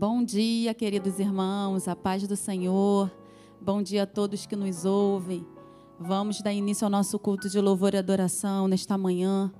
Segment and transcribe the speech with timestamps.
[0.00, 3.12] Bom dia, queridos irmãos, a paz do Senhor.
[3.60, 5.46] Bom dia a todos que nos ouvem.
[5.98, 9.52] Vamos dar início ao nosso culto de louvor e adoração nesta manhã.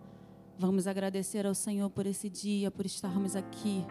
[0.58, 3.84] Vamos agradecer ao Senhor por esse dia, por estarmos aqui.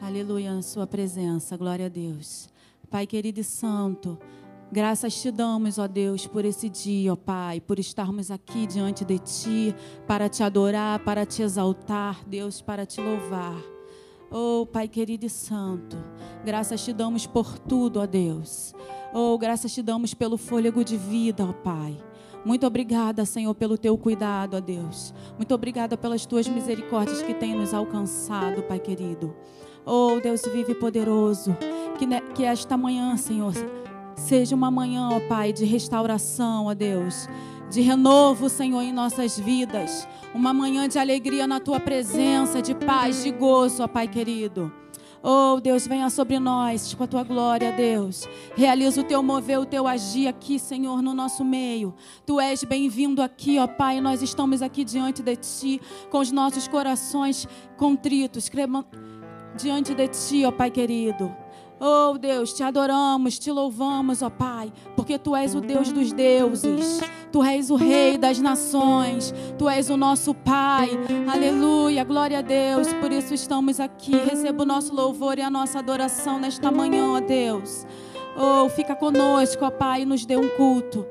[0.00, 1.56] Aleluia, na Sua presença.
[1.56, 2.48] Glória a Deus.
[2.88, 4.16] Pai querido e santo,
[4.70, 9.18] graças te damos, ó Deus, por esse dia, ó Pai, por estarmos aqui diante de
[9.18, 9.74] Ti,
[10.06, 13.60] para te adorar, para te exaltar, Deus, para te louvar.
[14.32, 15.96] Oh, Pai querido e santo,
[16.44, 18.72] graças te damos por tudo, ó Deus.
[19.12, 21.96] Oh, graças te damos pelo fôlego de vida, ó Pai.
[22.44, 25.12] Muito obrigada, Senhor, pelo teu cuidado, ó Deus.
[25.36, 29.34] Muito obrigada pelas tuas misericórdias que têm nos alcançado, Pai querido.
[29.84, 31.56] Oh, Deus vive poderoso.
[31.98, 33.52] Que, que esta manhã, Senhor,
[34.14, 37.28] seja uma manhã, ó Pai, de restauração, ó Deus.
[37.70, 40.08] De renovo, Senhor, em nossas vidas.
[40.34, 44.72] Uma manhã de alegria na tua presença, de paz, de gozo, ó Pai querido.
[45.22, 48.26] Oh, Deus, venha sobre nós com a tua glória, Deus.
[48.56, 51.94] Realiza o teu mover, o teu agir aqui, Senhor, no nosso meio.
[52.26, 54.00] Tu és bem-vindo aqui, ó Pai.
[54.00, 55.80] Nós estamos aqui diante de ti,
[56.10, 57.46] com os nossos corações
[57.76, 58.50] contritos,
[59.56, 61.32] diante de ti, ó Pai querido.
[61.82, 67.00] Oh Deus, te adoramos, te louvamos, ó Pai, porque tu és o Deus dos deuses,
[67.32, 70.90] tu és o Rei das nações, tu és o nosso Pai.
[71.26, 72.92] Aleluia, glória a Deus.
[73.00, 74.12] Por isso estamos aqui.
[74.12, 77.86] Receba o nosso louvor e a nossa adoração nesta manhã, ó Deus.
[78.42, 81.06] Oh, fica conosco, ó Pai, e nos dê um culto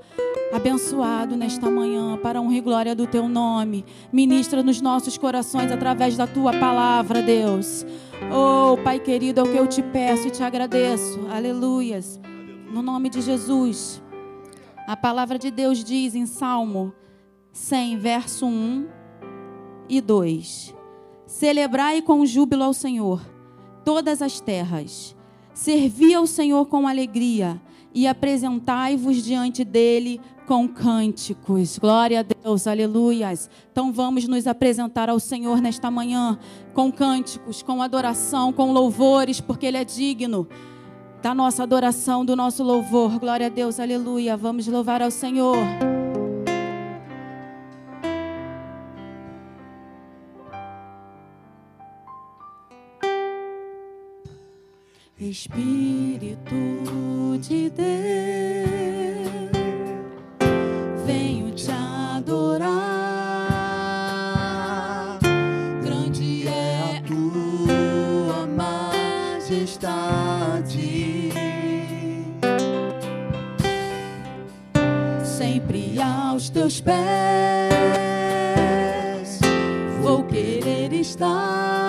[0.51, 3.85] abençoado nesta manhã para honra e glória do teu nome.
[4.11, 7.85] Ministra nos nossos corações através da tua palavra, Deus.
[8.33, 11.19] Oh, Pai querido, é o que eu te peço e te agradeço.
[11.31, 12.19] Aleluias.
[12.73, 14.01] No nome de Jesus.
[14.87, 16.91] A palavra de Deus diz em Salmo
[17.51, 18.87] 100, verso 1
[19.87, 20.75] e 2:
[21.27, 23.21] Celebrai com júbilo ao Senhor
[23.85, 25.15] todas as terras.
[25.59, 27.61] Servi ao Senhor com alegria
[27.93, 31.77] e apresentai-vos diante dele com cânticos.
[31.77, 33.49] Glória a Deus, aleluias.
[33.69, 36.39] Então vamos nos apresentar ao Senhor nesta manhã
[36.73, 40.47] com cânticos, com adoração, com louvores, porque Ele é digno
[41.21, 43.19] da nossa adoração, do nosso louvor.
[43.19, 44.37] Glória a Deus, aleluia.
[44.37, 45.57] Vamos louvar ao Senhor.
[55.21, 56.55] Espírito
[57.41, 57.89] de Deus
[61.05, 62.69] venho te adorar.
[65.83, 69.89] Grande é a tua majestade.
[75.25, 76.99] Sempre aos teus pés
[80.01, 81.88] vou querer estar,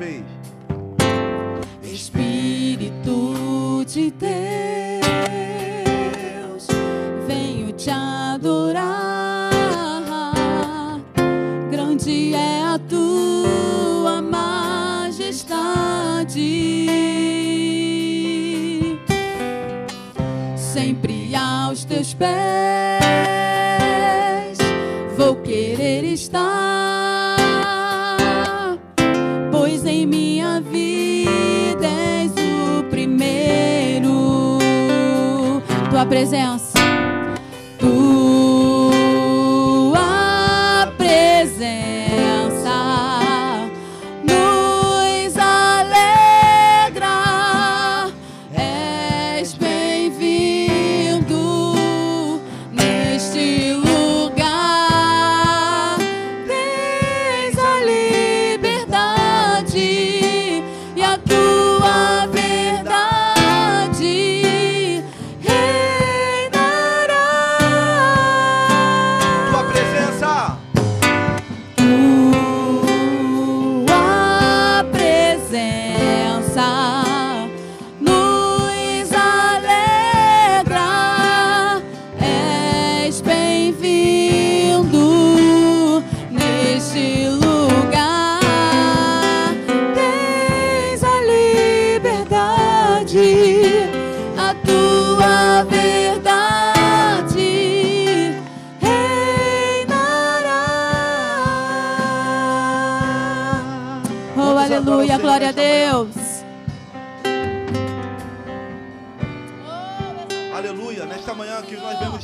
[0.00, 0.24] vez.
[1.82, 3.34] Espírito
[3.86, 4.30] de Deus,
[7.26, 9.50] venho te adorar.
[11.70, 15.58] Grande é a tua majestade.
[20.56, 22.30] Sempre aos teus pés
[25.16, 26.69] vou querer estar
[36.10, 36.69] presença,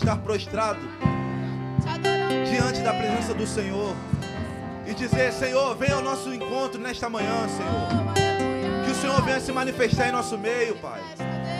[0.07, 0.85] estar prostrados
[2.49, 3.93] diante da presença do Senhor
[4.87, 8.85] e dizer: Senhor, venha ao nosso encontro nesta manhã, Senhor.
[8.85, 11.01] Que o Senhor venha se manifestar em nosso meio, Pai.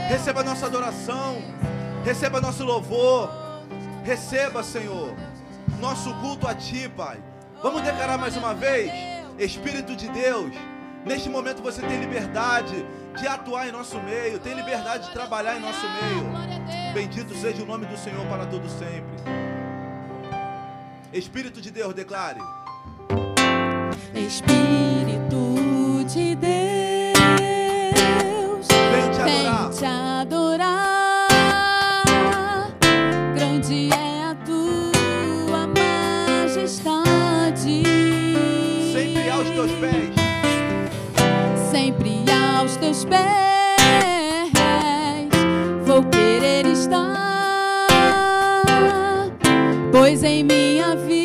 [0.09, 1.43] Receba nossa adoração,
[2.05, 3.29] receba nosso louvor,
[4.05, 5.13] receba, Senhor,
[5.81, 7.19] nosso culto a Ti, Pai.
[7.61, 8.93] Vamos declarar mais uma vez,
[9.41, 10.55] Espírito de Deus.
[11.05, 15.61] Neste momento você tem liberdade de atuar em nosso meio, tem liberdade de trabalhar em
[15.61, 16.93] nosso meio.
[16.93, 19.17] Bendito seja o nome do Senhor para todo sempre.
[21.13, 22.41] Espírito de Deus, declare.
[24.15, 25.57] Espírito
[26.07, 26.57] de Deus,
[28.93, 29.63] Vem te adorar.
[29.63, 31.27] vem te adorar.
[33.35, 35.67] Grande é a tua
[36.47, 37.83] majestade.
[38.93, 40.06] Sempre aos teus pés.
[42.97, 43.27] Teus pés.
[45.85, 47.87] Vou querer estar,
[49.93, 51.16] pois em minha vida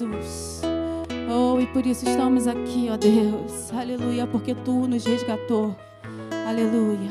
[0.00, 0.62] Jesus.
[1.28, 3.70] Oh, e por isso estamos aqui, ó Deus.
[3.72, 5.76] Aleluia, porque tu nos resgatou.
[6.46, 7.10] Aleluia.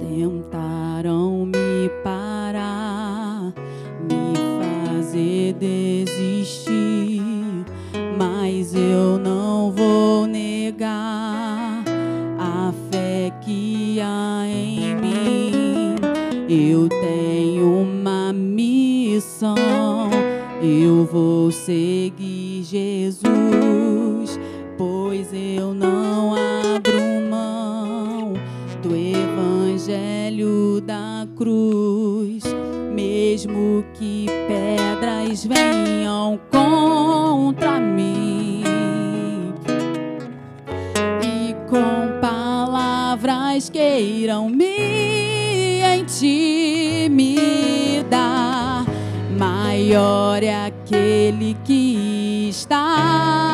[0.00, 3.52] Tentaram me parar,
[4.00, 4.34] me
[4.86, 5.83] fazer desistir,
[21.14, 23.22] vou seguir Jesus,
[24.76, 28.32] pois eu não abro mão
[28.82, 32.42] do evangelho da cruz,
[32.92, 38.64] mesmo que pedras venham contra mim
[41.22, 47.54] e com palavras queiram me intimidar.
[49.38, 50.73] Maior é
[51.24, 53.53] aquele que está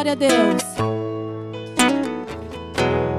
[0.00, 0.64] Glória a Deus.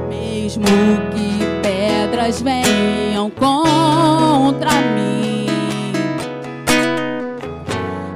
[0.09, 0.65] Mesmo
[1.13, 5.45] que pedras venham contra mim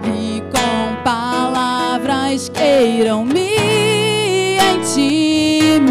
[0.03, 5.87] e com palavras queiram me intimidar,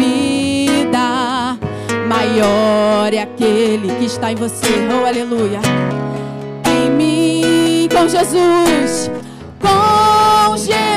[2.09, 4.67] maior é aquele que está em você.
[4.91, 5.61] Oh, aleluia.
[6.67, 9.09] Em mim, com Jesus,
[9.61, 10.94] com Jesus.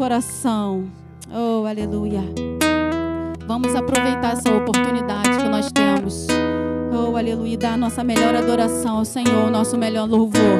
[0.00, 0.84] coração.
[1.30, 2.22] Oh, aleluia.
[3.46, 6.26] Vamos aproveitar essa oportunidade que nós temos.
[6.90, 7.58] Oh, aleluia.
[7.58, 10.59] Dar a nossa melhor adoração ao Senhor, nosso melhor louvor.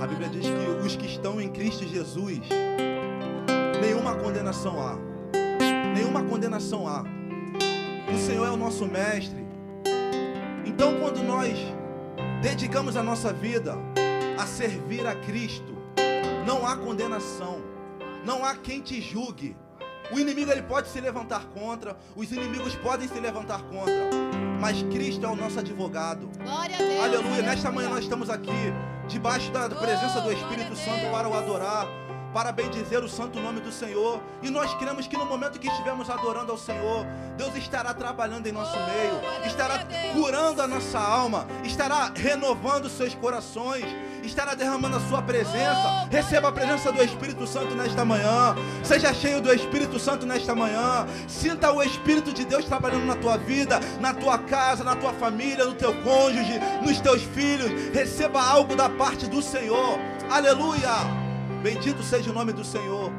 [0.00, 2.40] A Bíblia diz que os que estão em Cristo Jesus
[3.80, 4.96] nenhuma condenação há.
[5.92, 7.02] Nenhuma condenação há.
[8.14, 9.44] O Senhor é o nosso mestre.
[10.64, 11.58] Então, quando nós
[12.40, 13.76] dedicamos a nossa vida
[14.38, 15.74] a servir a Cristo,
[16.46, 17.60] não há condenação,
[18.24, 19.56] não há quem te julgue.
[20.12, 24.10] O inimigo ele pode se levantar contra, os inimigos podem se levantar contra,
[24.60, 26.30] mas Cristo é o nosso advogado.
[26.42, 27.04] Glória a Deus.
[27.04, 27.42] Aleluia.
[27.42, 28.50] Nesta manhã nós estamos aqui,
[29.08, 31.86] debaixo da presença do Espírito Santo, para o adorar,
[32.34, 34.20] para bendizer o santo nome do Senhor.
[34.42, 38.52] E nós cremos que no momento que estivermos adorando ao Senhor, Deus estará trabalhando em
[38.52, 43.84] nosso meio, estará curando a nossa alma, estará renovando seus corações,
[44.24, 46.08] estará derramando a sua presença.
[46.10, 48.56] Receba a presença do Espírito Santo nesta manhã.
[48.82, 51.06] Seja cheio do Espírito Santo nesta manhã.
[51.28, 55.64] Sinta o Espírito de Deus trabalhando na tua vida, na tua casa, na tua família,
[55.64, 57.70] no teu cônjuge, nos teus filhos.
[57.92, 60.00] Receba algo da parte do Senhor.
[60.28, 61.23] Aleluia.
[61.64, 63.10] Bendito seja o nome do Senhor.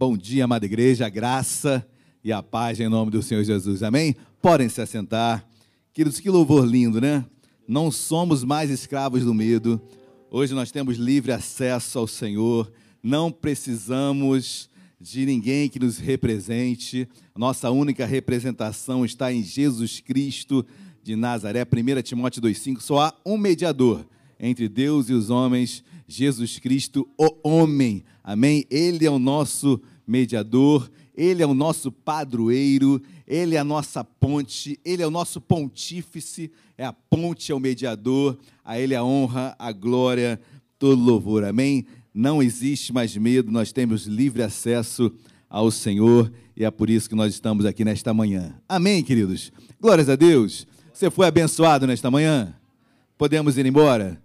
[0.00, 1.86] Bom dia, amada igreja, a graça
[2.24, 3.82] e a paz em nome do Senhor Jesus.
[3.82, 4.16] Amém?
[4.40, 5.46] Podem se assentar.
[5.92, 7.22] Queridos, que louvor lindo, né?
[7.68, 9.78] Não somos mais escravos do medo.
[10.30, 12.72] Hoje nós temos livre acesso ao Senhor.
[13.02, 17.06] Não precisamos de ninguém que nos represente.
[17.36, 20.64] Nossa única representação está em Jesus Cristo
[21.02, 21.60] de Nazaré.
[21.62, 22.80] 1 Timóteo 2,5.
[22.80, 24.06] Só há um mediador
[24.40, 28.02] entre Deus e os homens, Jesus Cristo, o homem.
[28.24, 28.64] Amém?
[28.70, 29.78] Ele é o nosso
[30.10, 35.40] mediador, ele é o nosso padroeiro, ele é a nossa ponte, ele é o nosso
[35.40, 40.40] pontífice, é a ponte, é o mediador, a ele a honra, a glória,
[40.78, 41.44] todo louvor.
[41.44, 41.86] Amém?
[42.14, 45.12] não existe mais medo, nós temos livre acesso
[45.48, 48.54] ao Senhor e é por isso que nós estamos aqui nesta manhã.
[48.68, 49.52] Amém, queridos?
[49.80, 50.66] Glórias a Deus.
[50.92, 52.54] Você foi abençoado nesta manhã?
[53.16, 54.20] Podemos ir embora?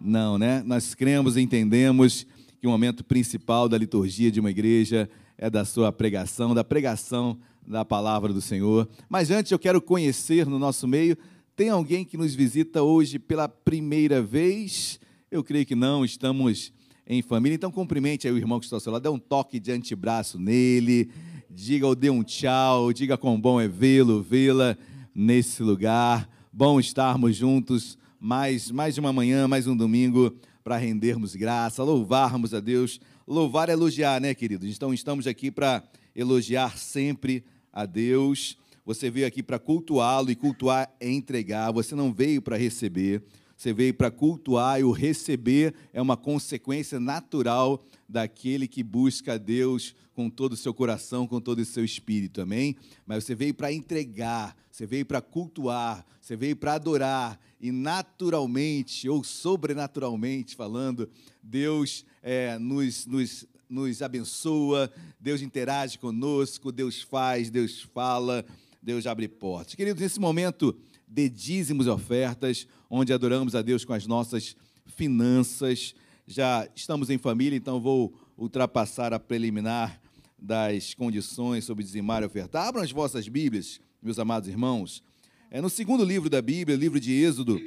[0.00, 0.62] Não, né?
[0.66, 2.26] Nós cremos e entendemos
[2.60, 5.08] que o momento principal da liturgia de uma igreja é
[5.50, 8.88] da sua pregação, da pregação da palavra do Senhor.
[9.08, 11.16] Mas antes eu quero conhecer no nosso meio,
[11.54, 14.98] tem alguém que nos visita hoje pela primeira vez?
[15.30, 16.72] Eu creio que não, estamos
[17.06, 17.54] em família.
[17.54, 20.38] Então, cumprimente aí o irmão que está ao seu lado, dê um toque de antebraço
[20.38, 21.10] nele,
[21.50, 24.76] diga ou dê um tchau, diga quão bom é vê-lo, vê-la
[25.14, 26.28] nesse lugar.
[26.52, 32.60] Bom estarmos juntos mais, mais uma manhã, mais um domingo para rendermos graça, louvarmos a
[32.60, 33.00] Deus.
[33.28, 34.74] Louvar é elogiar, né, queridos?
[34.74, 35.82] Então, estamos aqui para
[36.16, 38.56] elogiar sempre a Deus.
[38.86, 41.70] Você veio aqui para cultuá-lo e cultuar é entregar.
[41.72, 43.22] Você não veio para receber.
[43.54, 49.36] Você veio para cultuar e o receber é uma consequência natural daquele que busca a
[49.36, 52.76] Deus com todo o seu coração, com todo o seu espírito, amém?
[53.06, 59.08] Mas você veio para entregar, você veio para cultuar, você veio para adorar, e naturalmente
[59.08, 61.10] ou sobrenaturalmente falando,
[61.42, 64.90] Deus é, nos, nos, nos abençoa,
[65.20, 68.44] Deus interage conosco, Deus faz, Deus fala,
[68.82, 69.74] Deus abre portas.
[69.74, 74.56] Queridos, nesse momento de dízimos e ofertas, onde adoramos a Deus com as nossas
[74.86, 75.94] finanças.
[76.26, 80.00] Já estamos em família, então vou ultrapassar a preliminar
[80.38, 82.68] das condições sobre dizimar e ofertar.
[82.68, 85.02] Abram as vossas Bíblias, meus amados irmãos.
[85.50, 87.60] É no segundo livro da Bíblia, livro de Êxodo,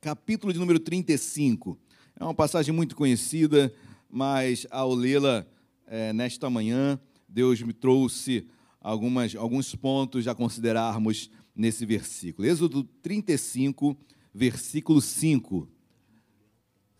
[0.00, 1.78] capítulo de número 35.
[2.22, 3.74] É uma passagem muito conhecida,
[4.08, 5.44] mas ao lê-la
[5.88, 6.96] é, nesta manhã,
[7.28, 8.46] Deus me trouxe
[8.80, 12.46] algumas, alguns pontos a considerarmos nesse versículo.
[12.46, 13.96] Êxodo 35,
[14.32, 15.68] versículo 5.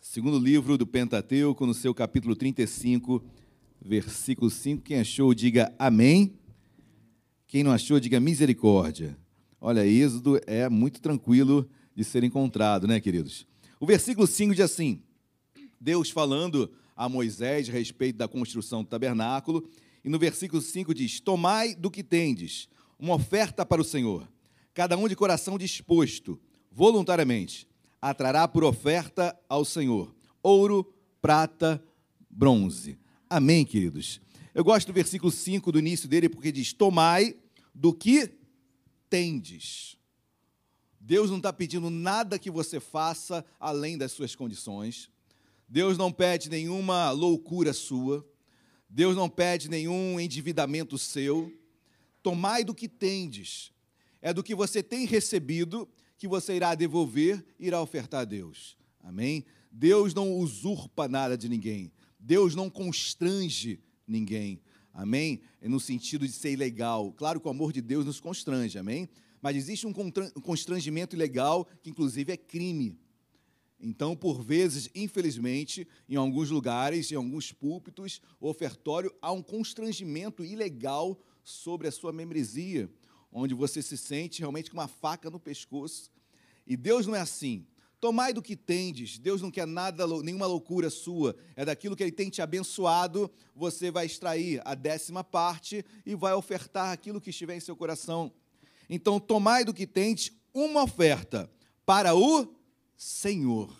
[0.00, 3.24] Segundo livro do Pentateuco, no seu capítulo 35,
[3.80, 4.82] versículo 5.
[4.82, 6.34] Quem achou, diga amém.
[7.46, 9.16] Quem não achou, diga misericórdia.
[9.60, 13.46] Olha, Êxodo é muito tranquilo de ser encontrado, né, queridos?
[13.78, 15.00] O versículo 5 diz assim:
[15.82, 19.68] Deus falando a Moisés a respeito da construção do tabernáculo,
[20.04, 22.68] e no versículo 5 diz: Tomai do que tendes,
[22.98, 24.28] uma oferta para o Senhor,
[24.72, 27.66] cada um de coração disposto, voluntariamente,
[28.00, 31.82] atrará por oferta ao Senhor ouro, prata,
[32.28, 32.98] bronze.
[33.30, 34.20] Amém, queridos?
[34.54, 37.36] Eu gosto do versículo 5 do início dele, porque diz: Tomai
[37.74, 38.30] do que
[39.08, 39.96] tendes.
[41.00, 45.10] Deus não está pedindo nada que você faça além das suas condições.
[45.72, 48.22] Deus não pede nenhuma loucura sua.
[48.90, 51.50] Deus não pede nenhum endividamento seu.
[52.22, 53.72] Tomai do que tendes
[54.20, 58.76] é do que você tem recebido que você irá devolver, irá ofertar a Deus.
[59.02, 59.46] Amém?
[59.70, 61.90] Deus não usurpa nada de ninguém.
[62.20, 64.60] Deus não constrange ninguém.
[64.92, 65.40] Amém?
[65.58, 67.14] É no sentido de ser ilegal.
[67.14, 69.08] Claro que o amor de Deus nos constrange, amém?
[69.40, 69.94] Mas existe um
[70.42, 73.00] constrangimento ilegal que, inclusive, é crime.
[73.82, 80.44] Então, por vezes, infelizmente, em alguns lugares, em alguns púlpitos, o ofertório, há um constrangimento
[80.44, 82.88] ilegal sobre a sua membresia
[83.32, 86.10] onde você se sente realmente com uma faca no pescoço.
[86.66, 87.66] E Deus não é assim.
[87.98, 92.10] Tomai do que tendes, Deus não quer nada, nenhuma loucura sua, é daquilo que Ele
[92.10, 97.56] tem te abençoado, você vai extrair a décima parte e vai ofertar aquilo que estiver
[97.56, 98.32] em seu coração.
[98.90, 101.48] Então, tomai do que tendes uma oferta
[101.86, 102.52] para o
[103.02, 103.76] Senhor.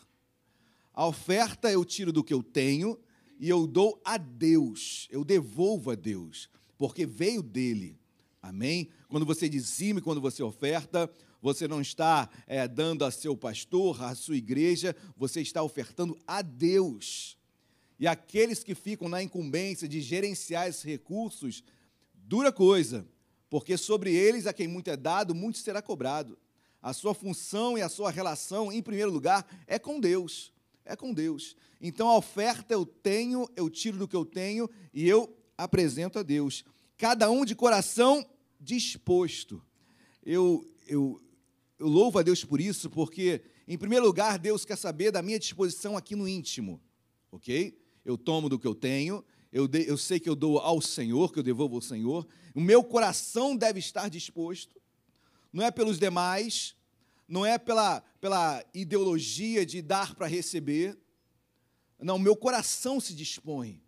[0.93, 2.99] A oferta eu tiro do que eu tenho
[3.39, 7.97] e eu dou a Deus, eu devolvo a Deus, porque veio dele.
[8.43, 8.89] Amém?
[9.09, 11.09] Quando você dizime, quando você oferta,
[11.41, 16.43] você não está é, dando a seu pastor, a sua igreja, você está ofertando a
[16.43, 17.39] Deus.
[18.01, 21.63] E aqueles que ficam na incumbência de gerenciar esses recursos,
[22.13, 23.07] dura coisa,
[23.49, 26.37] porque sobre eles, a quem muito é dado, muito será cobrado.
[26.83, 30.53] A sua função e a sua relação, em primeiro lugar, é com Deus.
[30.85, 31.57] É com Deus.
[31.81, 36.25] Então a oferta eu tenho, eu tiro do que eu tenho e eu apresento a
[36.25, 36.65] Deus.
[36.99, 38.27] Cada um de coração
[38.61, 39.63] disposto.
[40.25, 41.23] Eu, eu,
[41.79, 45.39] eu louvo a Deus por isso, porque, em primeiro lugar, Deus quer saber da minha
[45.39, 46.81] disposição aqui no íntimo,
[47.31, 47.79] ok?
[48.05, 51.33] Eu tomo do que eu tenho, eu, de, eu sei que eu dou ao Senhor,
[51.33, 52.27] que eu devolvo ao Senhor.
[52.55, 54.82] O meu coração deve estar disposto
[55.53, 56.75] não é pelos demais,
[57.29, 60.99] não é pela, pela ideologia de dar para receber.
[61.99, 63.83] Não, meu coração se dispõe.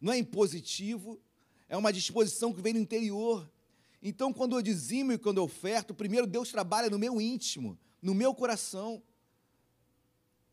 [0.00, 1.20] Não é impositivo,
[1.68, 3.50] é uma disposição que vem do interior.
[4.02, 8.14] Então, quando eu dizimo e quando eu oferto, primeiro Deus trabalha no meu íntimo, no
[8.14, 9.02] meu coração.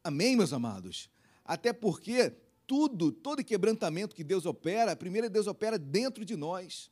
[0.03, 1.09] Amém, meus amados?
[1.45, 2.31] Até porque
[2.65, 6.89] tudo, todo quebrantamento que Deus opera, primeiro Deus opera dentro de nós.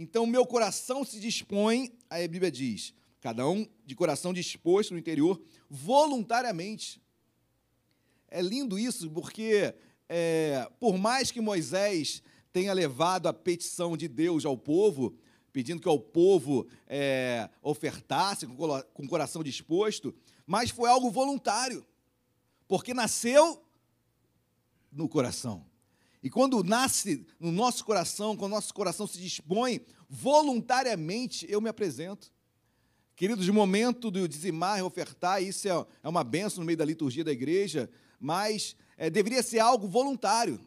[0.00, 5.42] Então, meu coração se dispõe, a Bíblia diz, cada um de coração disposto no interior,
[5.68, 7.02] voluntariamente.
[8.28, 9.74] É lindo isso, porque
[10.08, 12.22] é, por mais que Moisés
[12.52, 15.18] tenha levado a petição de Deus ao povo,
[15.52, 20.14] pedindo que o povo é, ofertasse com, com o coração disposto,
[20.46, 21.84] mas foi algo voluntário,
[22.68, 23.60] porque nasceu
[24.92, 25.67] no coração.
[26.22, 31.68] E quando nasce no nosso coração, quando o nosso coração se dispõe, voluntariamente eu me
[31.68, 32.32] apresento.
[33.14, 36.84] Queridos, de momento do dizimar e ofertar, isso é, é uma benção no meio da
[36.84, 40.60] liturgia da igreja, mas é, deveria ser algo voluntário.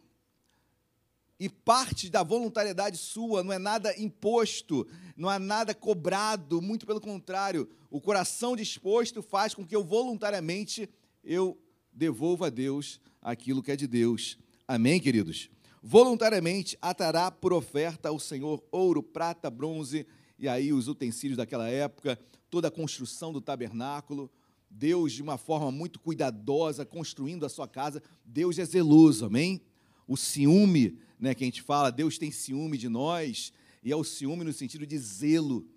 [1.39, 4.87] E parte da voluntariedade sua não é nada imposto,
[5.17, 10.89] não é nada cobrado, muito pelo contrário, o coração disposto faz com que eu voluntariamente
[11.23, 11.57] eu
[11.91, 14.37] devolva a Deus aquilo que é de Deus.
[14.73, 15.49] Amém, queridos?
[15.83, 20.07] Voluntariamente atará por oferta ao Senhor ouro, prata, bronze,
[20.39, 22.17] e aí os utensílios daquela época,
[22.49, 24.31] toda a construção do tabernáculo.
[24.69, 28.01] Deus, de uma forma muito cuidadosa, construindo a sua casa.
[28.23, 29.59] Deus é zeloso, amém?
[30.07, 33.51] O ciúme, né, que a gente fala, Deus tem ciúme de nós,
[33.83, 35.67] e é o ciúme no sentido de zelo.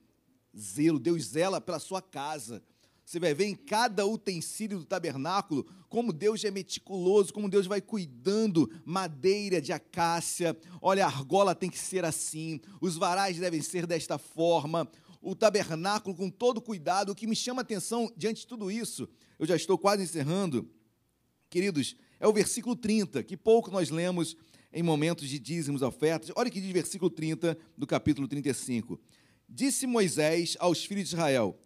[0.56, 2.62] Zelo, Deus zela pela sua casa.
[3.04, 7.80] Você vai ver em cada utensílio do tabernáculo como Deus é meticuloso, como Deus vai
[7.80, 10.56] cuidando, madeira de acácia.
[10.80, 14.90] Olha, a argola tem que ser assim, os varais devem ser desta forma.
[15.20, 17.12] O tabernáculo com todo cuidado.
[17.12, 20.68] O que me chama a atenção diante de tudo isso, eu já estou quase encerrando,
[21.50, 24.36] queridos, é o versículo 30, que pouco nós lemos
[24.72, 26.30] em momentos de dízimos, ofertas.
[26.34, 29.00] Olha o que diz versículo 30 do capítulo 35.
[29.48, 31.56] Disse Moisés aos filhos de Israel: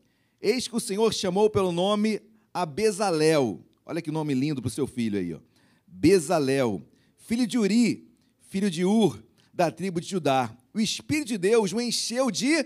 [0.41, 2.21] Eis que o Senhor chamou pelo nome
[2.55, 3.61] a Bezalel.
[3.85, 5.41] Olha que nome lindo para o seu filho aí, ó.
[5.85, 6.81] Bezalel,
[7.17, 8.09] filho de Uri,
[8.43, 9.21] filho de Ur,
[9.53, 10.57] da tribo de Judá.
[10.73, 12.65] O Espírito de Deus o encheu de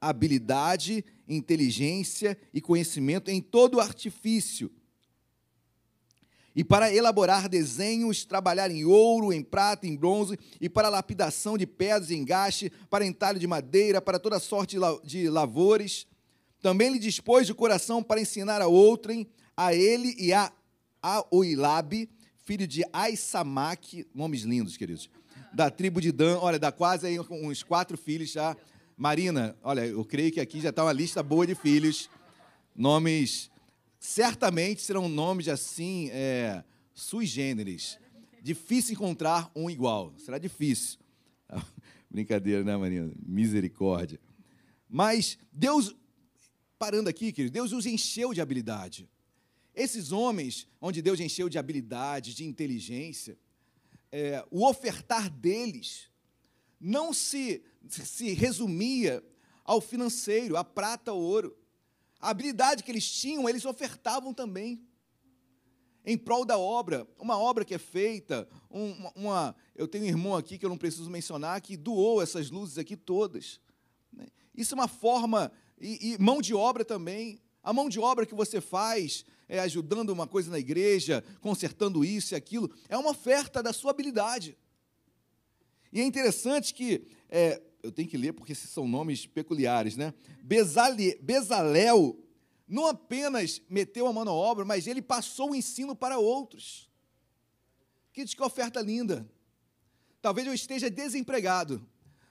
[0.00, 4.70] habilidade, inteligência e conhecimento em todo artifício.
[6.56, 11.66] E para elaborar desenhos, trabalhar em ouro, em prata, em bronze, e para lapidação de
[11.66, 16.06] pedras, engaste, para entalho de madeira, para toda sorte de lavores
[16.64, 20.50] também lhe dispôs de coração para ensinar a outrem, a ele e a
[21.30, 22.08] Oilabe,
[22.42, 25.10] filho de Aisamaque, nomes lindos, queridos,
[25.52, 28.56] da tribo de Dan, olha, dá quase aí uns quatro filhos já.
[28.96, 32.08] Marina, olha, eu creio que aqui já está uma lista boa de filhos,
[32.74, 33.50] nomes,
[34.00, 37.98] certamente serão nomes assim, é, sui generis,
[38.42, 40.98] difícil encontrar um igual, será difícil.
[42.10, 43.12] Brincadeira, né, Marina?
[43.22, 44.18] Misericórdia.
[44.88, 45.94] Mas Deus
[46.84, 49.08] parando aqui, querido, Deus os encheu de habilidade.
[49.74, 53.38] Esses homens, onde Deus encheu de habilidade, de inteligência,
[54.12, 56.10] é, o ofertar deles
[56.78, 59.24] não se, se resumia
[59.64, 61.56] ao financeiro, a prata, o ouro.
[62.20, 64.86] A habilidade que eles tinham, eles ofertavam também
[66.04, 67.08] em prol da obra.
[67.18, 71.08] Uma obra que é feita, uma, eu tenho um irmão aqui que eu não preciso
[71.08, 73.58] mencionar, que doou essas luzes aqui todas.
[74.12, 74.26] Né?
[74.54, 75.50] Isso é uma forma
[75.84, 77.38] e, e mão de obra também.
[77.62, 82.34] A mão de obra que você faz, é, ajudando uma coisa na igreja, consertando isso
[82.34, 84.56] e aquilo, é uma oferta da sua habilidade.
[85.92, 90.12] E é interessante que, é, eu tenho que ler porque esses são nomes peculiares, né?
[90.42, 92.18] Bezale, Bezalel
[92.66, 96.90] não apenas meteu a mão na obra, mas ele passou o ensino para outros.
[98.12, 99.28] Que que oferta linda.
[100.22, 101.86] Talvez eu esteja desempregado,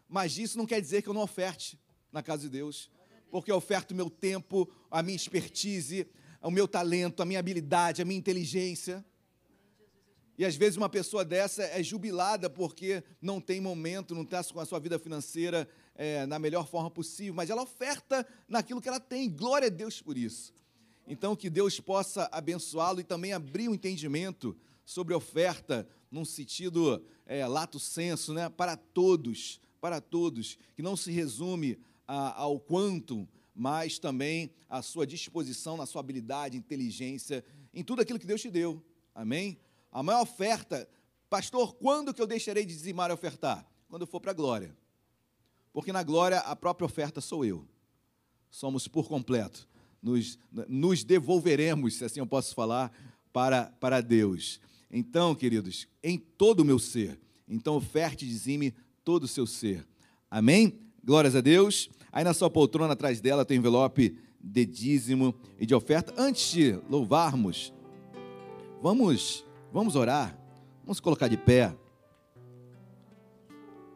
[0.08, 1.80] mas isso não quer dizer que eu não oferte
[2.12, 2.90] na casa de Deus,
[3.34, 6.06] porque eu oferto o meu tempo, a minha expertise,
[6.40, 9.04] o meu talento, a minha habilidade, a minha inteligência.
[10.38, 14.60] E às vezes uma pessoa dessa é jubilada porque não tem momento, não está com
[14.60, 19.00] a sua vida financeira é, na melhor forma possível, mas ela oferta naquilo que ela
[19.00, 19.28] tem.
[19.32, 20.54] Glória a Deus por isso.
[21.08, 24.56] Então, que Deus possa abençoá-lo e também abrir o um entendimento
[24.86, 28.48] sobre oferta, num sentido é, lato senso, né?
[28.48, 31.80] para todos, para todos, que não se resume
[32.14, 37.44] ao quanto, mas também a sua disposição, na sua habilidade, inteligência,
[37.74, 38.84] em tudo aquilo que Deus te deu.
[39.14, 39.60] Amém?
[39.92, 40.90] A maior oferta,
[41.30, 43.66] pastor, quando que eu deixarei de dizimar e ofertar?
[43.88, 44.76] Quando eu for para a glória.
[45.72, 47.68] Porque na glória a própria oferta sou eu.
[48.50, 49.68] Somos por completo.
[50.02, 50.38] Nos,
[50.68, 52.92] nos devolveremos, se assim eu posso falar,
[53.32, 54.60] para, para Deus.
[54.92, 57.20] Então, queridos, em todo o meu ser.
[57.48, 59.88] Então, oferte e dizime todo o seu ser.
[60.30, 60.80] Amém?
[61.04, 61.90] Glórias a Deus.
[62.14, 66.14] Aí na sua poltrona, atrás dela, tem envelope de dízimo e de oferta.
[66.16, 67.74] Antes de louvarmos,
[68.82, 69.44] vamos,
[69.74, 70.38] vamos orar.
[70.86, 71.76] Vamos colocar de pé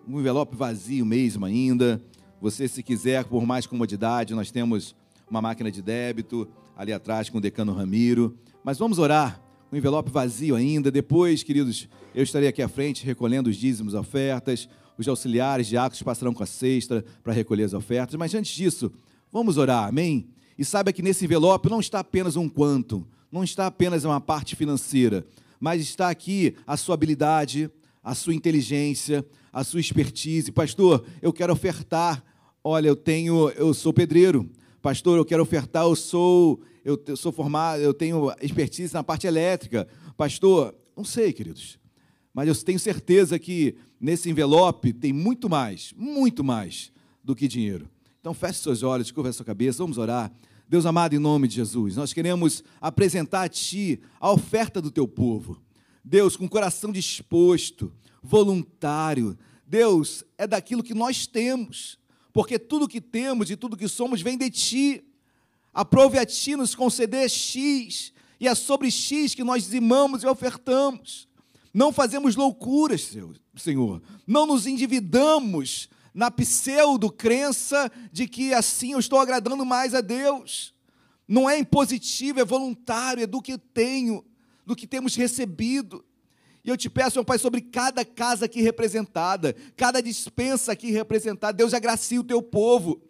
[0.07, 2.01] um envelope vazio mesmo ainda.
[2.39, 4.95] Você, se quiser, por mais comodidade, nós temos
[5.29, 6.47] uma máquina de débito
[6.77, 8.37] ali atrás com o decano Ramiro.
[8.63, 9.41] Mas vamos orar.
[9.71, 10.89] Um envelope vazio ainda.
[10.89, 14.69] Depois, queridos, eu estarei aqui à frente recolhendo os dízimos, ofertas.
[14.97, 18.15] Os auxiliares diáconos passarão com a cesta para recolher as ofertas.
[18.15, 18.91] Mas antes disso,
[19.31, 20.27] vamos orar, amém?
[20.57, 24.55] E saiba que nesse envelope não está apenas um quanto, não está apenas uma parte
[24.55, 25.25] financeira,
[25.59, 27.69] mas está aqui a sua habilidade,
[28.03, 30.51] a sua inteligência, a sua expertise.
[30.51, 32.23] Pastor, eu quero ofertar.
[32.63, 34.49] Olha, eu tenho, eu sou pedreiro.
[34.81, 39.87] Pastor, eu quero ofertar, eu sou, eu sou formado, eu tenho expertise na parte elétrica.
[40.15, 41.77] Pastor, não sei, queridos.
[42.37, 46.91] Mas eu tenho certeza que nesse envelope tem muito mais, muito mais
[47.23, 47.89] do que dinheiro.
[48.19, 50.31] Então feche seus olhos, curva sua cabeça, vamos orar.
[50.69, 55.07] Deus amado, em nome de Jesus, nós queremos apresentar a Ti a oferta do Teu
[55.07, 55.59] povo.
[56.05, 59.35] Deus, com coração disposto, voluntário.
[59.65, 61.97] Deus, é daquilo que nós temos,
[62.31, 65.03] porque tudo que temos e tudo que somos vem de Ti.
[65.73, 71.27] Aprove a Ti nos conceder X, e é sobre X que nós dizimamos e ofertamos.
[71.77, 73.07] Não fazemos loucuras,
[73.55, 74.01] Senhor.
[74.25, 80.73] Não nos endividamos na pseudo-crença de que assim eu estou agradando mais a Deus.
[81.27, 84.25] Não é impositivo, é voluntário, é do que tenho,
[84.65, 86.03] do que temos recebido.
[86.65, 91.53] E eu te peço, meu Pai, sobre cada casa aqui representada, cada dispensa aqui representada,
[91.53, 93.03] Deus agracie o teu povo.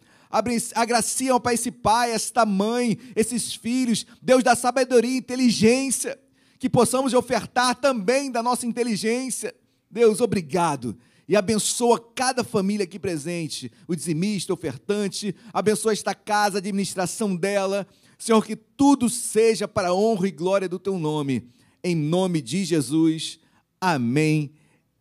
[0.74, 4.04] Agracia, meu Pai, esse pai, esta mãe, esses filhos.
[4.20, 6.20] Deus dá sabedoria inteligência.
[6.58, 9.54] Que possamos ofertar também da nossa inteligência.
[9.90, 10.96] Deus, obrigado.
[11.28, 15.34] E abençoa cada família aqui presente, o dizimista, o ofertante.
[15.52, 17.86] Abençoa esta casa, a administração dela.
[18.18, 21.46] Senhor, que tudo seja para a honra e glória do teu nome.
[21.84, 23.38] Em nome de Jesus.
[23.80, 24.50] Amém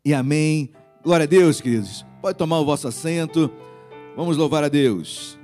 [0.03, 0.71] e amém.
[1.01, 2.05] Glória a Deus, queridos.
[2.21, 3.49] Pode tomar o vosso assento.
[4.15, 5.37] Vamos louvar a Deus.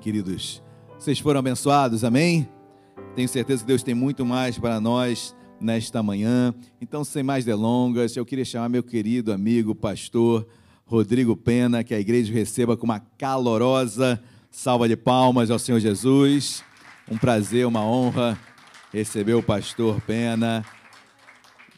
[0.00, 0.62] Queridos.
[0.98, 2.48] Vocês foram abençoados, amém?
[3.14, 6.54] Tenho certeza que Deus tem muito mais para nós nesta manhã.
[6.80, 10.46] Então, sem mais delongas, eu queria chamar meu querido amigo, pastor
[10.86, 14.20] Rodrigo Pena, que a igreja receba com uma calorosa
[14.50, 16.64] salva de palmas ao Senhor Jesus.
[17.08, 18.38] Um prazer, uma honra
[18.90, 20.64] receber o pastor Pena,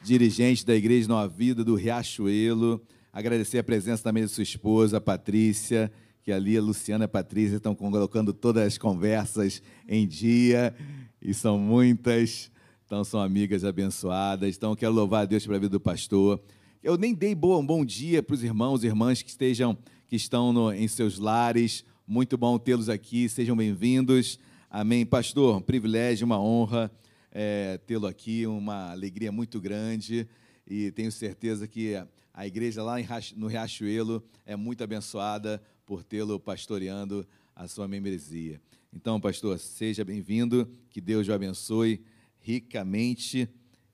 [0.02, 2.80] dirigente da igreja Nova Vida do Riachuelo.
[3.12, 5.92] Agradecer a presença também de sua esposa, Patrícia,
[6.22, 10.74] que ali a Luciana e a Patrícia estão colocando todas as conversas em dia,
[11.20, 12.50] e são muitas,
[12.86, 14.56] então são amigas abençoadas.
[14.56, 16.40] Então quero louvar a Deus pela vida do pastor.
[16.82, 19.76] Eu nem dei boa, um bom dia para os irmãos e irmãs que estejam
[20.08, 21.84] que estão no, em seus lares.
[22.06, 24.38] Muito bom tê-los aqui, sejam bem-vindos.
[24.68, 25.06] Amém.
[25.06, 26.90] Pastor, um privilégio, uma honra
[27.30, 30.28] é, tê-lo aqui, uma alegria muito grande
[30.66, 31.94] e tenho certeza que
[32.32, 32.96] a igreja lá
[33.36, 35.62] no Riachuelo é muito abençoada
[35.92, 38.58] por tê-lo pastoreando a sua membresia.
[38.94, 42.02] Então, pastor, seja bem-vindo, que Deus o abençoe
[42.40, 43.46] ricamente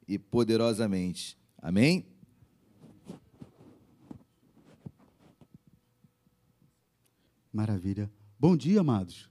[0.07, 1.37] e poderosamente.
[1.61, 2.07] Amém?
[7.53, 8.09] Maravilha.
[8.39, 9.29] Bom dia, amados.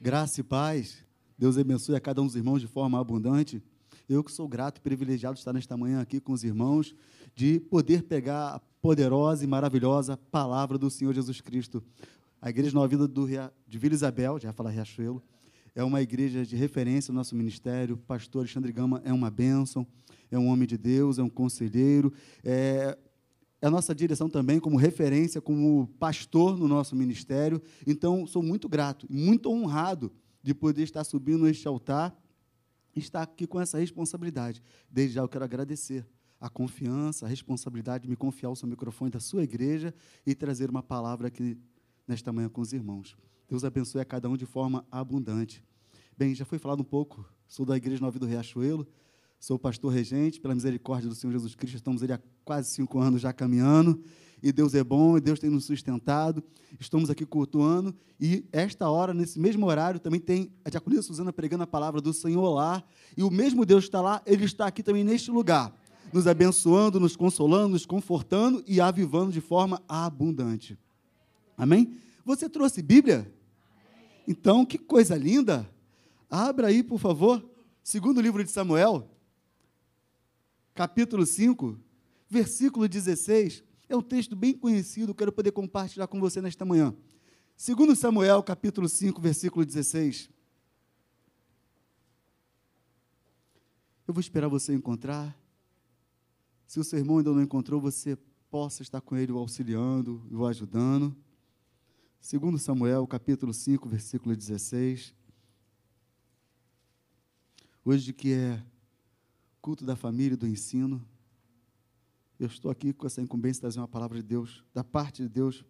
[0.00, 1.04] Graça e paz.
[1.36, 3.62] Deus abençoe a cada um dos irmãos de forma abundante.
[4.08, 6.94] Eu que sou grato e privilegiado de estar nesta manhã aqui com os irmãos,
[7.34, 11.80] de poder pegar poderosa e maravilhosa palavra do Senhor Jesus Cristo.
[12.40, 13.26] A Igreja Nova Vida do,
[13.68, 15.22] de Vila Isabel, já fala Riachuelo,
[15.72, 17.94] é uma igreja de referência no nosso ministério.
[17.94, 19.86] O pastor Alexandre Gama é uma bênção,
[20.32, 22.12] é um homem de Deus, é um conselheiro,
[22.42, 22.98] é,
[23.60, 27.62] é a nossa direção também como referência, como pastor no nosso ministério.
[27.86, 30.12] Então, sou muito grato, muito honrado
[30.42, 32.12] de poder estar subindo este altar
[32.96, 34.60] e estar aqui com essa responsabilidade.
[34.90, 36.04] Desde já eu quero agradecer
[36.42, 39.94] a confiança, a responsabilidade de me confiar o seu microfone da sua igreja
[40.26, 41.56] e trazer uma palavra aqui
[42.06, 43.16] nesta manhã com os irmãos.
[43.48, 45.64] Deus abençoe a cada um de forma abundante.
[46.18, 48.84] Bem, já foi falado um pouco, sou da Igreja Nova do Riachuelo,
[49.38, 53.20] sou pastor regente, pela misericórdia do Senhor Jesus Cristo, estamos ali há quase cinco anos
[53.20, 54.02] já caminhando,
[54.42, 56.42] e Deus é bom, e Deus tem nos sustentado,
[56.80, 61.62] estamos aqui cultuando, e esta hora, nesse mesmo horário, também tem a diaconisa Suzana pregando
[61.62, 62.82] a palavra do Senhor lá,
[63.16, 65.72] e o mesmo Deus está lá, Ele está aqui também neste lugar,
[66.12, 70.78] nos abençoando, nos consolando, nos confortando e avivando de forma abundante.
[71.56, 71.96] Amém?
[72.24, 73.32] Você trouxe Bíblia?
[74.26, 75.68] Então, que coisa linda!
[76.30, 77.44] Abra aí, por favor,
[77.82, 79.10] segundo livro de Samuel,
[80.74, 81.78] capítulo 5,
[82.28, 83.62] versículo 16.
[83.88, 86.94] É um texto bem conhecido, quero poder compartilhar com você nesta manhã.
[87.56, 90.30] Segundo Samuel, capítulo 5, versículo 16.
[94.08, 95.41] Eu vou esperar você encontrar.
[96.72, 98.16] Se o seu irmão ainda não encontrou, você
[98.50, 101.14] possa estar com ele o auxiliando, o ajudando.
[102.18, 105.14] Segundo Samuel, capítulo 5, versículo 16.
[107.84, 108.64] Hoje que é
[109.60, 111.06] culto da família e do ensino,
[112.40, 115.28] eu estou aqui com essa incumbência de trazer uma palavra de Deus, da parte de
[115.28, 115.62] Deus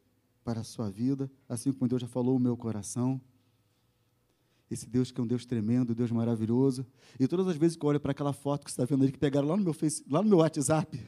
[0.44, 3.20] para a sua vida, assim como Deus já falou o meu coração.
[4.72, 6.86] Esse Deus que é um Deus tremendo, Deus maravilhoso.
[7.20, 9.12] E todas as vezes que eu olho para aquela foto que você está vendo ali,
[9.12, 10.98] que pegaram lá no meu, face, lá no meu WhatsApp,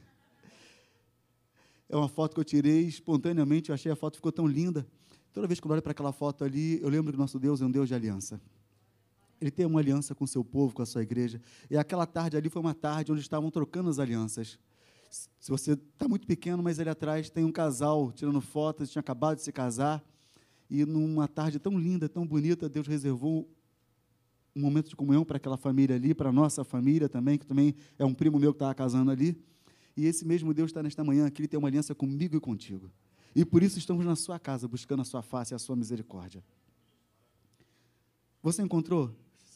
[1.89, 4.87] é uma foto que eu tirei espontaneamente, eu achei a foto ficou tão linda.
[5.33, 7.65] Toda vez que eu olho para aquela foto ali, eu lembro que nosso Deus é
[7.65, 8.39] um Deus de aliança.
[9.41, 11.41] Ele tem uma aliança com o seu povo, com a sua igreja.
[11.71, 14.59] E aquela tarde ali foi uma tarde onde estavam trocando as alianças.
[15.41, 19.37] Se você está muito pequeno, mas ali atrás tem um casal tirando fotos, tinha acabado
[19.37, 20.05] de se casar.
[20.75, 23.49] E numa tarde tão linda, tão bonita, Deus reservou
[24.57, 27.77] um momento de comunhão para aquela família ali, para a nossa família também, que também
[27.97, 29.41] é um primo meu que estava casando ali.
[29.97, 32.91] E esse mesmo Deus está nesta manhã aqui, ele tem uma aliança comigo e contigo.
[33.37, 36.43] E por isso estamos na sua casa, buscando a sua face e a sua misericórdia.
[38.43, 39.15] Você encontrou?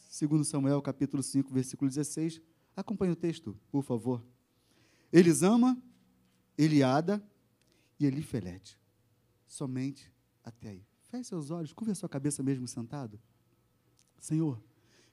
[0.09, 2.39] Segundo Samuel, capítulo 5, versículo 16.
[2.77, 4.23] Acompanhe o texto, por favor.
[5.11, 5.77] Elisama,
[6.57, 7.21] Eliada
[7.99, 8.79] e Elifelete.
[9.45, 10.09] Somente
[10.45, 10.88] até aí.
[11.09, 13.19] Feche seus olhos, curva a sua cabeça mesmo sentado.
[14.19, 14.61] Senhor,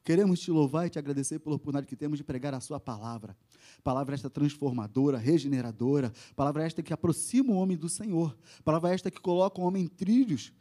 [0.07, 3.37] Queremos te louvar e te agradecer pela oportunidade que temos de pregar a Sua palavra.
[3.83, 6.13] Palavra esta transformadora, regeneradora.
[6.37, 8.39] Palavra esta que aproxima o homem do Senhor.
[8.65, 10.53] Palavra esta que coloca o homem em trilhos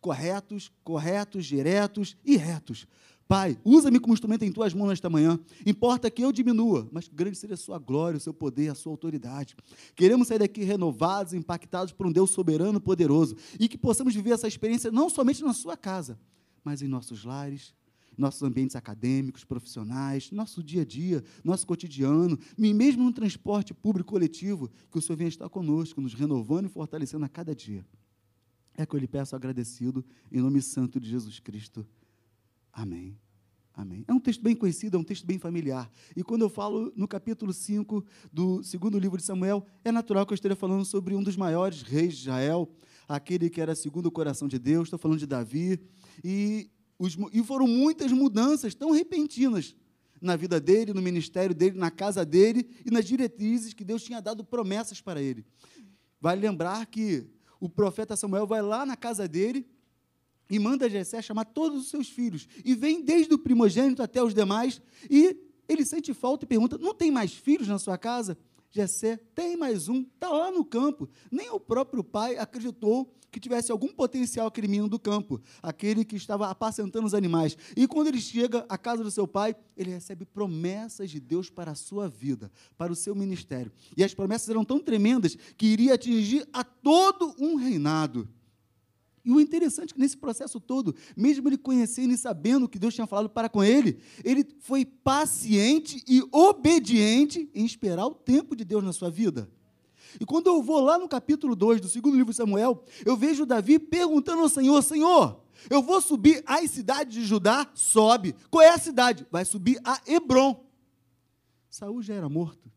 [0.00, 2.86] corretos, corretos, diretos e retos.
[3.30, 5.38] Pai, usa-me como instrumento em tuas mãos nesta manhã.
[5.64, 8.92] Importa que eu diminua, mas grande seja a sua glória, o seu poder, a sua
[8.92, 9.54] autoridade.
[9.94, 14.48] Queremos sair daqui renovados, impactados por um Deus soberano, poderoso, e que possamos viver essa
[14.48, 16.18] experiência não somente na sua casa,
[16.64, 17.72] mas em nossos lares,
[18.18, 24.10] nossos ambientes acadêmicos, profissionais, nosso dia a dia, nosso cotidiano, e mesmo no transporte público
[24.10, 27.86] coletivo, que o Senhor venha estar conosco, nos renovando e fortalecendo a cada dia.
[28.76, 31.86] É que eu lhe peço agradecido em nome santo de Jesus Cristo.
[32.72, 33.18] Amém.
[33.74, 34.04] Amém.
[34.06, 35.90] É um texto bem conhecido, é um texto bem familiar.
[36.14, 40.32] E quando eu falo no capítulo 5 do segundo livro de Samuel, é natural que
[40.32, 42.70] eu esteja falando sobre um dos maiores reis de Israel,
[43.08, 45.80] aquele que era segundo o coração de Deus, estou falando de Davi.
[46.22, 49.74] E, os, e foram muitas mudanças tão repentinas
[50.20, 54.20] na vida dele, no ministério dele, na casa dele e nas diretrizes que Deus tinha
[54.20, 55.46] dado promessas para ele.
[56.20, 57.26] Vale lembrar que
[57.58, 59.66] o profeta Samuel vai lá na casa dele
[60.50, 62.48] e manda Jessé chamar todos os seus filhos.
[62.64, 64.82] E vem desde o primogênito até os demais.
[65.08, 65.36] E
[65.68, 68.36] ele sente falta e pergunta: Não tem mais filhos na sua casa?
[68.70, 71.08] Jessé tem mais um, está lá no campo.
[71.30, 76.16] Nem o próprio pai acreditou que tivesse algum potencial aquele menino do campo, aquele que
[76.16, 77.56] estava apacentando os animais.
[77.76, 81.70] E quando ele chega à casa do seu pai, ele recebe promessas de Deus para
[81.70, 83.72] a sua vida, para o seu ministério.
[83.96, 88.28] E as promessas eram tão tremendas que iria atingir a todo um reinado.
[89.24, 92.78] E o interessante é que nesse processo todo, mesmo ele conhecendo e sabendo o que
[92.78, 98.56] Deus tinha falado para com ele, ele foi paciente e obediente em esperar o tempo
[98.56, 99.50] de Deus na sua vida.
[100.18, 103.46] E quando eu vou lá no capítulo 2 do segundo livro de Samuel, eu vejo
[103.46, 107.70] Davi perguntando ao Senhor: Senhor, eu vou subir às cidades de Judá?
[107.74, 108.34] Sobe.
[108.50, 109.26] Qual é a cidade?
[109.30, 110.64] Vai subir a Hebron.
[111.68, 112.70] Saul já era morto.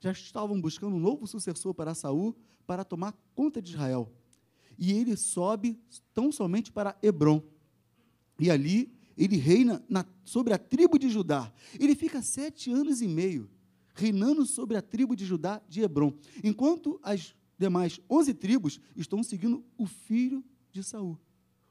[0.00, 2.36] Já estavam buscando um novo sucessor para Saul
[2.66, 4.12] para tomar conta de Israel
[4.78, 5.78] e ele sobe
[6.14, 7.42] tão somente para Hebron.
[8.38, 11.52] E ali ele reina na, sobre a tribo de Judá.
[11.78, 13.48] Ele fica sete anos e meio
[13.96, 16.12] reinando sobre a tribo de Judá de Hebron,
[16.44, 21.18] enquanto as demais onze tribos estão seguindo o filho de Saul,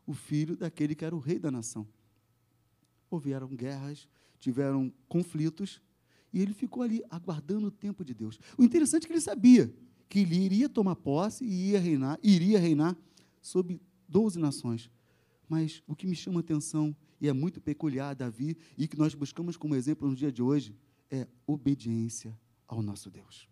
[0.07, 1.87] o filho daquele que era o rei da nação.
[3.11, 5.79] Houveram guerras, tiveram conflitos,
[6.33, 8.39] e ele ficou ali aguardando o tempo de Deus.
[8.57, 9.73] O interessante é que ele sabia
[10.09, 12.95] que ele iria tomar posse e ia reinar, iria reinar
[13.41, 14.89] sobre 12 nações.
[15.47, 18.97] Mas o que me chama a atenção e é muito peculiar a Davi e que
[18.97, 20.75] nós buscamos como exemplo no dia de hoje
[21.09, 22.37] é obediência
[22.67, 23.47] ao nosso Deus.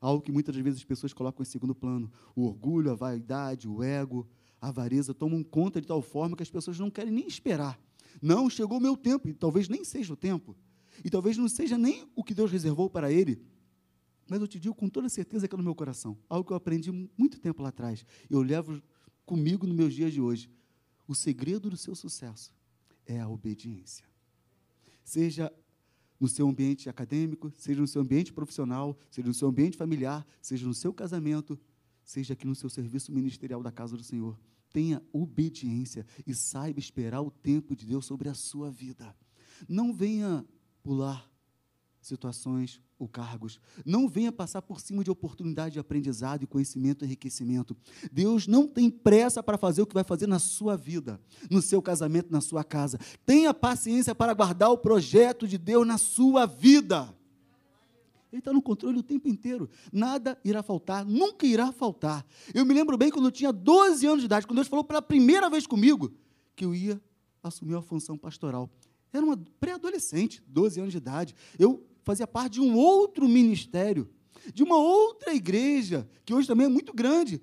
[0.00, 2.10] Algo que muitas vezes as pessoas colocam em segundo plano.
[2.34, 4.28] O orgulho, a vaidade, o ego,
[4.60, 7.80] a avareza tomam conta de tal forma que as pessoas não querem nem esperar.
[8.20, 10.56] Não, chegou o meu tempo, e talvez nem seja o tempo.
[11.04, 13.40] E talvez não seja nem o que Deus reservou para ele,
[14.28, 16.18] mas eu te digo com toda certeza que é no meu coração.
[16.28, 18.04] Algo que eu aprendi muito tempo lá atrás.
[18.28, 18.82] Eu levo
[19.24, 20.50] comigo nos meus dias de hoje.
[21.06, 22.52] O segredo do seu sucesso
[23.06, 24.04] é a obediência.
[25.04, 25.52] Seja
[26.18, 30.66] no seu ambiente acadêmico, seja no seu ambiente profissional, seja no seu ambiente familiar, seja
[30.66, 31.58] no seu casamento,
[32.02, 34.38] seja aqui no seu serviço ministerial da casa do Senhor.
[34.72, 39.14] Tenha obediência e saiba esperar o tempo de Deus sobre a sua vida.
[39.68, 40.44] Não venha
[40.82, 41.30] pular
[42.06, 43.60] situações ou cargos.
[43.84, 47.76] Não venha passar por cima de oportunidade de aprendizado e conhecimento e enriquecimento.
[48.10, 51.82] Deus não tem pressa para fazer o que vai fazer na sua vida, no seu
[51.82, 52.98] casamento, na sua casa.
[53.24, 57.14] Tenha paciência para guardar o projeto de Deus na sua vida.
[58.32, 59.68] Ele está no controle o tempo inteiro.
[59.92, 62.24] Nada irá faltar, nunca irá faltar.
[62.54, 65.02] Eu me lembro bem quando eu tinha 12 anos de idade, quando Deus falou pela
[65.02, 66.12] primeira vez comigo
[66.54, 67.00] que eu ia
[67.42, 68.70] assumir a função pastoral.
[69.12, 71.34] Era uma pré-adolescente, 12 anos de idade.
[71.58, 74.08] Eu fazia parte de um outro ministério,
[74.54, 77.42] de uma outra igreja, que hoje também é muito grande.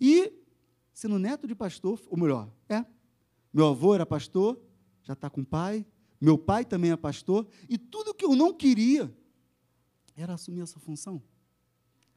[0.00, 0.32] E,
[0.94, 2.86] sendo neto de pastor, ou melhor, é,
[3.52, 4.58] meu avô era pastor,
[5.02, 5.84] já está com pai,
[6.18, 9.14] meu pai também é pastor, e tudo que eu não queria
[10.16, 11.22] era assumir essa função,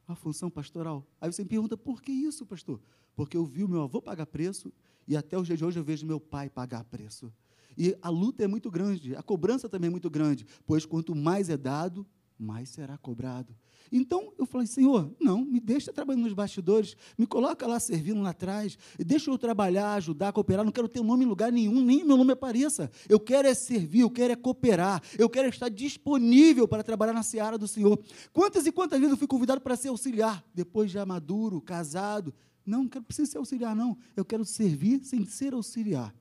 [0.08, 1.06] a função pastoral.
[1.20, 2.80] Aí você me pergunta, por que isso, pastor?
[3.18, 4.72] Porque eu vi o meu avô pagar preço,
[5.06, 7.34] e até o dia de hoje eu vejo meu pai pagar preço.
[7.78, 11.50] E a luta é muito grande, a cobrança também é muito grande, pois quanto mais
[11.50, 12.06] é dado,
[12.38, 13.56] mais será cobrado.
[13.92, 18.30] Então eu falei, Senhor, não, me deixa trabalhando nos bastidores, me coloca lá servindo lá
[18.30, 22.16] atrás, deixa eu trabalhar, ajudar, cooperar, não quero ter nome em lugar nenhum, nem meu
[22.16, 22.92] nome apareça.
[23.08, 27.24] Eu quero é servir, eu quero é cooperar, eu quero estar disponível para trabalhar na
[27.24, 28.00] seara do Senhor.
[28.32, 32.34] Quantas e quantas vezes eu fui convidado para ser auxiliar, depois já maduro, casado?
[32.66, 33.98] Não, não quero precisar ser auxiliar, não.
[34.16, 36.14] Eu quero servir sem ser auxiliar.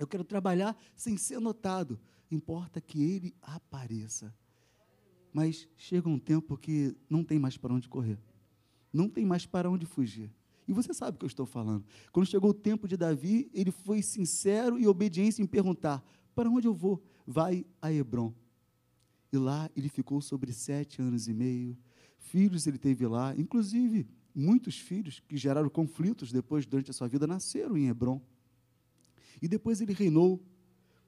[0.00, 2.00] Eu quero trabalhar sem ser notado.
[2.30, 4.34] Importa que ele apareça.
[5.30, 8.18] Mas chega um tempo que não tem mais para onde correr.
[8.90, 10.32] Não tem mais para onde fugir.
[10.66, 11.84] E você sabe o que eu estou falando.
[12.12, 16.02] Quando chegou o tempo de Davi, ele foi sincero e obediente em perguntar:
[16.34, 17.02] para onde eu vou?
[17.26, 18.32] Vai a Hebron.
[19.30, 21.76] E lá ele ficou sobre sete anos e meio.
[22.16, 27.26] Filhos ele teve lá, inclusive muitos filhos que geraram conflitos depois, durante a sua vida,
[27.26, 28.20] nasceram em Hebron.
[29.40, 30.42] E depois ele reinou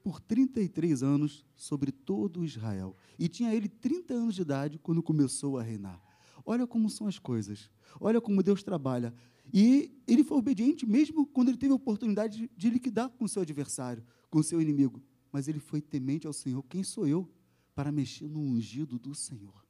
[0.03, 2.95] por 33 anos sobre todo Israel.
[3.17, 6.01] E tinha ele 30 anos de idade quando começou a reinar.
[6.45, 7.71] Olha como são as coisas.
[7.99, 9.13] Olha como Deus trabalha.
[9.53, 14.03] E ele foi obediente mesmo quando ele teve a oportunidade de liquidar com seu adversário,
[14.29, 15.01] com seu inimigo.
[15.31, 16.63] Mas ele foi temente ao Senhor.
[16.63, 17.29] Quem sou eu
[17.73, 19.63] para mexer no ungido do Senhor?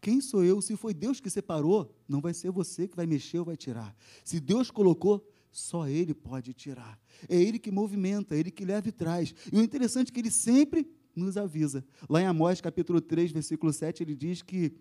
[0.00, 0.60] Quem sou eu?
[0.60, 3.94] Se foi Deus que separou, não vai ser você que vai mexer ou vai tirar.
[4.24, 5.26] Se Deus colocou,
[5.56, 6.98] só Ele pode tirar.
[7.28, 9.34] É Ele que movimenta, é Ele que leva e traz.
[9.52, 11.84] E o interessante é que Ele sempre nos avisa.
[12.08, 14.74] Lá em Amós, capítulo 3, versículo 7, ele diz que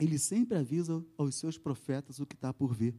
[0.00, 2.94] Ele sempre avisa aos seus profetas o que está por vir.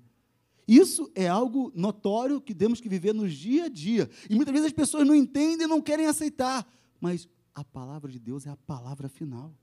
[0.67, 4.09] Isso é algo notório que temos que viver no dia a dia.
[4.29, 6.65] E muitas vezes as pessoas não entendem não querem aceitar.
[7.01, 9.53] Mas a palavra de Deus é a palavra final.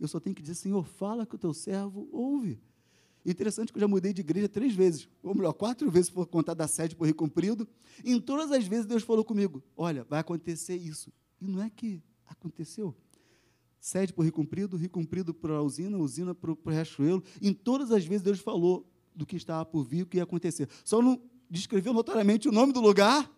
[0.00, 2.60] Eu só tenho que dizer, Senhor, fala que o teu servo ouve.
[3.26, 6.54] Interessante que eu já mudei de igreja três vezes, ou melhor, quatro vezes por contar
[6.54, 7.66] da sede por Rio Comprido.
[8.04, 11.12] Em todas as vezes Deus falou comigo: olha, vai acontecer isso.
[11.40, 12.94] E não é que aconteceu.
[13.80, 17.22] Sede por Rio Comprido, Rio Comprido para a usina, usina para o Riachuelo.
[17.42, 20.68] Em todas as vezes Deus falou do que estava por vir, o que ia acontecer.
[20.84, 21.20] Só não
[21.50, 23.28] descreveu notoriamente o nome do lugar,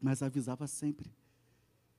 [0.00, 1.14] mas avisava sempre.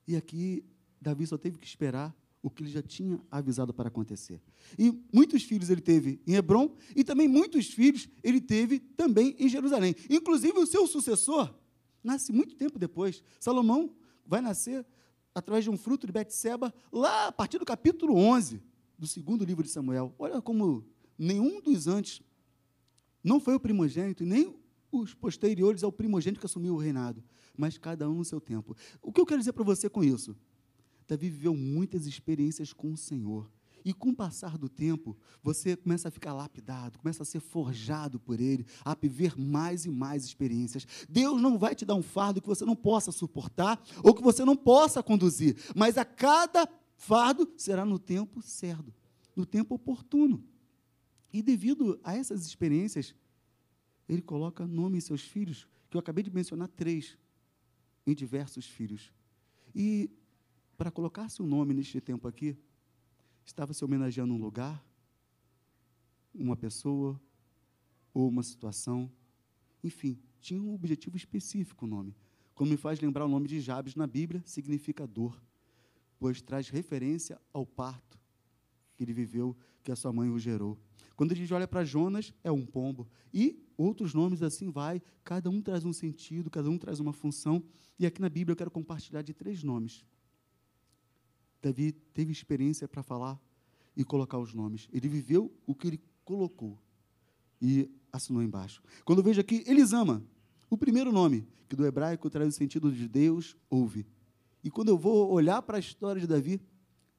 [0.06, 0.66] E aqui
[1.00, 4.42] Davi só teve que esperar o que ele já tinha avisado para acontecer.
[4.78, 9.48] E muitos filhos ele teve em Hebron e também muitos filhos ele teve também em
[9.48, 9.96] Jerusalém.
[10.10, 11.54] Inclusive o seu sucessor
[12.04, 13.24] nasce muito tempo depois.
[13.40, 14.86] Salomão vai nascer
[15.36, 18.62] através de um fruto de Betseba lá a partir do capítulo 11
[18.98, 20.14] do segundo livro de Samuel.
[20.18, 20.86] Olha como
[21.18, 22.22] nenhum dos antes
[23.24, 24.56] não foi o primogênito, nem
[24.92, 27.24] os posteriores ao primogênito que assumiu o reinado,
[27.56, 28.76] mas cada um no seu tempo.
[29.02, 30.36] O que eu quero dizer para você com isso?
[31.12, 33.52] Davi viveu muitas experiências com o Senhor.
[33.84, 38.18] E com o passar do tempo, você começa a ficar lapidado, começa a ser forjado
[38.18, 40.88] por Ele, a viver mais e mais experiências.
[41.10, 44.46] Deus não vai te dar um fardo que você não possa suportar ou que você
[44.46, 48.94] não possa conduzir, mas a cada fardo será no tempo certo,
[49.36, 50.42] no tempo oportuno.
[51.34, 53.14] E devido a essas experiências,
[54.08, 57.18] Ele coloca nome em seus filhos, que eu acabei de mencionar três,
[58.08, 59.12] em diversos filhos.
[59.76, 60.10] E
[60.82, 62.58] para colocar seu nome neste tempo aqui,
[63.46, 64.84] estava se homenageando um lugar,
[66.34, 67.22] uma pessoa
[68.12, 69.08] ou uma situação.
[69.84, 72.16] Enfim, tinha um objetivo específico o nome.
[72.56, 75.40] Como me faz lembrar o nome de Jabes na Bíblia, significa dor,
[76.18, 78.20] pois traz referência ao parto
[78.96, 80.80] que ele viveu, que a sua mãe o gerou.
[81.16, 83.08] Quando a gente olha para Jonas, é um pombo.
[83.32, 87.64] E outros nomes assim vai, cada um traz um sentido, cada um traz uma função.
[88.00, 90.04] E aqui na Bíblia eu quero compartilhar de três nomes.
[91.62, 93.40] Davi teve experiência para falar
[93.96, 94.88] e colocar os nomes.
[94.92, 96.78] Ele viveu o que ele colocou
[97.62, 98.82] e assinou embaixo.
[99.06, 100.24] Quando eu vejo aqui Elisama,
[100.70, 104.06] o primeiro nome, que do hebraico traz o sentido de Deus ouve.
[104.64, 106.62] E quando eu vou olhar para a história de Davi,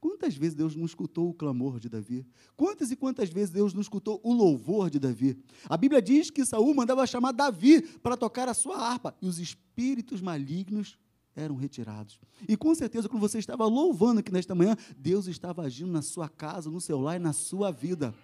[0.00, 2.26] quantas vezes Deus não escutou o clamor de Davi?
[2.56, 5.36] Quantas e quantas vezes Deus não escutou o louvor de Davi?
[5.68, 9.38] A Bíblia diz que Saul mandava chamar Davi para tocar a sua harpa, e os
[9.38, 10.98] espíritos malignos
[11.34, 12.20] eram retirados.
[12.48, 16.28] E com certeza, quando você estava louvando aqui nesta manhã, Deus estava agindo na sua
[16.28, 18.14] casa, no seu lar e na sua vida.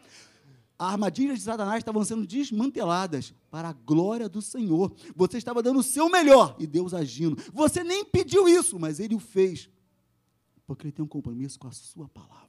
[0.79, 4.95] As armadilhas de Satanás estavam sendo desmanteladas para a glória do Senhor.
[5.17, 7.37] Você estava dando o seu melhor e Deus agindo.
[7.53, 9.69] Você nem pediu isso, mas Ele o fez,
[10.67, 12.47] porque Ele tem um compromisso com a Sua palavra.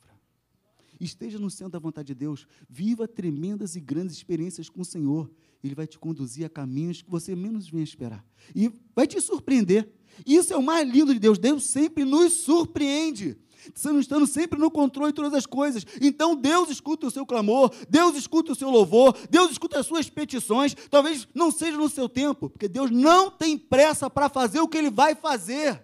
[1.00, 5.32] Esteja no centro da vontade de Deus, viva tremendas e grandes experiências com o Senhor.
[5.64, 8.24] Ele vai te conduzir a caminhos que você menos vem esperar.
[8.54, 9.90] E vai te surpreender.
[10.26, 11.38] Isso é o mais lindo de Deus.
[11.38, 13.38] Deus sempre nos surpreende.
[13.68, 15.86] Estando, sempre no controle de todas as coisas.
[16.02, 20.10] Então Deus escuta o seu clamor, Deus escuta o seu louvor, Deus escuta as suas
[20.10, 20.74] petições.
[20.90, 24.78] Talvez não seja no seu tempo, porque Deus não tem pressa para fazer o que
[24.78, 25.84] Ele vai fazer.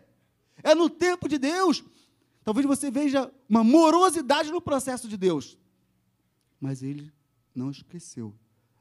[0.63, 1.83] É no tempo de Deus.
[2.43, 5.57] Talvez você veja uma morosidade no processo de Deus.
[6.59, 7.11] Mas Ele
[7.53, 8.33] não esqueceu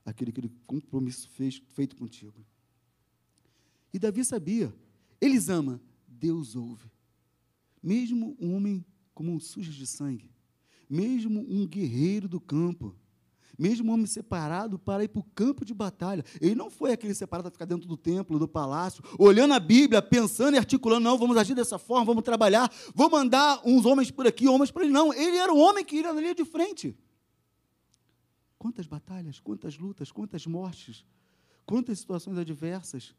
[0.05, 2.45] aquele, aquele compromisso fez, feito contigo.
[3.93, 4.73] E Davi sabia
[5.25, 6.91] eles ama, Deus ouve.
[7.83, 10.31] Mesmo um homem como um sujo de sangue,
[10.89, 12.95] mesmo um guerreiro do campo,
[13.59, 16.25] mesmo um homem separado para ir para o campo de batalha.
[16.41, 20.03] Ele não foi aquele separado para ficar dentro do templo, do palácio, olhando a Bíblia,
[20.03, 24.27] pensando e articulando, não, vamos agir dessa forma, vamos trabalhar, vou mandar uns homens por
[24.27, 24.91] aqui, homens por ali.
[24.91, 26.97] Não, ele era o homem que ia na linha de frente.
[28.59, 31.05] Quantas batalhas, quantas lutas, quantas mortes,
[31.65, 33.15] quantas situações adversas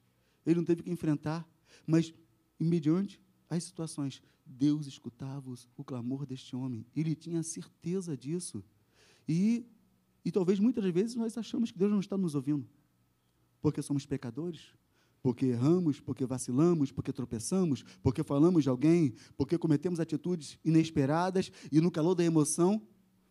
[0.46, 1.48] ele não teve que enfrentar
[1.86, 2.14] mas,
[2.60, 6.86] mediante as situações, Deus escutava o clamor deste homem.
[6.96, 8.64] Ele tinha certeza disso.
[9.28, 9.66] E,
[10.24, 12.68] e talvez muitas vezes nós achamos que Deus não está nos ouvindo.
[13.62, 14.74] Porque somos pecadores,
[15.22, 21.82] porque erramos, porque vacilamos, porque tropeçamos, porque falamos de alguém, porque cometemos atitudes inesperadas e
[21.82, 22.80] no calor da emoção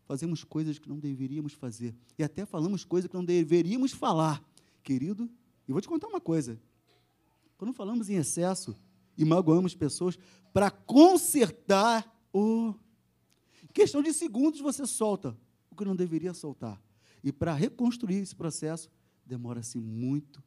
[0.05, 1.95] fazemos coisas que não deveríamos fazer.
[2.19, 4.43] E até falamos coisas que não deveríamos falar.
[4.83, 5.29] Querido,
[5.67, 6.59] eu vou te contar uma coisa.
[7.57, 8.75] Quando falamos em excesso
[9.17, 10.17] e magoamos pessoas,
[10.53, 12.73] para consertar o.
[13.73, 15.37] Questão de segundos você solta
[15.69, 16.81] o que não deveria soltar.
[17.23, 18.89] E para reconstruir esse processo,
[19.25, 20.43] demora-se muito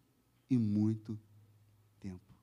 [0.49, 1.19] e muito
[2.01, 2.35] tempo.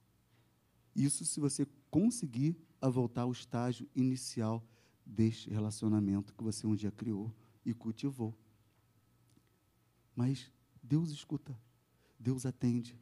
[0.96, 4.64] Isso se você conseguir a voltar ao estágio inicial
[5.06, 7.34] deste relacionamento que você um dia criou
[7.66, 8.38] e cultivou.
[10.16, 10.52] Mas
[10.82, 11.58] Deus escuta,
[12.20, 12.98] Deus atende,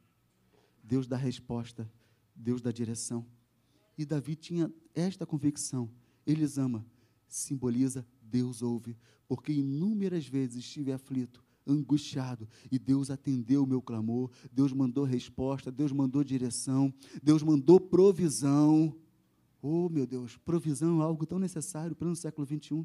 [0.84, 1.90] Deus dá resposta,
[2.36, 3.24] Deus dá direção.
[3.96, 5.90] E Davi tinha esta convicção:
[6.26, 6.86] Ele ama,
[7.26, 14.30] simboliza Deus ouve, porque inúmeras vezes estive aflito, angustiado, e Deus atendeu o meu clamor,
[14.52, 18.94] Deus mandou resposta, Deus mandou direção, Deus mandou provisão.
[19.62, 22.84] Oh, meu Deus, provisão é algo tão necessário para o século 21.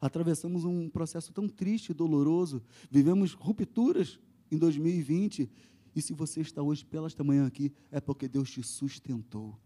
[0.00, 4.18] Atravessamos um processo tão triste e doloroso, vivemos rupturas
[4.50, 5.50] em 2020,
[5.94, 9.58] e se você está hoje pela esta manhã aqui, é porque Deus te sustentou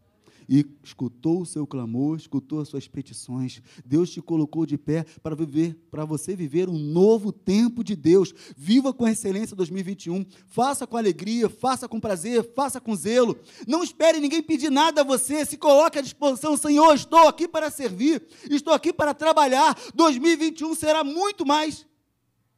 [0.49, 3.63] e escutou o seu clamor, escutou as suas petições.
[3.85, 8.35] Deus te colocou de pé para viver, para você viver um novo tempo de Deus.
[8.57, 10.25] Viva com excelência 2021.
[10.47, 13.39] Faça com alegria, faça com prazer, faça com zelo.
[13.67, 15.45] Não espere ninguém pedir nada a você.
[15.45, 19.77] Se coloque à disposição, Senhor, estou aqui para servir, estou aqui para trabalhar.
[19.95, 21.87] 2021 será muito mais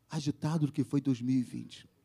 [0.08, 1.95] agitado do que foi 2020.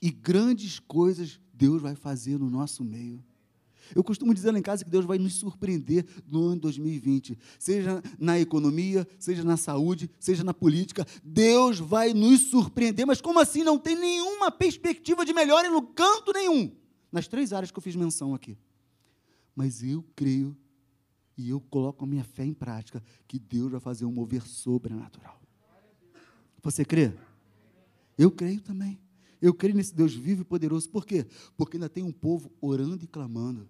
[0.00, 3.24] E grandes coisas Deus vai fazer no nosso meio.
[3.94, 8.02] Eu costumo dizer lá em casa que Deus vai nos surpreender no ano 2020, seja
[8.18, 11.06] na economia, seja na saúde, seja na política.
[11.22, 16.32] Deus vai nos surpreender, mas como assim não tem nenhuma perspectiva de melhora no canto
[16.32, 16.74] nenhum?
[17.12, 18.58] Nas três áreas que eu fiz menção aqui.
[19.54, 20.56] Mas eu creio
[21.36, 25.40] e eu coloco a minha fé em prática que Deus vai fazer um mover sobrenatural.
[26.62, 27.12] Você crê?
[28.18, 28.98] Eu creio também.
[29.40, 30.88] Eu creio nesse Deus vivo e poderoso.
[30.88, 31.26] Por quê?
[31.56, 33.68] Porque ainda tem um povo orando e clamando.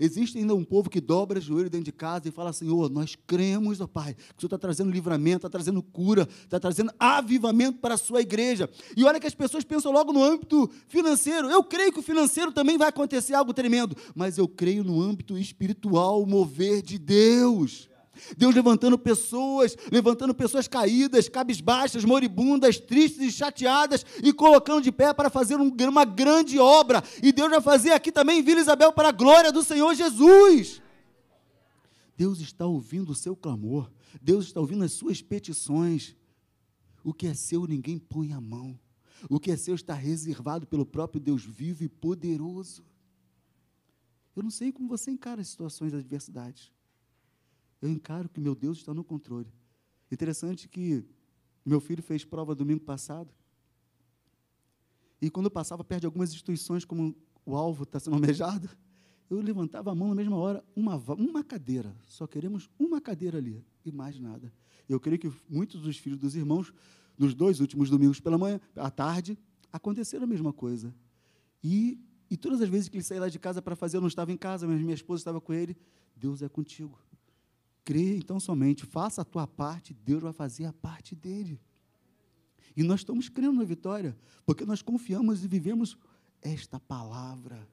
[0.00, 3.80] Existe ainda um povo que dobra joelho dentro de casa e fala: Senhor, nós cremos,
[3.80, 7.94] ó Pai, que o Senhor está trazendo livramento, está trazendo cura, está trazendo avivamento para
[7.94, 8.68] a sua igreja.
[8.96, 11.48] E olha que as pessoas pensam logo no âmbito financeiro.
[11.48, 15.38] Eu creio que o financeiro também vai acontecer algo tremendo, mas eu creio no âmbito
[15.38, 17.88] espiritual, o mover de Deus.
[18.36, 25.12] Deus levantando pessoas, levantando pessoas caídas, cabisbaixas, moribundas, tristes e chateadas e colocando de pé
[25.12, 27.02] para fazer um, uma grande obra.
[27.22, 30.82] E Deus vai fazer aqui também em Vila Isabel para a glória do Senhor Jesus.
[32.16, 33.90] Deus está ouvindo o seu clamor,
[34.22, 36.16] Deus está ouvindo as suas petições.
[37.04, 38.78] O que é seu, ninguém põe a mão.
[39.30, 42.84] O que é seu está reservado pelo próprio Deus vivo e poderoso.
[44.34, 46.72] Eu não sei como você encara as situações de adversidade
[47.86, 49.48] eu encaro que meu Deus está no controle.
[50.10, 51.04] Interessante que
[51.64, 53.32] meu filho fez prova domingo passado.
[55.20, 57.14] E quando eu passava perto de algumas instituições, como
[57.44, 58.68] o alvo está sendo almejado,
[59.30, 61.96] eu levantava a mão na mesma hora, uma, uma cadeira.
[62.06, 64.52] Só queremos uma cadeira ali e mais nada.
[64.88, 66.72] Eu creio que muitos dos filhos dos irmãos,
[67.16, 69.38] nos dois últimos domingos pela manhã, à tarde,
[69.72, 70.94] aconteceram a mesma coisa.
[71.62, 74.08] E, e todas as vezes que ele saía lá de casa para fazer, eu não
[74.08, 75.76] estava em casa, mas minha esposa estava com ele.
[76.14, 76.98] Deus é contigo.
[77.86, 81.60] Crê então somente, faça a tua parte, Deus vai fazer a parte dele.
[82.76, 85.96] E nós estamos crendo na vitória, porque nós confiamos e vivemos
[86.42, 87.64] esta palavra.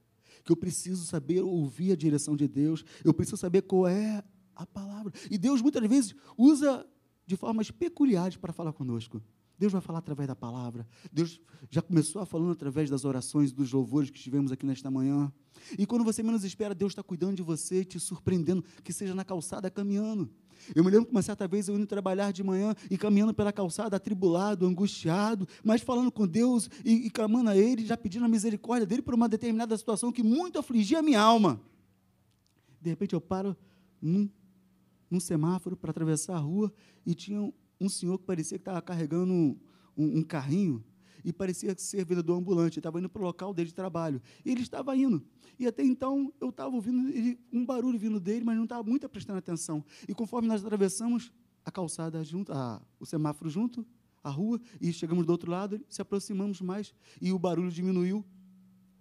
[0.46, 4.24] Que eu preciso saber ouvir a direção de Deus, eu preciso saber qual é
[4.56, 5.12] a palavra.
[5.32, 6.86] E Deus muitas vezes usa
[7.26, 9.20] de formas peculiares para falar conosco.
[9.64, 10.86] Deus vai falar através da palavra.
[11.10, 11.40] Deus
[11.70, 15.32] já começou a falando através das orações, dos louvores que tivemos aqui nesta manhã.
[15.80, 19.24] E quando você menos espera, Deus está cuidando de você, te surpreendendo, que seja na
[19.24, 20.30] calçada caminhando.
[20.76, 23.54] Eu me lembro que uma certa vez eu indo trabalhar de manhã e caminhando pela
[23.54, 28.28] calçada, atribulado, angustiado, mas falando com Deus e, e clamando a Ele, já pedindo a
[28.28, 31.62] misericórdia dele por uma determinada situação que muito afligia a minha alma.
[32.82, 33.56] De repente eu paro
[34.02, 34.30] num,
[35.10, 36.70] num semáforo para atravessar a rua
[37.06, 37.50] e tinha
[37.84, 39.58] um senhor que parecia que estava carregando um,
[39.98, 40.84] um, carrinho
[41.24, 44.22] e parecia ser vendedor ambulante, estava indo para o local dele de trabalho.
[44.46, 45.22] E ele estava indo.
[45.60, 49.08] E até então eu estava ouvindo ele, um barulho vindo dele, mas não estava muito
[49.10, 49.84] prestando atenção.
[50.08, 51.32] E conforme nós atravessamos
[51.66, 53.86] a calçada junto, a, o semáforo junto,
[54.24, 58.26] a rua, e chegamos do outro lado, se aproximamos mais, e o barulho diminuiu.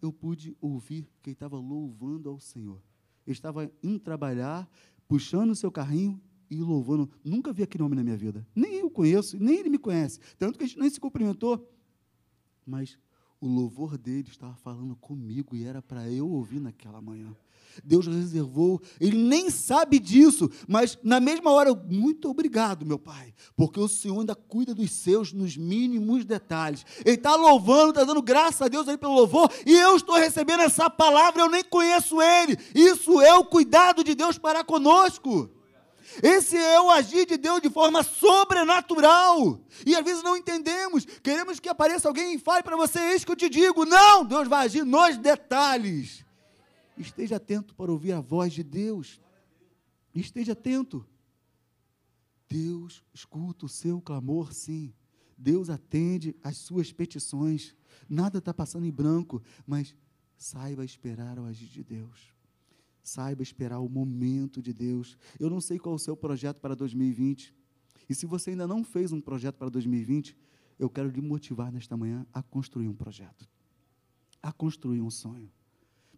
[0.01, 2.83] Eu pude ouvir que ele estava louvando ao Senhor.
[3.25, 4.69] Ele estava indo trabalhar,
[5.07, 6.21] puxando o seu carrinho
[6.53, 7.11] e louvando.
[7.25, 8.47] Nunca vi aquele homem na minha vida.
[8.55, 10.21] Nem eu conheço, nem ele me conhece.
[10.39, 11.67] Tanto que a gente nem se cumprimentou.
[12.67, 12.99] Mas
[13.41, 17.35] o louvor dele estava falando comigo e era para eu ouvir naquela manhã.
[17.83, 23.81] Deus reservou, ele nem sabe disso, mas na mesma hora, muito obrigado, meu Pai, porque
[23.81, 26.85] o Senhor ainda cuida dos seus nos mínimos detalhes.
[27.03, 30.61] Ele está louvando, está dando graças a Deus aí pelo louvor, e eu estou recebendo
[30.61, 32.59] essa palavra, eu nem conheço ele.
[32.75, 35.51] Isso é o cuidado de Deus para conosco.
[36.23, 39.61] Esse é o agir de Deus de forma sobrenatural.
[39.87, 41.05] E às vezes não entendemos.
[41.05, 43.85] Queremos que apareça alguém e fale para você: Eis que eu te digo.
[43.85, 46.25] Não, Deus vai agir nos detalhes.
[46.97, 49.21] Esteja atento para ouvir a voz de Deus.
[50.15, 51.07] Esteja atento.
[52.49, 54.93] Deus escuta o seu clamor, sim.
[55.39, 57.75] Deus atende às suas petições.
[58.09, 59.95] Nada está passando em branco, mas
[60.37, 62.32] saiba esperar o agir de Deus.
[63.03, 65.19] Saiba esperar o momento de Deus.
[65.39, 67.55] Eu não sei qual é o seu projeto para 2020.
[68.09, 70.37] E se você ainda não fez um projeto para 2020,
[70.79, 73.49] eu quero lhe motivar nesta manhã a construir um projeto,
[74.43, 75.51] a construir um sonho.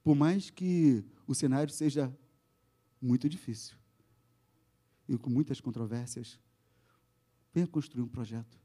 [0.03, 2.15] Por mais que o cenário seja
[3.01, 3.77] muito difícil
[5.09, 6.39] e com muitas controvérsias,
[7.53, 8.59] venha construir um projeto,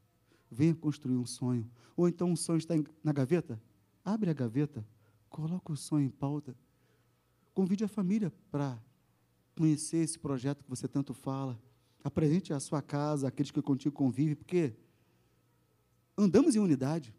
[0.50, 1.70] venha construir um sonho.
[1.96, 2.74] Ou então um sonho está
[3.04, 3.62] na gaveta?
[4.04, 4.86] Abre a gaveta,
[5.30, 6.56] coloca o sonho em pauta
[7.60, 8.82] Convide a família para
[9.54, 11.62] conhecer esse projeto que você tanto fala.
[12.02, 14.74] Apresente a sua casa, aqueles que contigo convivem, porque
[16.18, 17.14] andamos em unidade.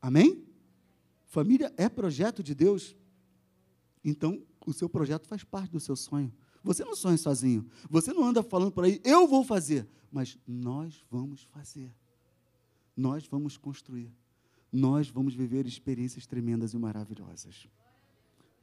[0.00, 0.42] Amém?
[1.26, 2.96] Família é projeto de Deus.
[4.02, 6.32] Então, o seu projeto faz parte do seu sonho.
[6.62, 7.68] Você não sonha sozinho.
[7.90, 9.86] Você não anda falando por aí, eu vou fazer.
[10.10, 11.94] Mas nós vamos fazer.
[12.96, 14.10] Nós vamos construir.
[14.72, 17.68] Nós vamos viver experiências tremendas e maravilhosas.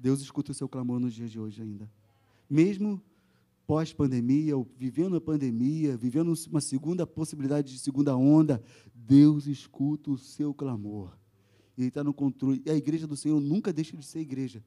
[0.01, 1.89] Deus escuta o seu clamor nos dias de hoje ainda.
[2.49, 2.99] Mesmo
[3.67, 8.61] pós-pandemia, ou vivendo a pandemia, vivendo uma segunda possibilidade de segunda onda,
[8.93, 11.15] Deus escuta o seu clamor.
[11.77, 12.61] Ele está no controle.
[12.65, 14.63] E a igreja do Senhor nunca deixa de ser igreja.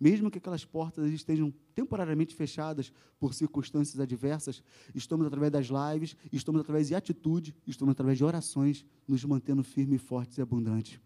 [0.00, 4.62] Mesmo que aquelas portas estejam temporariamente fechadas por circunstâncias adversas,
[4.94, 10.00] estamos através das lives, estamos através de atitude, estamos através de orações, nos mantendo firmes,
[10.00, 10.98] fortes e abundantes.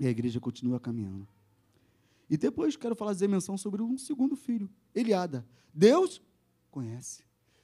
[0.00, 1.28] E a igreja continua caminhando.
[2.34, 5.46] E depois quero fazer menção sobre um segundo filho, Eliada.
[5.72, 6.20] Deus
[6.68, 7.22] conhece.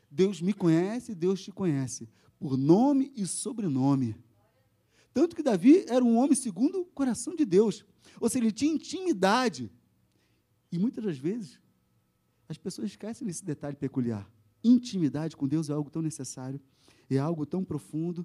[0.08, 4.14] Deus me conhece, Deus te conhece, por nome e sobrenome.
[5.12, 7.84] Tanto que Davi era um homem segundo o coração de Deus.
[8.20, 9.72] Ou seja, ele tinha intimidade.
[10.70, 11.58] E muitas das vezes,
[12.48, 14.30] as pessoas esquecem desse detalhe peculiar.
[14.62, 16.60] Intimidade com Deus é algo tão necessário,
[17.10, 18.24] é algo tão profundo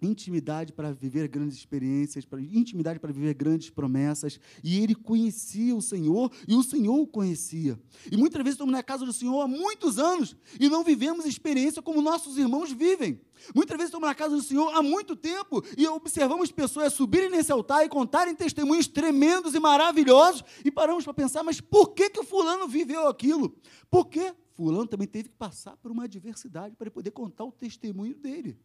[0.00, 4.38] intimidade para viver grandes experiências, para, intimidade para viver grandes promessas.
[4.62, 7.78] E ele conhecia o Senhor e o Senhor o conhecia.
[8.10, 11.82] E muitas vezes estamos na casa do Senhor há muitos anos e não vivemos experiência
[11.82, 13.20] como nossos irmãos vivem.
[13.54, 17.52] Muitas vezes estamos na casa do Senhor há muito tempo e observamos pessoas subirem nesse
[17.52, 22.20] altar e contarem testemunhos tremendos e maravilhosos e paramos para pensar, mas por que, que
[22.20, 23.54] o fulano viveu aquilo?
[23.90, 28.16] Por que fulano também teve que passar por uma adversidade para poder contar o testemunho
[28.16, 28.58] dele?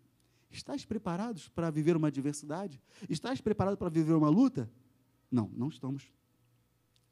[0.53, 2.79] Estás preparados para viver uma adversidade?
[3.09, 4.71] Estás preparado para viver uma luta?
[5.31, 6.11] Não, não estamos.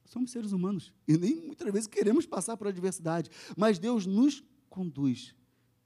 [0.05, 5.35] Somos seres humanos e nem muitas vezes queremos passar por adversidade, mas Deus nos conduz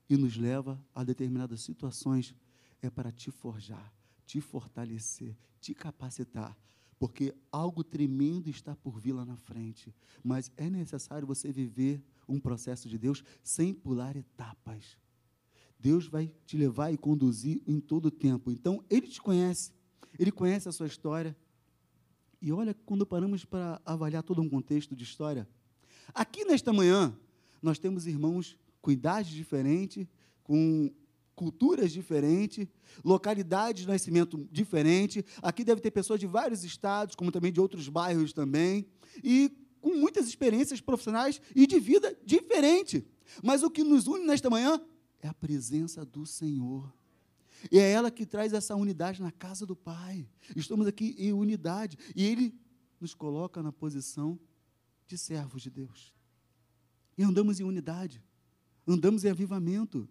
[0.10, 2.36] e nos leva a determinadas situações
[2.82, 3.94] é para te forjar,
[4.26, 6.58] te fortalecer, te capacitar,
[7.00, 12.40] porque algo tremendo está por vir lá na frente, mas é necessário você viver um
[12.40, 14.98] processo de Deus sem pular etapas.
[15.80, 18.52] Deus vai te levar e conduzir em todo o tempo.
[18.52, 19.72] Então, Ele te conhece,
[20.18, 21.36] Ele conhece a sua história.
[22.42, 25.48] E olha, quando paramos para avaliar todo um contexto de história,
[26.14, 27.18] aqui nesta manhã,
[27.62, 30.08] nós temos irmãos com idades diferentes,
[30.44, 30.92] com
[31.36, 32.68] culturas diferentes,
[33.04, 35.24] localidades de nascimento diferentes.
[35.42, 38.88] Aqui deve ter pessoas de vários estados, como também de outros bairros também,
[39.24, 43.06] e com muitas experiências profissionais e de vida diferente.
[43.44, 44.82] Mas o que nos une nesta manhã
[45.22, 46.94] é a presença do Senhor.
[47.72, 50.28] E é ela que traz essa unidade na casa do Pai.
[50.56, 51.98] Estamos aqui em unidade.
[52.16, 52.54] E Ele
[53.00, 54.40] nos coloca na posição
[55.08, 56.14] de servos de Deus.
[57.18, 58.24] E andamos em unidade.
[58.88, 60.08] Andamos em avivamento.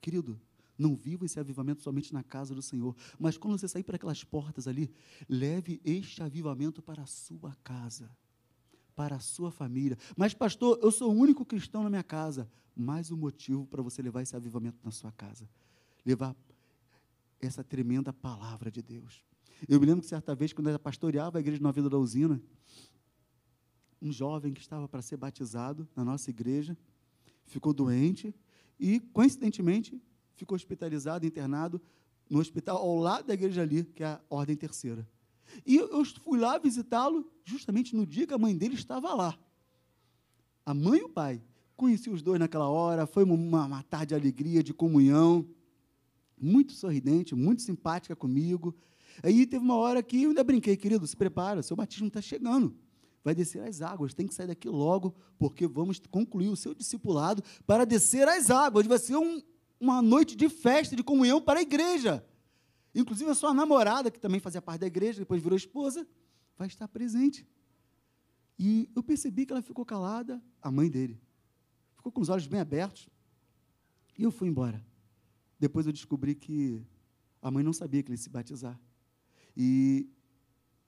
[0.00, 0.40] Querido,
[0.80, 4.24] não viva esse avivamento somente na casa do Senhor, mas quando você sair para aquelas
[4.24, 4.90] portas ali,
[5.28, 8.10] leve este avivamento para a sua casa,
[9.00, 9.96] para a sua família.
[10.14, 12.46] Mas, pastor, eu sou o único cristão na minha casa
[12.76, 15.48] mais um motivo para você levar esse avivamento na sua casa.
[16.04, 16.36] Levar
[17.40, 19.24] essa tremenda palavra de Deus.
[19.66, 22.42] Eu me lembro que certa vez, quando eu pastoreava a igreja Nova Vida da Usina,
[24.02, 26.76] um jovem que estava para ser batizado na nossa igreja
[27.46, 28.34] ficou doente
[28.78, 29.98] e, coincidentemente,
[30.36, 31.80] ficou hospitalizado, internado
[32.28, 35.08] no hospital ao lado da igreja ali, que é a Ordem Terceira.
[35.66, 39.38] E eu fui lá visitá-lo justamente no dia que a mãe dele estava lá.
[40.64, 41.42] A mãe e o pai.
[41.76, 45.46] Conheci os dois naquela hora, foi uma, uma tarde de alegria, de comunhão.
[46.38, 48.74] Muito sorridente, muito simpática comigo.
[49.22, 52.74] Aí teve uma hora que eu ainda brinquei, querido, se prepara, seu batismo está chegando.
[53.22, 57.42] Vai descer as águas, tem que sair daqui logo, porque vamos concluir o seu discipulado
[57.66, 58.86] para descer as águas.
[58.86, 59.42] Vai ser um,
[59.78, 62.24] uma noite de festa, de comunhão para a igreja.
[62.94, 66.06] Inclusive a sua namorada, que também fazia parte da igreja, depois virou esposa,
[66.56, 67.46] vai estar presente.
[68.58, 71.20] E eu percebi que ela ficou calada, a mãe dele.
[71.96, 73.08] Ficou com os olhos bem abertos.
[74.18, 74.84] E eu fui embora.
[75.58, 76.84] Depois eu descobri que
[77.40, 78.78] a mãe não sabia que ele ia se batizar.
[79.56, 80.08] E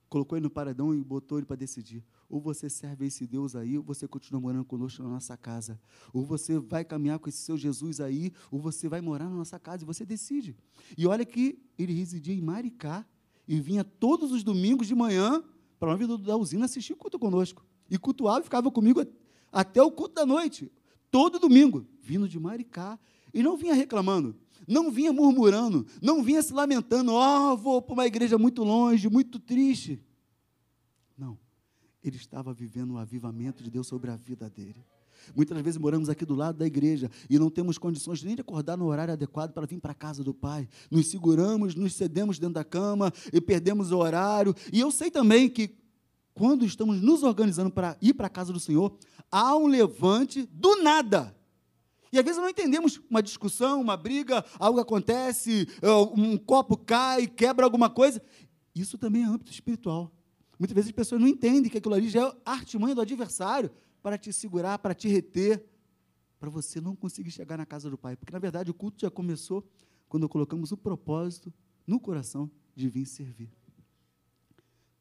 [0.09, 2.05] colocou ele no paredão e botou ele para decidir.
[2.33, 5.79] Ou você serve esse Deus aí, ou você continua morando conosco na nossa casa.
[6.15, 9.59] Ou você vai caminhar com esse seu Jesus aí, ou você vai morar na nossa
[9.59, 10.57] casa, e você decide.
[10.97, 13.07] E olha que ele residia em Maricá
[13.47, 15.45] e vinha todos os domingos de manhã
[15.79, 17.63] para a vida da usina assistir culto conosco.
[17.91, 19.05] E cultuava e ficava comigo
[19.53, 20.73] até o culto da noite,
[21.11, 22.99] todo domingo, vindo de Maricá.
[23.35, 24.35] E não vinha reclamando
[24.65, 29.11] não vinha murmurando, não vinha se lamentando, ó, oh, vou para uma igreja muito longe,
[29.11, 30.01] muito triste.
[32.03, 34.85] Ele estava vivendo o avivamento de Deus sobre a vida dele.
[35.37, 38.77] Muitas vezes moramos aqui do lado da igreja e não temos condições nem de acordar
[38.77, 40.69] no horário adequado para vir para a casa do Pai.
[40.91, 44.55] Nos seguramos, nos cedemos dentro da cama e perdemos o horário.
[44.73, 45.77] E eu sei também que
[46.35, 48.97] quando estamos nos organizando para ir para a casa do Senhor,
[49.31, 51.37] há um levante do nada.
[52.13, 57.27] E às vezes não entendemos uma discussão, uma briga, algo acontece, é, um copo cai,
[57.27, 58.21] quebra alguma coisa.
[58.75, 60.13] Isso também é âmbito espiritual.
[60.63, 63.69] Muitas vezes as pessoas não entendem que aquilo ali já é artimanha do adversário
[64.01, 65.69] para te segurar, para te reter,
[66.39, 68.15] para você não conseguir chegar na casa do Pai.
[68.15, 69.69] Porque, na verdade, o culto já começou
[70.09, 71.53] quando colocamos o propósito
[71.85, 73.51] no coração de vir servir.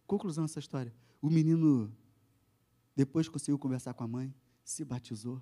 [0.08, 0.92] Conclusão dessa história.
[1.22, 1.96] O menino,
[2.96, 4.34] depois conseguiu conversar com a mãe,
[4.64, 5.40] se batizou,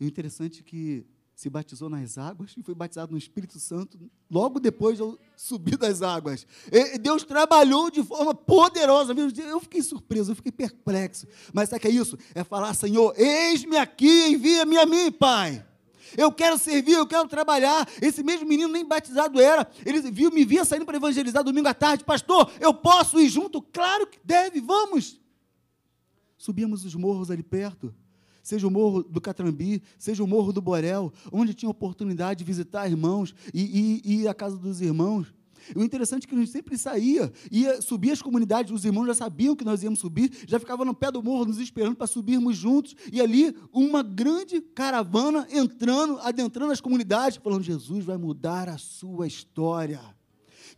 [0.00, 1.06] e o interessante é que
[1.38, 3.96] se batizou nas águas e foi batizado no Espírito Santo
[4.28, 6.44] logo depois de eu subir das águas.
[6.66, 9.14] E Deus trabalhou de forma poderosa.
[9.14, 11.28] Eu fiquei surpreso, eu fiquei perplexo.
[11.52, 12.18] Mas sabe o que é isso?
[12.34, 15.64] É falar, Senhor, eis-me aqui, envia-me a mim, Pai.
[16.16, 17.88] Eu quero servir, eu quero trabalhar.
[18.02, 19.70] Esse mesmo menino nem batizado era.
[19.86, 22.02] Ele viu, me via saindo para evangelizar domingo à tarde.
[22.02, 23.62] Pastor, eu posso ir junto?
[23.62, 25.20] Claro que deve, vamos.
[26.36, 27.94] Subíamos os morros ali perto
[28.48, 32.88] seja o Morro do Catrambi, seja o Morro do Borel, onde tinha oportunidade de visitar
[32.88, 35.34] irmãos e, e a casa dos irmãos.
[35.76, 39.14] O interessante é que a gente sempre saía, ia subir as comunidades, os irmãos já
[39.14, 42.56] sabiam que nós íamos subir, já ficavam no pé do morro nos esperando para subirmos
[42.56, 48.78] juntos, e ali uma grande caravana entrando, adentrando as comunidades, falando: Jesus vai mudar a
[48.78, 50.00] sua história.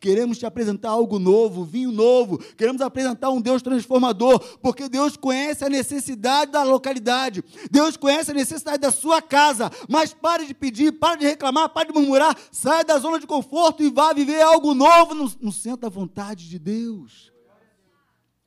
[0.00, 2.38] Queremos te apresentar algo novo, vinho novo.
[2.56, 7.44] Queremos apresentar um Deus transformador, porque Deus conhece a necessidade da localidade.
[7.70, 9.70] Deus conhece a necessidade da sua casa.
[9.90, 12.34] Mas pare de pedir, pare de reclamar, pare de murmurar.
[12.50, 16.48] Saia da zona de conforto e vá viver algo novo no, no centro da vontade
[16.48, 17.30] de Deus.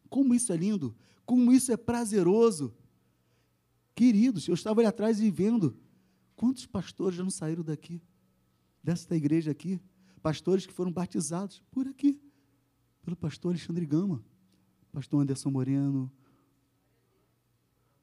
[0.10, 2.74] Como isso é lindo, como isso é prazeroso.
[3.94, 5.78] Queridos, eu estava ali atrás e vendo
[6.36, 8.02] quantos pastores já não saíram daqui,
[8.84, 9.80] desta igreja aqui
[10.24, 12.18] pastores que foram batizados por aqui,
[13.02, 14.24] pelo pastor Alexandre Gama,
[14.94, 16.10] pastor Anderson Moreno,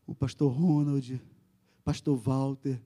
[0.07, 1.21] o pastor Ronald,
[1.83, 2.81] pastor Walter,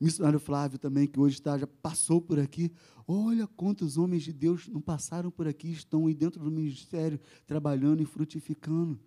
[0.00, 2.72] missionário Flávio também, que hoje está, já passou por aqui.
[3.06, 8.02] Olha quantos homens de Deus não passaram por aqui, estão aí dentro do ministério, trabalhando
[8.02, 8.98] e frutificando.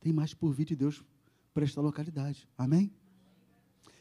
[0.00, 1.04] Tem mais por vir de Deus
[1.54, 2.48] para esta localidade.
[2.56, 2.92] Amém?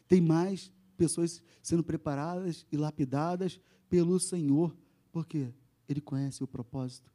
[0.08, 3.60] Tem mais pessoas sendo preparadas e lapidadas
[3.90, 4.76] pelo Senhor,
[5.12, 5.54] porque
[5.88, 7.12] Ele conhece o propósito,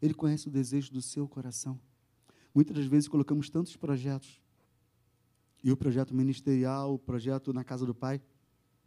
[0.00, 1.78] Ele conhece o desejo do seu coração.
[2.54, 4.40] Muitas das vezes colocamos tantos projetos,
[5.62, 8.20] e o projeto ministerial, o projeto na casa do Pai,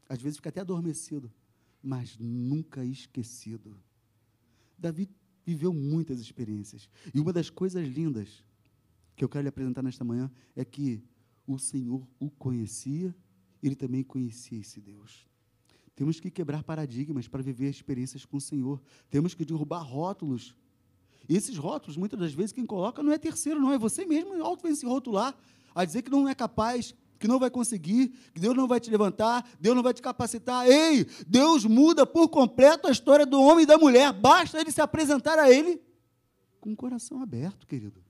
[0.07, 1.31] às vezes fica até adormecido,
[1.81, 3.77] mas nunca esquecido.
[4.77, 5.09] Davi
[5.45, 8.43] viveu muitas experiências, e uma das coisas lindas
[9.15, 11.03] que eu quero lhe apresentar nesta manhã é que
[11.47, 13.15] o Senhor o conhecia
[13.61, 15.27] ele também conhecia esse Deus.
[15.95, 18.79] Temos que quebrar paradigmas para viver experiências com o Senhor.
[19.09, 20.55] Temos que derrubar rótulos.
[21.27, 24.41] E esses rótulos, muitas das vezes, quem coloca não é terceiro, não, é você mesmo,
[24.43, 25.35] alto vem se rotular,
[25.73, 28.91] a dizer que não é capaz, que não vai conseguir, que Deus não vai te
[28.91, 30.67] levantar, Deus não vai te capacitar.
[30.67, 34.79] Ei, Deus muda por completo a história do homem e da mulher, basta ele se
[34.79, 35.81] apresentar a ele
[36.61, 38.03] com o coração aberto, querido.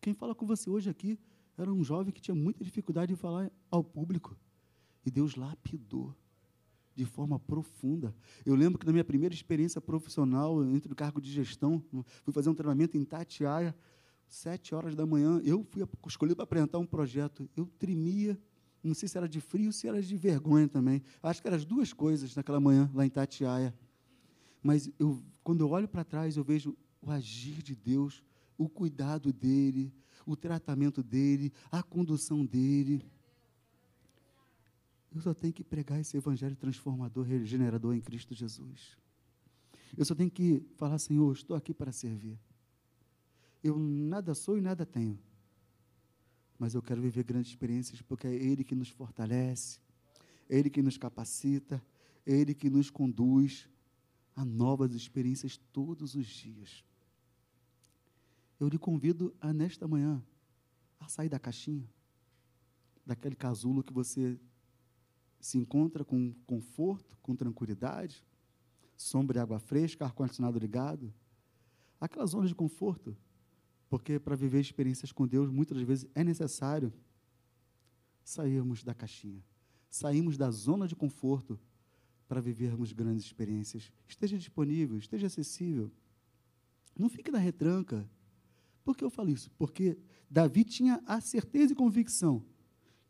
[0.00, 1.16] Quem fala com você hoje aqui
[1.62, 4.36] era um jovem que tinha muita dificuldade em falar ao público.
[5.04, 6.14] E Deus lapidou.
[6.94, 8.14] de forma profunda.
[8.44, 11.82] Eu lembro que na minha primeira experiência profissional, entre o cargo de gestão,
[12.22, 13.74] fui fazer um treinamento em Tatiaia,
[14.26, 17.48] sete horas da manhã, eu fui escolhido para apresentar um projeto.
[17.56, 18.38] Eu tremia,
[18.82, 21.02] não sei se era de frio, se era de vergonha também.
[21.22, 23.74] Acho que eram as duas coisas naquela manhã, lá em Tatiaia.
[24.62, 28.22] Mas eu, quando eu olho para trás, eu vejo o agir de Deus,
[28.58, 29.90] o cuidado dele,
[30.26, 33.04] o tratamento dele, a condução dele.
[35.14, 38.96] Eu só tenho que pregar esse evangelho transformador, regenerador em Cristo Jesus.
[39.96, 42.38] Eu só tenho que falar, Senhor, estou aqui para servir.
[43.62, 45.18] Eu nada sou e nada tenho.
[46.58, 49.80] Mas eu quero viver grandes experiências porque é Ele que nos fortalece,
[50.48, 51.82] é Ele que nos capacita,
[52.24, 53.68] é Ele que nos conduz
[54.36, 56.84] a novas experiências todos os dias.
[58.60, 60.22] Eu lhe convido a, nesta manhã,
[61.00, 61.88] a sair da caixinha,
[63.04, 64.38] daquele casulo que você
[65.40, 68.22] se encontra com conforto, com tranquilidade,
[68.96, 71.12] sombra e água fresca, ar-condicionado ligado.
[71.98, 73.16] Aquela zona de conforto.
[73.88, 76.92] Porque para viver experiências com Deus, muitas vezes é necessário
[78.22, 79.42] sairmos da caixinha,
[79.88, 81.58] sairmos da zona de conforto
[82.28, 83.90] para vivermos grandes experiências.
[84.06, 85.90] Esteja disponível, esteja acessível.
[86.96, 88.08] Não fique na retranca.
[88.90, 89.48] Por que eu falo isso?
[89.52, 89.96] Porque
[90.28, 92.44] Davi tinha a certeza e convicção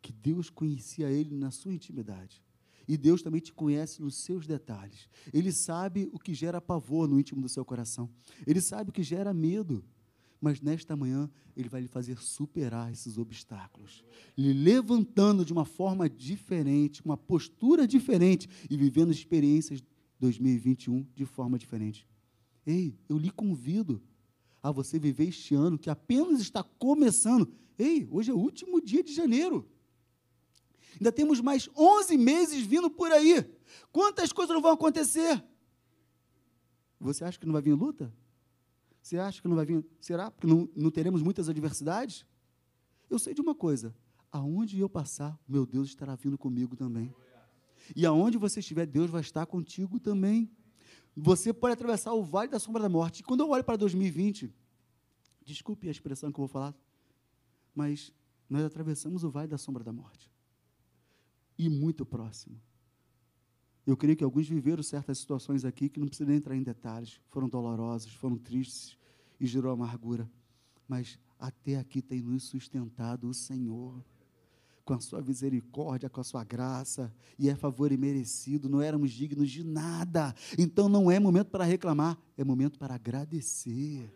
[0.03, 2.43] que Deus conhecia ele na sua intimidade.
[2.87, 5.09] E Deus também te conhece nos seus detalhes.
[5.33, 8.11] Ele sabe o que gera pavor no íntimo do seu coração.
[8.47, 9.83] Ele sabe o que gera medo.
[10.39, 14.05] Mas nesta manhã, Ele vai lhe fazer superar esses obstáculos,
[14.37, 19.83] lhe levantando de uma forma diferente, uma postura diferente e vivendo experiências
[20.19, 22.07] 2021 de forma diferente.
[22.67, 24.03] Ei, eu lhe convido
[24.63, 27.53] a você viver este ano que apenas está começando.
[27.79, 29.69] Ei, hoje é o último dia de janeiro.
[30.95, 33.45] Ainda temos mais 11 meses vindo por aí.
[33.91, 35.43] Quantas coisas não vão acontecer?
[36.99, 38.13] Você acha que não vai vir luta?
[39.01, 39.85] Você acha que não vai vir?
[40.01, 40.31] Será?
[40.31, 42.27] Porque não, não teremos muitas adversidades?
[43.09, 43.95] Eu sei de uma coisa:
[44.31, 47.15] aonde eu passar, meu Deus estará vindo comigo também.
[47.97, 50.51] E aonde você estiver, Deus vai estar contigo também.
[51.17, 53.21] Você pode atravessar o vale da sombra da morte.
[53.21, 54.53] E quando eu olho para 2020,
[55.45, 56.75] desculpe a expressão que eu vou falar,
[57.75, 58.13] mas
[58.49, 60.31] nós atravessamos o vale da sombra da morte
[61.59, 62.61] e muito próximo.
[63.87, 67.21] Eu creio que alguns viveram certas situações aqui que não precisa nem entrar em detalhes.
[67.29, 68.97] Foram dolorosas, foram tristes
[69.39, 70.31] e gerou amargura.
[70.87, 74.05] Mas até aqui tem nos sustentado o Senhor.
[74.91, 79.49] Com a sua misericórdia, com a sua graça, e é favor imerecido, não éramos dignos
[79.49, 80.35] de nada.
[80.59, 84.13] Então não é momento para reclamar, é momento para agradecer.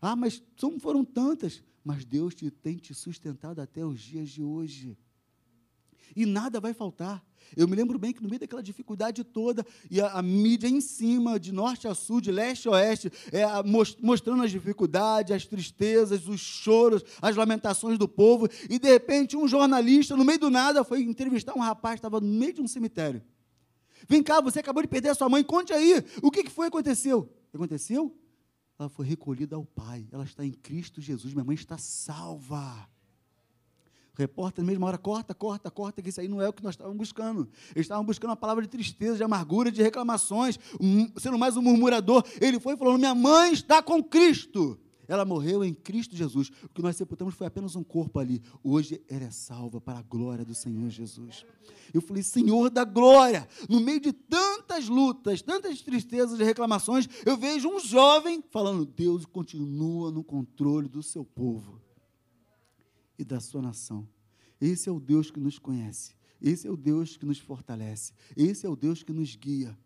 [0.00, 0.40] Ah, mas
[0.78, 4.96] foram tantas, mas Deus te, tem te sustentado até os dias de hoje
[6.14, 7.22] e nada vai faltar.
[7.56, 10.80] Eu me lembro bem que no meio daquela dificuldade toda, e a, a mídia em
[10.80, 13.44] cima, de norte a sul, de leste a oeste, é,
[14.00, 19.48] mostrando as dificuldades, as tristezas, os choros, as lamentações do povo, e de repente um
[19.48, 22.68] jornalista, no meio do nada, foi entrevistar um rapaz que estava no meio de um
[22.68, 23.22] cemitério.
[24.08, 26.66] Vem cá, você acabou de perder a sua mãe, conte aí, o que, que foi
[26.70, 27.24] que aconteceu?
[27.50, 28.14] Que aconteceu?
[28.78, 32.88] Ela foi recolhida ao Pai, ela está em Cristo Jesus, minha mãe está salva
[34.18, 36.74] repórter, na mesma hora, corta, corta, corta, que isso aí não é o que nós
[36.74, 37.48] estávamos buscando.
[37.74, 40.58] Eles estavam buscando uma palavra de tristeza, de amargura, de reclamações,
[41.16, 42.24] sendo mais um murmurador.
[42.40, 44.78] Ele foi falando: Minha mãe está com Cristo.
[45.06, 46.50] Ela morreu em Cristo Jesus.
[46.62, 48.42] O que nós sepultamos foi apenas um corpo ali.
[48.62, 51.46] Hoje ela é salva para a glória do Senhor Jesus.
[51.94, 57.38] Eu falei, Senhor da glória, no meio de tantas lutas, tantas tristezas e reclamações, eu
[57.38, 61.87] vejo um jovem falando: Deus continua no controle do seu povo
[63.18, 64.08] e da sua nação.
[64.60, 66.14] Esse é o Deus que nos conhece.
[66.40, 68.12] Esse é o Deus que nos fortalece.
[68.36, 69.76] Esse é o Deus que nos guia.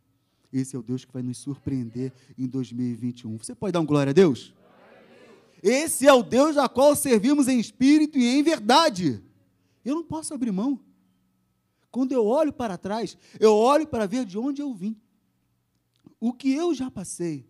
[0.53, 3.39] Esse é o Deus que vai nos surpreender em 2021.
[3.39, 4.55] Você pode dar um glória a Deus?
[5.63, 9.23] Esse é o Deus a qual servimos em espírito e em verdade.
[9.85, 10.79] Eu não posso abrir mão.
[11.91, 14.97] Quando eu olho para trás, eu olho para ver de onde eu vim.
[16.19, 17.47] O que eu já passei.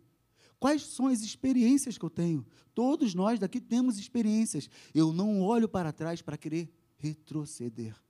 [0.62, 2.46] Quais são as experiências que eu tenho?
[2.72, 4.70] Todos nós daqui temos experiências.
[4.94, 8.00] Eu não olho para trás para querer retroceder.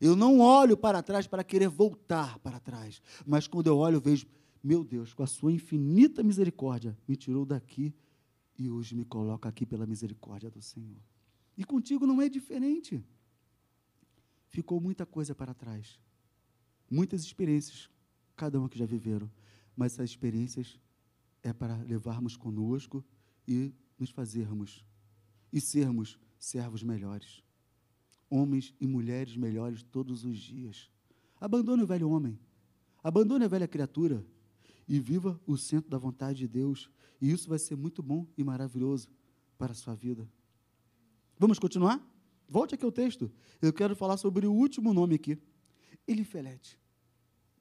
[0.00, 3.02] Eu não olho para trás para querer voltar para trás.
[3.26, 4.26] Mas quando eu olho, eu vejo,
[4.64, 7.92] meu Deus, com a sua infinita misericórdia, me tirou daqui
[8.58, 10.96] e hoje me coloca aqui pela misericórdia do Senhor.
[11.54, 13.04] E contigo não é diferente.
[14.48, 16.00] Ficou muita coisa para trás.
[16.90, 17.90] Muitas experiências,
[18.34, 19.30] cada um que já viveram.
[19.76, 20.80] Mas essas experiências
[21.42, 23.04] é para levarmos conosco
[23.46, 24.84] e nos fazermos
[25.52, 27.42] e sermos servos melhores,
[28.28, 30.90] homens e mulheres melhores todos os dias.
[31.40, 32.38] Abandone o velho homem.
[33.02, 34.24] Abandone a velha criatura
[34.86, 36.90] e viva o centro da vontade de Deus.
[37.20, 39.08] E isso vai ser muito bom e maravilhoso
[39.58, 40.28] para a sua vida.
[41.38, 42.04] Vamos continuar?
[42.48, 43.30] Volte aqui ao texto.
[43.62, 45.38] Eu quero falar sobre o último nome aqui.
[46.06, 46.78] Elifelete.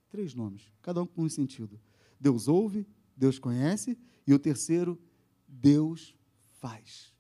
[0.10, 1.80] Três nomes, cada um com um sentido.
[2.20, 2.86] Deus ouve,
[3.20, 4.98] Deus conhece, e o terceiro,
[5.46, 6.16] Deus
[6.62, 7.12] faz.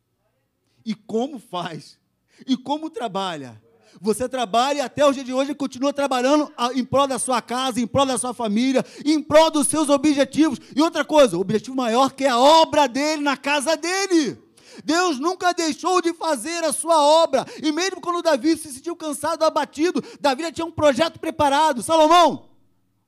[0.86, 2.00] E como faz?
[2.48, 3.62] E como trabalha?
[4.00, 7.82] Você trabalha e até o dia de hoje continua trabalhando em prol da sua casa,
[7.82, 10.58] em prol da sua família, em prol dos seus objetivos.
[10.74, 14.42] E outra coisa, o objetivo maior que é a obra dele na casa dele.
[14.86, 17.46] Deus nunca deixou de fazer a sua obra.
[17.62, 21.84] E mesmo quando Davi se sentiu cansado, abatido, Davi já tinha um projeto preparado.
[21.84, 22.50] Salomão,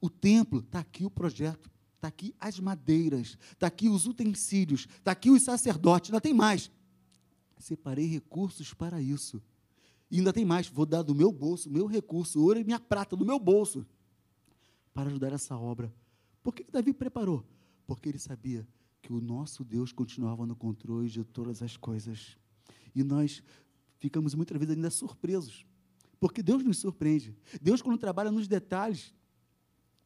[0.01, 5.11] o templo, está aqui o projeto, está aqui as madeiras, está aqui os utensílios, está
[5.11, 6.71] aqui os sacerdotes, ainda tem mais.
[7.59, 9.39] Separei recursos para isso.
[10.09, 13.15] E ainda tem mais, vou dar do meu bolso, meu recurso, ouro e minha prata,
[13.15, 13.85] do meu bolso,
[14.95, 15.93] para ajudar essa obra.
[16.41, 17.45] Por que Davi preparou?
[17.85, 18.67] Porque ele sabia
[18.99, 22.35] que o nosso Deus continuava no controle de todas as coisas.
[22.95, 23.43] E nós
[23.99, 25.67] ficamos muitas vezes ainda surpresos,
[26.19, 27.35] porque Deus nos surpreende.
[27.61, 29.13] Deus, quando trabalha nos detalhes,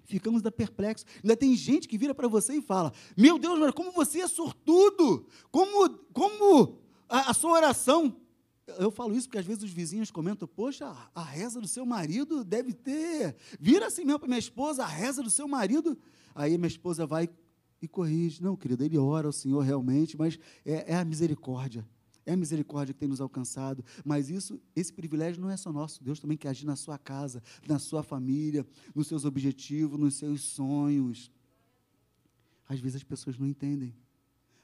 [0.05, 1.05] ficamos ainda perplexos.
[1.23, 4.27] Ainda tem gente que vira para você e fala: Meu Deus, mas como você é
[4.27, 5.27] sortudo!
[5.51, 6.79] Como, como
[7.09, 8.15] a, a sua oração
[8.79, 12.43] eu falo isso porque às vezes os vizinhos comentam: Poxa, a reza do seu marido
[12.43, 13.35] deve ter.
[13.59, 15.97] Vira assim mesmo para minha esposa: a reza do seu marido.
[16.33, 17.29] Aí minha esposa vai
[17.81, 18.41] e corrige.
[18.41, 21.85] Não, querida, ele ora ao Senhor realmente, mas é, é a misericórdia.
[22.25, 26.03] É a misericórdia que tem nos alcançado, mas isso, esse privilégio não é só nosso.
[26.03, 28.65] Deus também quer agir na sua casa, na sua família,
[28.95, 31.31] nos seus objetivos, nos seus sonhos.
[32.67, 33.93] Às vezes as pessoas não entendem.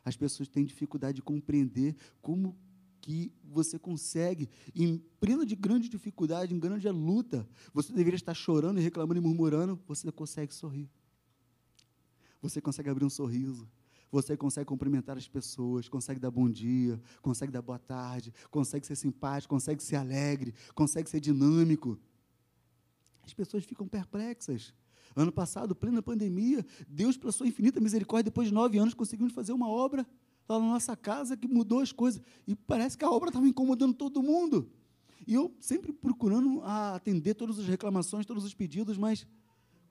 [0.03, 2.57] As pessoas têm dificuldade de compreender como
[3.01, 8.79] que você consegue, em plena de grande dificuldade, em grande luta, você deveria estar chorando
[8.79, 10.89] e reclamando e murmurando, você consegue sorrir.
[12.41, 13.67] Você consegue abrir um sorriso.
[14.11, 18.95] Você consegue cumprimentar as pessoas, consegue dar bom dia, consegue dar boa tarde, consegue ser
[18.95, 21.97] simpático, consegue ser alegre, consegue ser dinâmico.
[23.23, 24.73] As pessoas ficam perplexas.
[25.15, 29.53] Ano passado, plena pandemia, Deus, pela sua infinita misericórdia, depois de nove anos, conseguimos fazer
[29.53, 30.05] uma obra
[30.47, 32.21] lá na nossa casa que mudou as coisas.
[32.45, 34.69] E parece que a obra estava incomodando todo mundo.
[35.27, 39.27] E eu sempre procurando atender todas as reclamações, todos os pedidos, mas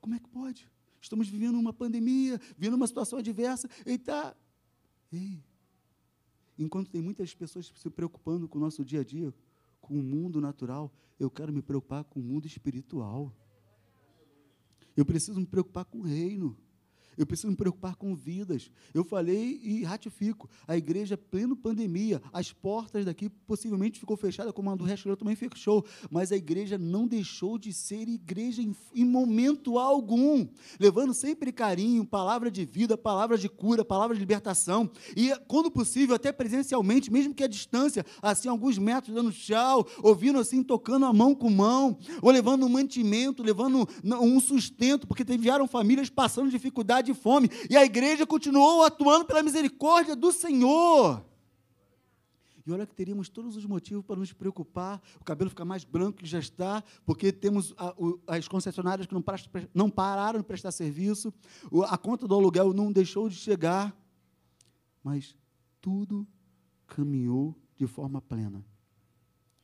[0.00, 0.68] como é que pode?
[1.00, 4.36] Estamos vivendo uma pandemia, vivendo uma situação adversa, e está.
[5.12, 5.42] Ei.
[6.58, 9.32] Enquanto tem muitas pessoas se preocupando com o nosso dia a dia,
[9.80, 13.34] com o mundo natural, eu quero me preocupar com o mundo espiritual.
[14.96, 16.56] Eu preciso me preocupar com o reino.
[17.20, 18.70] Eu preciso me preocupar com vidas.
[18.94, 20.48] Eu falei e ratifico.
[20.66, 25.36] A igreja, pleno pandemia, as portas daqui possivelmente ficou fechada, como a do Restaurador também
[25.36, 25.84] fechou.
[26.10, 30.48] Mas a igreja não deixou de ser igreja em, em momento algum.
[30.80, 34.90] Levando sempre carinho, palavra de vida, palavra de cura, palavra de libertação.
[35.14, 40.38] E, quando possível, até presencialmente, mesmo que a distância, assim, alguns metros, dando tchau, ouvindo
[40.38, 45.68] assim, tocando a mão com mão, ou levando um mantimento, levando um sustento, porque vieram
[45.68, 51.24] famílias passando dificuldade de fome, e a igreja continuou atuando pela misericórdia do Senhor.
[52.66, 56.18] E olha que teríamos todos os motivos para nos preocupar, o cabelo ficar mais branco
[56.18, 59.24] que já está, porque temos a, o, as concessionárias que não,
[59.74, 61.32] não, pararam de prestar serviço,
[61.88, 63.96] a conta do aluguel não deixou de chegar,
[65.02, 65.34] mas
[65.80, 66.26] tudo
[66.86, 68.64] caminhou de forma plena.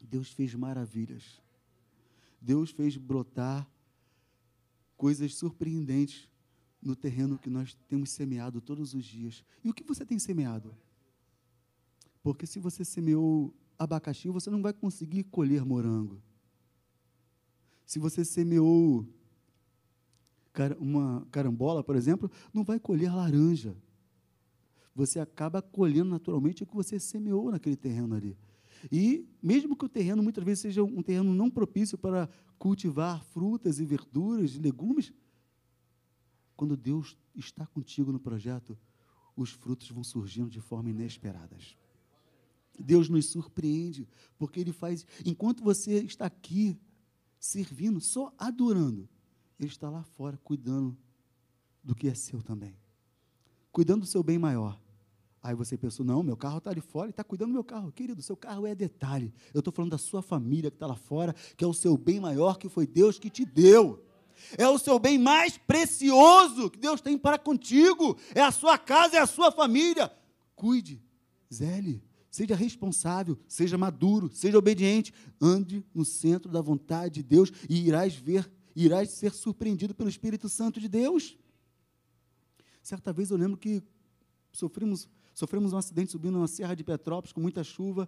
[0.01, 1.43] Deus fez maravilhas.
[2.41, 3.69] Deus fez brotar
[4.97, 6.29] coisas surpreendentes
[6.87, 9.45] no terreno que nós temos semeado todos os dias.
[9.65, 10.75] E o que você tem semeado?
[12.23, 16.23] Porque se você semeou abacaxi, você não vai conseguir colher morango.
[17.85, 19.07] Se você semeou
[20.79, 23.77] uma carambola, por exemplo, não vai colher laranja.
[24.95, 28.37] Você acaba colhendo naturalmente o que você semeou naquele terreno ali.
[28.91, 33.79] E mesmo que o terreno muitas vezes seja um terreno não propício para cultivar frutas
[33.81, 35.13] e verduras e legumes,
[36.57, 38.77] quando Deus está contigo no projeto,
[39.37, 41.57] os frutos vão surgindo de forma inesperada.
[42.79, 44.09] Deus nos surpreende,
[44.39, 46.79] porque Ele faz, enquanto você está aqui
[47.39, 49.09] servindo, só adorando,
[49.59, 50.97] Ele está lá fora cuidando
[51.85, 52.77] do que é seu também,
[53.71, 54.81] cuidando do seu bem maior.
[55.43, 57.93] Aí você pensou, não, meu carro está ali fora e está cuidando do meu carro.
[57.93, 59.33] Querido, seu carro é detalhe.
[59.55, 62.19] Eu estou falando da sua família que está lá fora, que é o seu bem
[62.19, 64.05] maior, que foi Deus que te deu
[64.57, 69.17] é o seu bem mais precioso que Deus tem para contigo, é a sua casa,
[69.17, 70.13] é a sua família.
[70.55, 71.03] Cuide,
[71.53, 77.87] zele, seja responsável, seja maduro, seja obediente, ande no centro da vontade de Deus e
[77.87, 81.37] irás ver irás ser surpreendido pelo Espírito Santo de Deus.
[82.83, 83.83] Certa vez eu lembro que
[84.53, 88.07] sofremos, sofremos um acidente subindo uma serra de Petrópolis com muita chuva.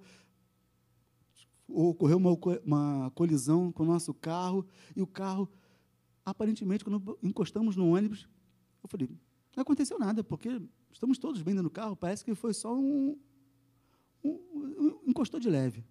[1.67, 5.49] Ocorreu uma, uma colisão com o nosso carro e o carro,
[6.31, 8.29] aparentemente, quando encostamos no ônibus,
[8.83, 9.09] eu falei,
[9.57, 10.61] não aconteceu nada, porque
[10.93, 13.19] estamos todos bem no carro, parece que foi só um,
[14.23, 15.85] um, um, encostou de leve.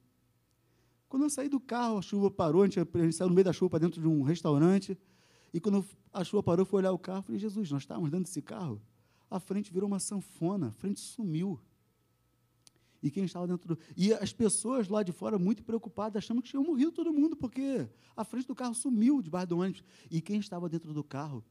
[1.09, 3.45] Quando eu saí do carro, a chuva parou, a gente, a gente saiu no meio
[3.45, 4.97] da chuva para dentro de um restaurante,
[5.53, 8.41] e quando a chuva parou, fui olhar o carro, falei, Jesus, nós estávamos dentro desse
[8.41, 8.81] carro,
[9.29, 11.59] a frente virou uma sanfona, a frente sumiu.
[13.01, 13.79] E quem estava dentro do.
[13.95, 17.87] E as pessoas lá de fora, muito preocupadas, achando que tinham morrido todo mundo, porque
[18.15, 19.83] a frente do carro sumiu debaixo do ônibus.
[20.09, 21.43] E quem estava dentro do carro,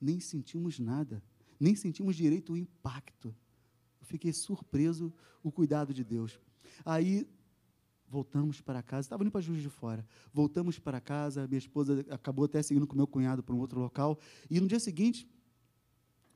[0.00, 1.22] nem sentimos nada,
[1.58, 3.34] nem sentimos direito o impacto.
[4.00, 6.40] Eu fiquei surpreso o cuidado de Deus.
[6.84, 7.26] Aí
[8.08, 10.06] voltamos para casa, estava indo para Juiz de Fora.
[10.32, 14.18] Voltamos para casa, minha esposa acabou até seguindo com meu cunhado para um outro local.
[14.50, 15.26] E no dia seguinte,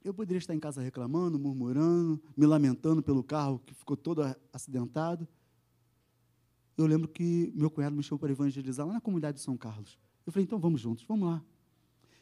[0.08, 4.22] eu poderia estar em casa reclamando, murmurando, me lamentando pelo carro que ficou todo
[4.52, 5.26] acidentado.
[6.76, 9.98] Eu lembro que meu cunhado me chamou para evangelizar lá na comunidade de São Carlos.
[10.24, 11.42] Eu falei, então vamos juntos, vamos lá.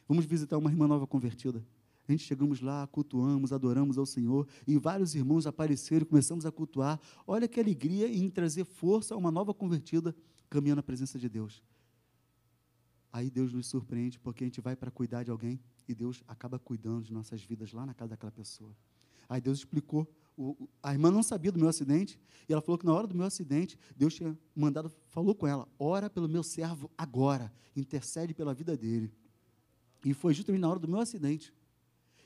[0.07, 1.65] Vamos visitar uma irmã nova convertida.
[2.07, 6.51] A gente chegamos lá, cultuamos, adoramos ao Senhor, e vários irmãos apareceram e começamos a
[6.51, 6.99] cultuar.
[7.25, 10.15] Olha que alegria em trazer força a uma nova convertida
[10.49, 11.63] caminhando na presença de Deus.
[13.11, 16.57] Aí Deus nos surpreende, porque a gente vai para cuidar de alguém e Deus acaba
[16.59, 18.75] cuidando de nossas vidas lá na casa daquela pessoa.
[19.29, 20.07] Aí Deus explicou.
[20.37, 23.15] O, a irmã não sabia do meu acidente, e ela falou que na hora do
[23.15, 28.53] meu acidente, Deus tinha mandado, falou com ela: ora pelo meu servo agora, intercede pela
[28.53, 29.13] vida dele.
[30.03, 31.53] E foi justamente na hora do meu acidente.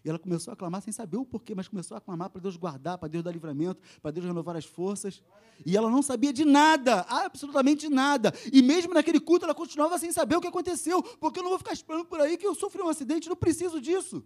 [0.04, 2.56] E ela começou a clamar sem saber o porquê, mas começou a clamar para Deus
[2.56, 5.22] guardar, para Deus dar livramento, para Deus renovar as forças.
[5.66, 8.34] E ela não sabia de nada, absolutamente nada.
[8.52, 11.60] E mesmo naquele culto ela continuava sem saber o que aconteceu, porque eu não vou
[11.60, 14.24] ficar esperando por aí que eu sofri um acidente, não preciso disso.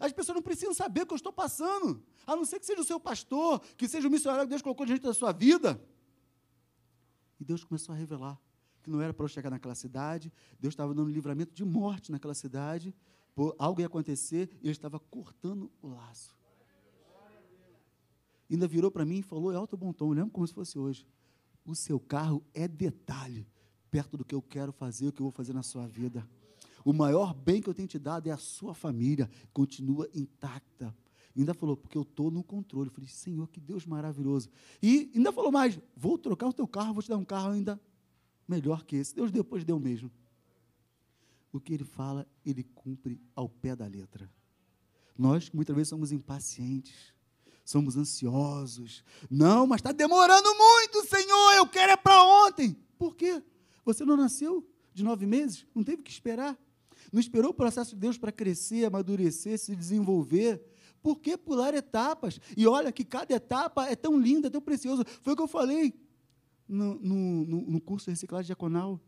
[0.00, 2.80] As pessoas não precisam saber o que eu estou passando, a não ser que seja
[2.80, 5.80] o seu pastor, que seja o missionário que Deus colocou diante da sua vida.
[7.40, 8.38] E Deus começou a revelar
[8.82, 12.34] que não era para eu chegar naquela cidade, Deus estava dando livramento de morte naquela
[12.34, 12.94] cidade,
[13.58, 16.36] algo ia acontecer e ele estava cortando o laço.
[18.50, 21.06] Ainda virou para mim e falou, é alto bom tom, lembro como se fosse hoje.
[21.64, 23.46] O seu carro é detalhe,
[23.90, 26.26] perto do que eu quero fazer, o que eu vou fazer na sua vida.
[26.84, 30.96] O maior bem que eu tenho te dado é a sua família, continua intacta.
[31.36, 32.88] Ainda falou, porque eu estou no controle.
[32.88, 34.48] Eu falei, Senhor, que Deus maravilhoso.
[34.82, 37.78] E ainda falou mais, vou trocar o teu carro, vou te dar um carro ainda
[38.48, 39.14] melhor que esse.
[39.14, 40.10] Deus depois deu mesmo
[41.52, 44.30] o que ele fala, ele cumpre ao pé da letra.
[45.16, 47.12] Nós muitas vezes somos impacientes,
[47.64, 49.04] somos ansiosos.
[49.30, 52.76] Não, mas está demorando muito, Senhor, eu quero é para ontem.
[52.98, 53.42] Por quê?
[53.84, 55.66] Você não nasceu de nove meses?
[55.74, 56.58] Não teve que esperar?
[57.12, 60.62] Não esperou o processo de Deus para crescer, amadurecer, se desenvolver?
[61.02, 62.40] Por que pular etapas?
[62.56, 65.04] E olha que cada etapa é tão linda, tão preciosa.
[65.22, 65.94] Foi o que eu falei
[66.68, 69.00] no, no, no curso de reciclagem diaconal.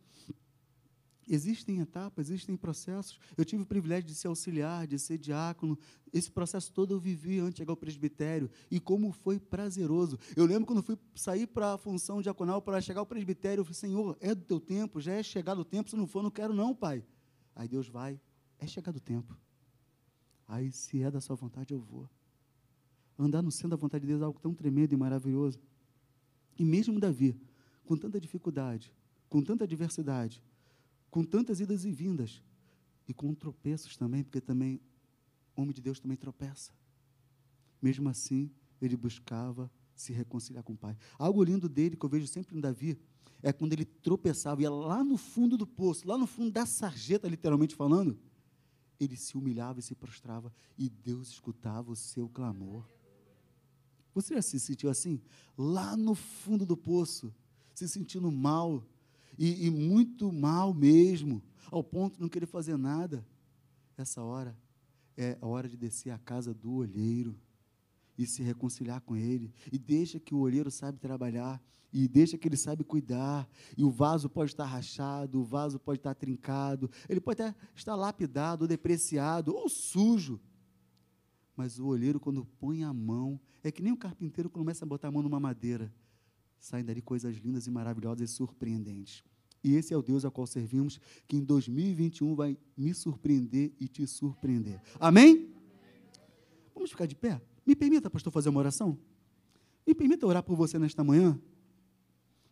[1.32, 3.16] Existem etapas, existem processos.
[3.36, 5.78] Eu tive o privilégio de ser auxiliar, de ser diácono.
[6.12, 8.50] Esse processo todo eu vivi antes de chegar ao presbitério.
[8.68, 10.18] E como foi prazeroso.
[10.34, 13.78] Eu lembro quando fui sair para a função diaconal, para chegar ao presbitério, eu falei,
[13.78, 16.52] Senhor, é do teu tempo, já é chegado o tempo, se não for, não quero
[16.52, 17.04] não, Pai.
[17.54, 18.20] Aí Deus vai,
[18.58, 19.38] é chegado o tempo.
[20.48, 22.10] Aí, se é da sua vontade, eu vou.
[23.16, 25.60] Andar no centro da vontade de Deus é algo tão tremendo e maravilhoso.
[26.58, 27.40] E mesmo Davi,
[27.84, 28.92] com tanta dificuldade,
[29.28, 30.42] com tanta adversidade,
[31.10, 32.42] com tantas idas e vindas
[33.08, 34.80] e com tropeços também, porque também
[35.56, 36.72] homem de Deus também tropeça.
[37.82, 38.50] Mesmo assim,
[38.80, 40.96] ele buscava se reconciliar com o Pai.
[41.18, 42.98] Algo lindo dele que eu vejo sempre em Davi
[43.42, 47.28] é quando ele tropeçava, ia lá no fundo do poço, lá no fundo da sarjeta,
[47.28, 48.18] literalmente falando,
[48.98, 52.86] ele se humilhava e se prostrava e Deus escutava o seu clamor.
[54.14, 55.20] Você já se sentiu assim?
[55.56, 57.32] Lá no fundo do poço,
[57.74, 58.84] se sentindo mal,
[59.40, 63.26] e, e muito mal mesmo, ao ponto de não querer fazer nada.
[63.96, 64.54] Essa hora
[65.16, 67.34] é a hora de descer à casa do olheiro
[68.18, 69.50] e se reconciliar com ele.
[69.72, 71.58] E deixa que o olheiro sabe trabalhar.
[71.90, 73.48] E deixa que ele sabe cuidar.
[73.78, 77.96] E o vaso pode estar rachado, o vaso pode estar trincado, ele pode até estar
[77.96, 80.38] lapidado, ou depreciado, ou sujo.
[81.56, 85.08] Mas o olheiro, quando põe a mão, é que nem o carpinteiro começa a botar
[85.08, 85.90] a mão numa madeira.
[86.60, 89.24] Saem dali coisas lindas e maravilhosas e surpreendentes.
[89.64, 93.88] E esse é o Deus ao qual servimos, que em 2021 vai me surpreender e
[93.88, 94.80] te surpreender.
[94.98, 95.50] Amém?
[96.74, 97.40] Vamos ficar de pé?
[97.66, 98.98] Me permita, pastor, fazer uma oração?
[99.86, 101.38] Me permita orar por você nesta manhã?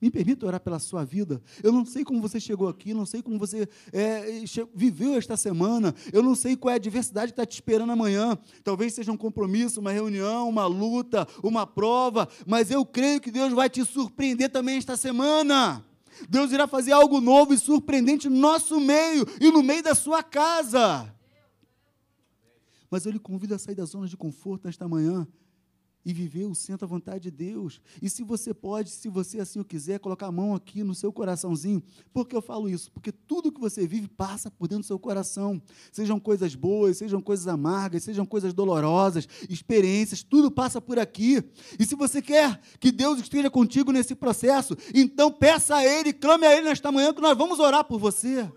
[0.01, 1.43] Me permita orar pela sua vida.
[1.63, 5.95] Eu não sei como você chegou aqui, não sei como você é, viveu esta semana,
[6.13, 8.39] eu não sei qual é a adversidade que está te esperando amanhã.
[8.63, 13.53] Talvez seja um compromisso, uma reunião, uma luta, uma prova, mas eu creio que Deus
[13.53, 15.85] vai te surpreender também esta semana.
[16.29, 20.23] Deus irá fazer algo novo e surpreendente no nosso meio e no meio da sua
[20.23, 21.13] casa.
[22.91, 25.27] Mas eu lhe convido a sair da zona de conforto nesta manhã
[26.09, 27.83] e viver o centro à vontade de Deus.
[28.01, 31.13] E se você pode, se você assim o quiser, colocar a mão aqui no seu
[31.13, 31.83] coraçãozinho.
[32.15, 32.91] Por que eu falo isso?
[32.91, 35.61] Porque tudo que você vive passa por dentro do seu coração.
[35.93, 41.45] Sejam coisas boas, sejam coisas amargas, sejam coisas dolorosas, experiências, tudo passa por aqui.
[41.79, 46.47] E se você quer que Deus esteja contigo nesse processo, então peça a Ele, clame
[46.47, 48.51] a Ele nesta manhã que nós vamos orar por você.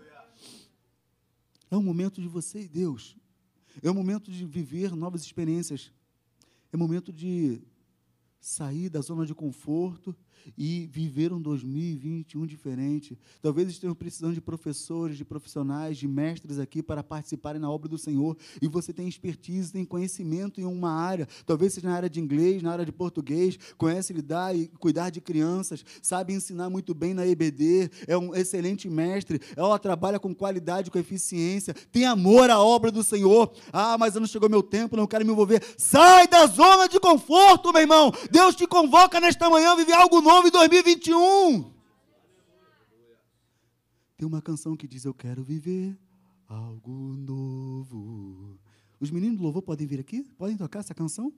[1.70, 3.14] É o momento de você e Deus.
[3.82, 5.92] É o momento de viver novas experiências
[6.72, 7.62] é momento de
[8.40, 10.16] sair da zona de conforto
[10.56, 13.18] e viver um 2021 diferente.
[13.40, 17.98] Talvez estejam precisando de professores, de profissionais, de mestres aqui para participarem na obra do
[17.98, 18.36] Senhor.
[18.60, 21.28] E você tem expertise, tem conhecimento em uma área.
[21.46, 25.20] Talvez seja na área de inglês, na área de português, conhece lidar e cuidar de
[25.20, 30.90] crianças, sabe ensinar muito bem na EBD, é um excelente mestre, ela trabalha com qualidade,
[30.90, 33.52] com eficiência, tem amor à obra do Senhor.
[33.72, 35.62] Ah, mas não chegou meu tempo, não quero me envolver.
[35.76, 38.12] Sai da zona de conforto, meu irmão.
[38.30, 41.70] Deus te convoca nesta manhã a viver algo novo novo em 2021.
[44.16, 45.94] Tem uma canção que diz: Eu quero viver
[46.48, 48.58] algo novo.
[48.98, 50.22] Os meninos do louvor podem vir aqui?
[50.38, 51.32] Podem tocar essa canção?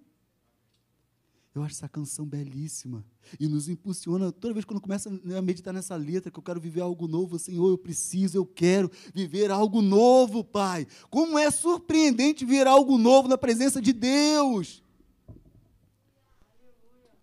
[1.52, 3.04] Eu acho essa canção belíssima
[3.38, 6.80] e nos impulsiona toda vez quando começa a meditar nessa letra que eu quero viver
[6.80, 10.86] algo novo, Senhor, eu preciso, eu quero viver algo novo, Pai.
[11.10, 14.82] Como é surpreendente ver algo novo na presença de Deus.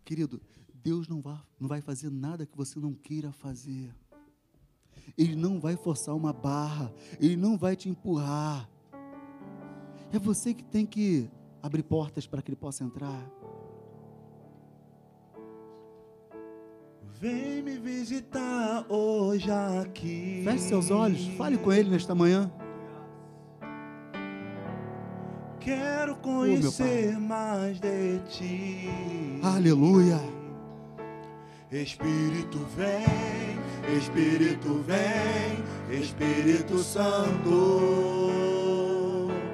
[0.05, 0.41] Querido,
[0.83, 3.93] Deus não vai, não vai fazer nada que você não queira fazer.
[5.17, 8.69] Ele não vai forçar uma barra, ele não vai te empurrar.
[10.11, 11.29] É você que tem que
[11.61, 13.29] abrir portas para que ele possa entrar.
[17.19, 20.41] Vem me visitar hoje aqui.
[20.43, 22.51] Feche seus olhos, fale com ele nesta manhã.
[25.59, 28.89] Quero conhecer oh, mais de ti.
[29.43, 30.40] Aleluia.
[31.71, 33.57] Espírito vem,
[33.97, 35.63] Espírito vem,
[36.01, 37.79] Espírito Santo.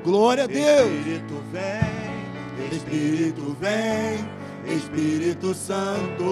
[0.03, 0.89] Glória a Deus.
[0.89, 4.27] Espírito vem, Espírito vem,
[4.65, 6.23] Espírito Santo.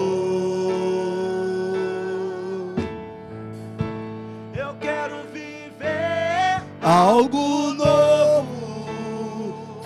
[4.58, 8.46] Eu quero viver algo novo.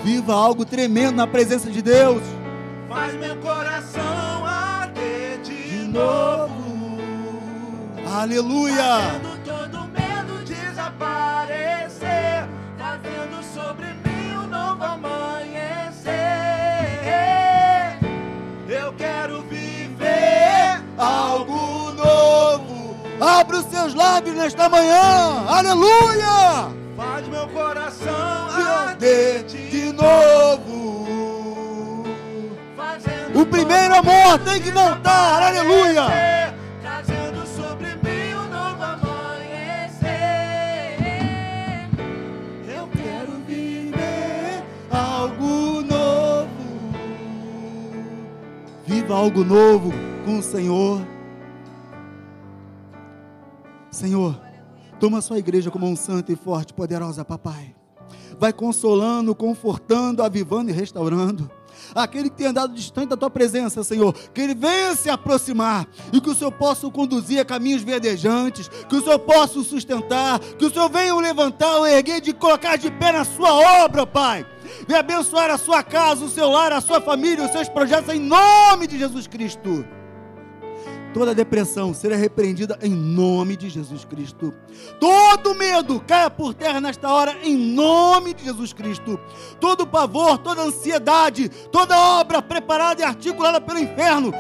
[0.03, 2.23] Viva algo tremendo na presença de Deus.
[2.89, 4.40] Faz meu coração
[5.91, 6.99] novo.
[8.07, 8.75] Aleluia.
[8.75, 12.47] Fazendo todo medo desaparecer.
[12.79, 16.11] Fazendo sobre mim um novo amanhecer.
[18.69, 22.97] Eu quero viver algo novo.
[23.21, 25.45] Abra os seus lábios nesta manhã.
[25.49, 26.71] Aleluia.
[26.97, 30.80] Faz meu coração arder de novo.
[33.61, 36.07] Primeiro amor tem que voltar, aleluia.
[36.81, 40.09] Trazendo sobre mim um novo amanhecer.
[42.67, 46.49] Eu quero viver algo novo.
[48.87, 49.93] Viva algo novo
[50.25, 51.07] com o Senhor.
[53.91, 54.41] Senhor,
[54.99, 57.75] toma a sua igreja como um santo e forte, poderosa, papai.
[58.39, 61.60] Vai consolando, confortando, avivando e restaurando
[61.95, 66.21] aquele que tem andado distante da tua presença, Senhor, que ele venha se aproximar e
[66.21, 70.39] que o Senhor possa o conduzir a caminhos verdejantes, que o Senhor possa o sustentar,
[70.39, 74.07] que o Senhor venha o levantar, o erguer, de colocar de pé na sua obra,
[74.07, 74.47] Pai.
[74.87, 78.21] Venha abençoar a sua casa, o seu lar, a sua família, os seus projetos, em
[78.21, 79.85] nome de Jesus Cristo
[81.13, 84.53] toda depressão será repreendida em nome de Jesus Cristo.
[84.99, 89.19] Todo medo caia por terra nesta hora em nome de Jesus Cristo.
[89.61, 94.33] Todo pavor, toda ansiedade, toda obra preparada e articulada pelo inferno,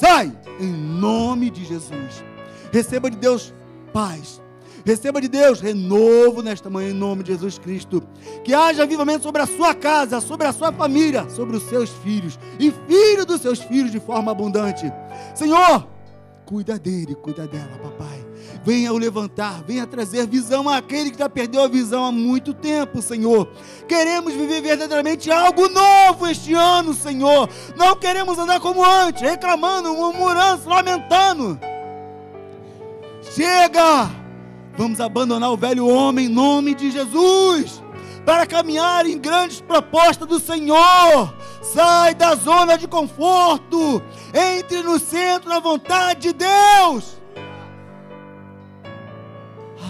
[0.00, 2.24] sai em nome de Jesus.
[2.72, 3.52] Receba de Deus
[3.92, 4.40] paz.
[4.84, 8.02] Receba de Deus renovo nesta manhã em nome de Jesus Cristo.
[8.42, 12.38] Que haja avivamento sobre a sua casa, sobre a sua família, sobre os seus filhos
[12.58, 14.92] e filhos dos seus filhos de forma abundante.
[15.34, 15.86] Senhor,
[16.52, 18.22] Cuida dele, cuida dela, papai.
[18.62, 23.00] Venha o levantar, venha trazer visão àquele que já perdeu a visão há muito tempo,
[23.00, 23.48] Senhor.
[23.88, 27.48] Queremos viver verdadeiramente algo novo este ano, Senhor.
[27.74, 31.58] Não queremos andar como antes, reclamando, murmurando, lamentando.
[33.34, 34.10] Chega!
[34.76, 37.81] Vamos abandonar o velho homem em nome de Jesus
[38.24, 41.34] para caminhar em grandes propostas do Senhor.
[41.62, 44.02] Sai da zona de conforto,
[44.34, 47.20] entre no centro da vontade de Deus.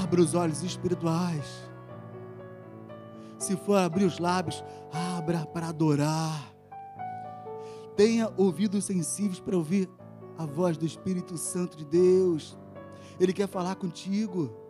[0.02, 1.62] Abra os olhos espirituais.
[3.38, 6.52] Se for abrir os lábios, abra para adorar.
[7.96, 9.90] Tenha ouvidos sensíveis para ouvir
[10.38, 12.56] a voz do Espírito Santo de Deus.
[13.18, 14.61] Ele quer falar contigo.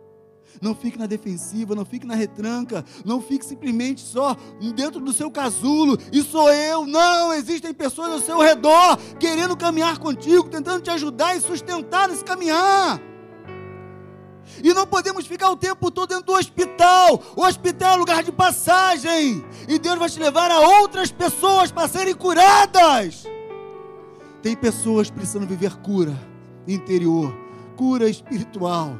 [0.61, 4.35] Não fique na defensiva, não fique na retranca, não fique simplesmente só
[4.75, 5.97] dentro do seu casulo.
[6.11, 6.85] E sou eu.
[6.85, 12.23] Não, existem pessoas ao seu redor querendo caminhar contigo, tentando te ajudar e sustentar nesse
[12.23, 13.01] caminhar.
[14.63, 17.21] E não podemos ficar o tempo todo dentro do hospital.
[17.35, 19.43] O hospital é lugar de passagem.
[19.67, 23.23] E Deus vai te levar a outras pessoas para serem curadas.
[24.41, 26.13] Tem pessoas precisando viver cura
[26.67, 27.33] interior,
[27.75, 28.97] cura espiritual.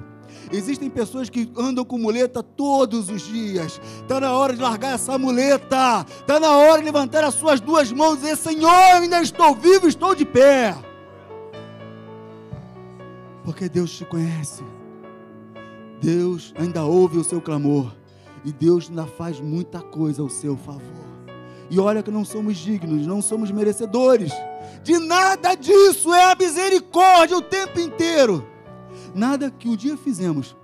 [0.54, 3.82] Existem pessoas que andam com muleta todos os dias.
[4.02, 6.06] Está na hora de largar essa muleta.
[6.08, 9.88] Está na hora de levantar as suas duas mãos e dizer: Senhor, ainda estou vivo,
[9.88, 10.76] estou de pé.
[13.44, 14.64] Porque Deus te conhece.
[16.00, 17.92] Deus ainda ouve o seu clamor.
[18.46, 21.04] E Deus ainda faz muita coisa ao seu favor.
[21.68, 24.32] E olha que não somos dignos, não somos merecedores.
[24.84, 28.53] De nada disso é a misericórdia o tempo inteiro.
[29.14, 30.56] Nada que um dia fizemos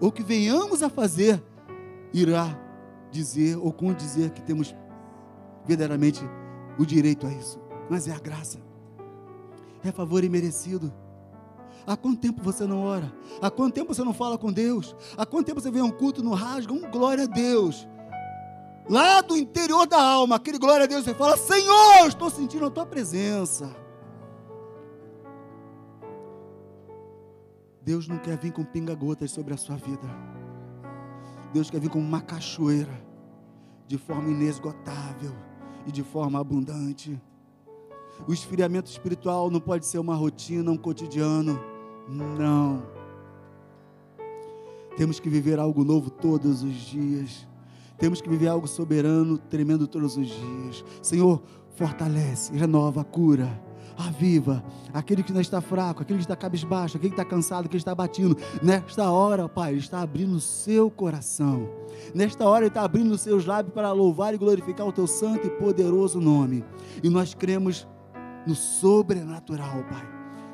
[0.00, 1.42] ou que venhamos a fazer
[2.12, 2.58] irá
[3.10, 4.74] dizer ou condizer que temos
[5.66, 6.22] verdadeiramente
[6.78, 7.60] o direito a isso.
[7.90, 8.58] Mas é a graça.
[9.84, 10.92] É favor imerecido.
[11.86, 13.12] Há quanto tempo você não ora?
[13.40, 14.94] Há quanto tempo você não fala com Deus?
[15.16, 16.72] Há quanto tempo você a um culto no rasga?
[16.72, 17.86] Um glória a Deus.
[18.88, 22.70] Lá do interior da alma, aquele glória a Deus, você fala: Senhor, estou sentindo a
[22.70, 23.74] tua presença.
[27.88, 30.06] Deus não quer vir com pinga-gotas sobre a sua vida.
[31.54, 32.92] Deus quer vir como uma cachoeira,
[33.86, 35.32] de forma inesgotável
[35.86, 37.18] e de forma abundante.
[38.26, 41.58] O esfriamento espiritual não pode ser uma rotina, um cotidiano.
[42.06, 42.82] Não.
[44.94, 47.48] Temos que viver algo novo todos os dias.
[47.96, 50.84] Temos que viver algo soberano, tremendo todos os dias.
[51.00, 51.42] Senhor,
[51.74, 53.66] fortalece, renova, cura
[53.98, 54.64] aviva
[54.94, 57.76] aquele que ainda está fraco, aquele que está cabisbaixo, aquele que está cansado, aquele que
[57.76, 58.36] está batindo.
[58.62, 61.68] Nesta hora, Pai, Ele está abrindo o seu coração.
[62.14, 65.46] Nesta hora, Ele está abrindo os seus lábios para louvar e glorificar o Teu santo
[65.46, 66.64] e poderoso nome.
[67.02, 67.86] E nós cremos
[68.46, 70.08] no sobrenatural, Pai.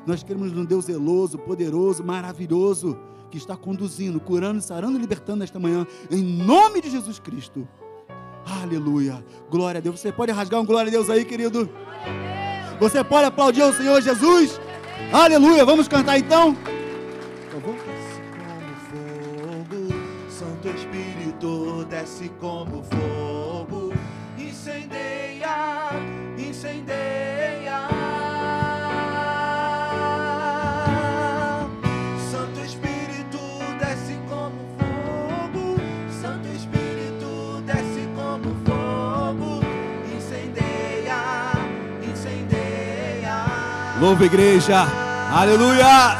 [0.07, 2.97] Nós cremos no Deus zeloso, poderoso, maravilhoso,
[3.29, 7.67] que está conduzindo, curando, sarando e libertando nesta manhã, em nome de Jesus Cristo.
[8.61, 9.25] Aleluia.
[9.49, 9.99] Glória a Deus.
[9.99, 11.69] Você pode rasgar um glória a Deus aí, querido?
[12.79, 14.59] Você pode aplaudir o Senhor Jesus?
[15.11, 15.65] Aleluia.
[15.65, 16.55] Vamos cantar então?
[17.49, 19.93] Desce como fogo,
[20.29, 23.93] Santo Espírito, desce como fogo,
[24.37, 25.89] incendeia,
[26.37, 27.94] incendeia.
[44.05, 44.85] Louva igreja.
[45.33, 46.15] Aleluia.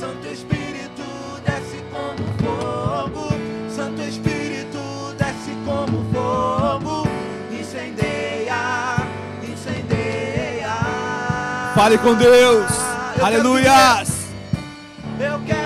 [0.00, 1.04] Santo Espírito
[1.44, 3.28] desce como fogo,
[3.68, 7.06] Santo Espírito desce como fogo,
[7.52, 8.96] incendeia,
[9.46, 10.76] incendeia.
[11.74, 12.72] Fale com Deus.
[13.18, 14.02] Eu Aleluia.
[15.20, 15.59] Eu quero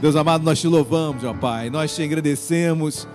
[0.00, 1.70] Deus amado, nós te louvamos, ó Pai.
[1.70, 3.08] Nós te agradecemos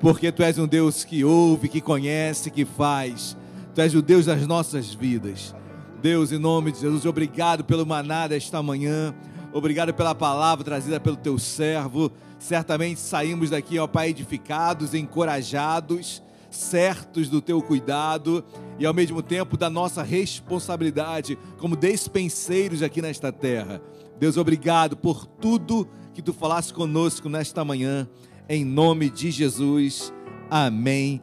[0.00, 3.36] porque tu és um Deus que ouve, que conhece, que faz.
[3.74, 5.52] Tu és o Deus das nossas vidas.
[6.00, 9.12] Deus, em nome de Jesus, obrigado pelo maná desta manhã.
[9.52, 12.12] Obrigado pela palavra trazida pelo teu servo.
[12.38, 18.44] Certamente saímos daqui, ó Pai, edificados, encorajados, certos do teu cuidado
[18.78, 23.82] e ao mesmo tempo da nossa responsabilidade como despenseiros aqui nesta terra.
[24.20, 25.88] Deus, obrigado por tudo
[26.18, 28.08] que tu falasse conosco nesta manhã,
[28.48, 30.12] em nome de Jesus.
[30.50, 31.22] Amém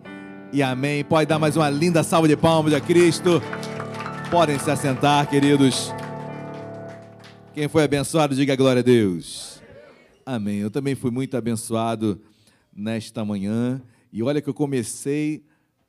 [0.53, 1.03] e amém.
[1.03, 3.41] Pode dar mais uma linda salva de palmas a Cristo.
[4.31, 5.91] Podem se assentar, queridos.
[7.53, 9.61] Quem foi abençoado, diga glória a Deus.
[10.25, 10.59] Amém.
[10.59, 12.21] Eu também fui muito abençoado
[12.73, 13.81] nesta manhã.
[14.13, 15.43] E olha que eu comecei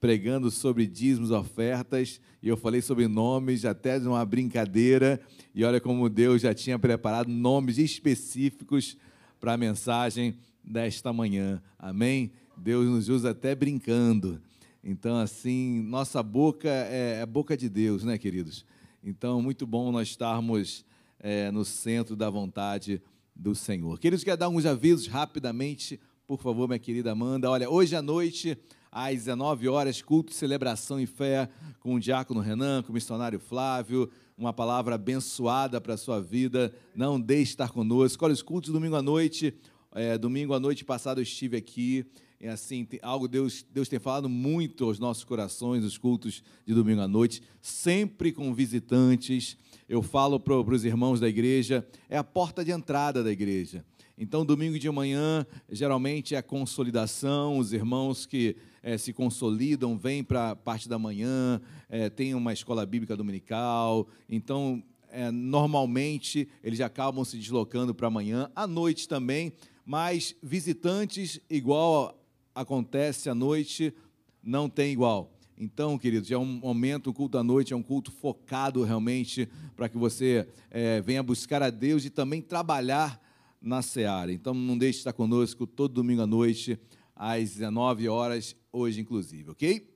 [0.07, 5.20] pregando sobre dízimos, ofertas, e eu falei sobre nomes, até de uma brincadeira,
[5.53, 8.97] e olha como Deus já tinha preparado nomes específicos
[9.41, 11.61] para a mensagem desta manhã.
[11.77, 12.31] Amém?
[12.57, 14.41] Deus nos usa até brincando.
[14.81, 18.65] Então, assim, nossa boca é, é boca de Deus, né, queridos?
[19.03, 20.85] Então, muito bom nós estarmos
[21.19, 23.03] é, no centro da vontade
[23.35, 23.99] do Senhor.
[23.99, 27.51] Queridos, quer dar uns avisos rapidamente, por favor, minha querida Amanda.
[27.51, 28.57] Olha, hoje à noite
[28.97, 31.51] às 19 horas, culto, celebração e fé
[31.81, 34.09] com o diácono Renan, com o missionário Flávio,
[34.39, 36.74] uma palavra abençoada para a sua vida.
[36.94, 38.24] Não deixe de estar conosco.
[38.24, 39.52] Olha, os cultos domingo à noite.
[39.94, 42.06] É, domingo à noite passado eu estive aqui.
[42.40, 46.73] É assim, tem, algo Deus, Deus tem falado muito aos nossos corações, os cultos de
[46.73, 49.59] domingo à noite, sempre com visitantes.
[49.86, 53.85] Eu falo para os irmãos da igreja, é a porta de entrada da igreja.
[54.18, 58.56] Então, domingo de manhã, geralmente é a consolidação, os irmãos que
[58.87, 64.07] é, se consolidam, vêm para a parte da manhã, é, tem uma escola bíblica dominical.
[64.29, 64.81] Então,
[65.11, 69.53] é, normalmente, eles acabam se deslocando para amanhã, à noite também,
[69.85, 72.17] mas visitantes, igual
[72.55, 73.93] acontece à noite,
[74.41, 75.33] não tem igual.
[75.59, 79.89] Então, queridos, é um momento, o culto da noite é um culto focado realmente para
[79.89, 83.21] que você é, venha buscar a Deus e também trabalhar
[83.61, 84.33] na seara.
[84.33, 86.79] Então não deixe de estar conosco todo domingo à noite,
[87.17, 89.89] às 19 horas, hoje inclusive, ok?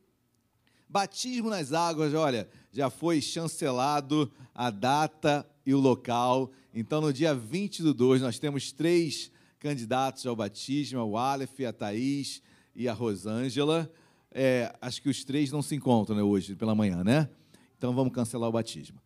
[0.89, 6.51] Batismo nas águas, olha, já foi chancelado a data e o local.
[6.74, 9.31] Então, no dia 20 do 2, nós temos três
[9.61, 12.43] candidatos ao batismo: o Aleph, a Thaís
[12.74, 13.90] e a Rosângela.
[14.32, 17.28] É, acho que os três não se encontram né, hoje pela manhã, né?
[17.77, 19.01] Então vamos cancelar o batismo.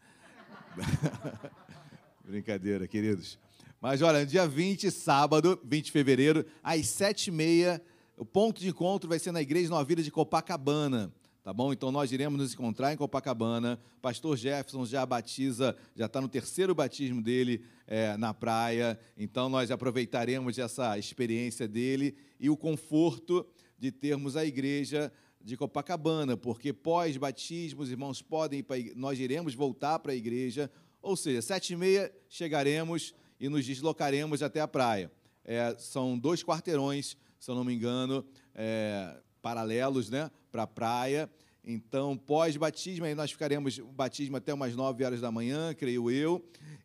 [2.25, 3.39] Brincadeira, queridos.
[3.81, 7.81] Mas olha, dia 20, sábado, 20 de fevereiro, às 7h30,
[8.17, 11.13] o ponto de encontro vai ser na Igreja Nova Vida de Copacabana.
[11.43, 11.73] Tá bom?
[11.73, 13.79] Então nós iremos nos encontrar em Copacabana.
[14.01, 18.99] Pastor Jefferson já batiza, já está no terceiro batismo dele é, na praia.
[19.15, 23.47] Então nós aproveitaremos essa experiência dele e o conforto
[23.79, 25.13] de termos a igreja
[25.43, 30.71] de Copacabana, porque pós-batismo os irmãos podem ir para nós iremos voltar para a igreja,
[31.03, 35.13] ou seja, sete e meia chegaremos e nos deslocaremos até a praia.
[35.45, 41.31] É, são dois quarteirões, se eu não me engano, é, paralelos né, para a praia.
[41.63, 46.43] Então, pós-batismo, aí nós ficaremos batismo até umas 9 horas da manhã, creio eu,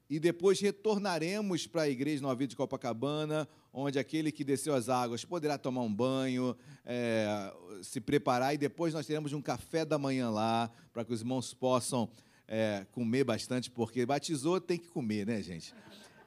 [0.09, 4.89] e depois retornaremos para a igreja Nova Vida de Copacabana, onde aquele que desceu as
[4.89, 6.55] águas poderá tomar um banho,
[6.85, 11.21] é, se preparar, e depois nós teremos um café da manhã lá, para que os
[11.21, 12.09] irmãos possam
[12.47, 15.73] é, comer bastante, porque batizou tem que comer, né, gente?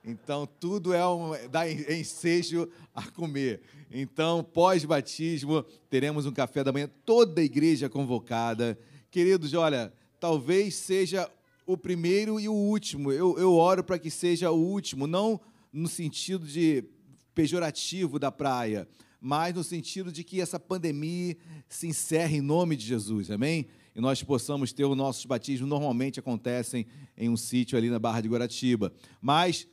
[0.04, 3.60] Então, tudo é um, dá ensejo a comer.
[3.90, 8.76] Então, pós-batismo, teremos um café da manhã, toda a igreja convocada.
[9.10, 11.30] Queridos, olha, talvez seja
[11.64, 13.12] o primeiro e o último.
[13.12, 15.40] Eu, eu oro para que seja o último, não
[15.72, 16.84] no sentido de
[17.32, 18.88] pejorativo da praia,
[19.20, 21.36] mas no sentido de que essa pandemia
[21.68, 23.68] se encerre em nome de Jesus, amém?
[23.94, 28.20] E nós possamos ter os nossos batismos, normalmente acontecem em um sítio ali na Barra
[28.20, 28.92] de Guaratiba.
[29.20, 29.68] Mas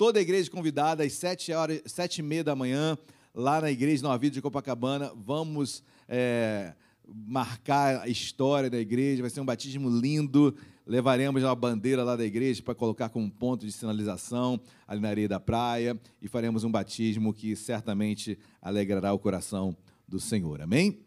[0.00, 2.96] Toda a igreja convidada às sete, horas, sete e meia da manhã,
[3.34, 5.12] lá na igreja Nova Vida de Copacabana.
[5.14, 6.72] Vamos é,
[7.06, 9.20] marcar a história da igreja.
[9.20, 10.56] Vai ser um batismo lindo.
[10.86, 14.58] Levaremos uma bandeira lá da igreja para colocar como ponto de sinalização
[14.88, 16.00] ali na areia da praia.
[16.22, 19.76] E faremos um batismo que certamente alegrará o coração
[20.08, 20.62] do Senhor.
[20.62, 20.98] Amém?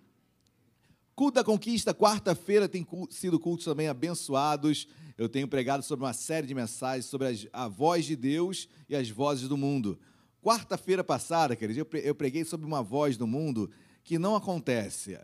[1.15, 4.88] Culto da Conquista, quarta-feira, tem sido cultos também abençoados
[5.18, 9.10] eu tenho pregado sobre uma série de mensagens sobre a voz de Deus e as
[9.10, 9.99] vozes do mundo.
[10.41, 13.69] Quarta-feira passada, queridos, eu preguei sobre uma voz do mundo
[14.03, 15.18] que não acontece.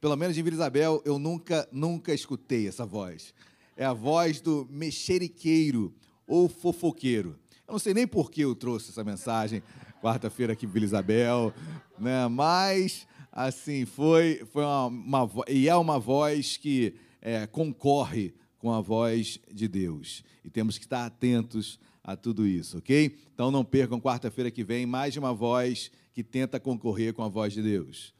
[0.00, 3.32] Pelo menos em Vila Isabel, eu nunca, nunca escutei essa voz.
[3.74, 5.94] É a voz do mexeriqueiro
[6.26, 7.38] ou fofoqueiro.
[7.66, 9.62] Eu não sei nem por que eu trouxe essa mensagem
[10.02, 11.54] quarta-feira aqui em Vila Isabel,
[11.98, 12.28] né?
[12.28, 18.80] mas, assim, foi, foi uma, uma e é uma voz que é, concorre com a
[18.80, 20.22] voz de Deus.
[20.44, 23.16] E temos que estar atentos a tudo isso, ok?
[23.32, 27.54] Então não percam quarta-feira que vem mais uma voz que tenta concorrer com a voz
[27.54, 28.14] de Deus.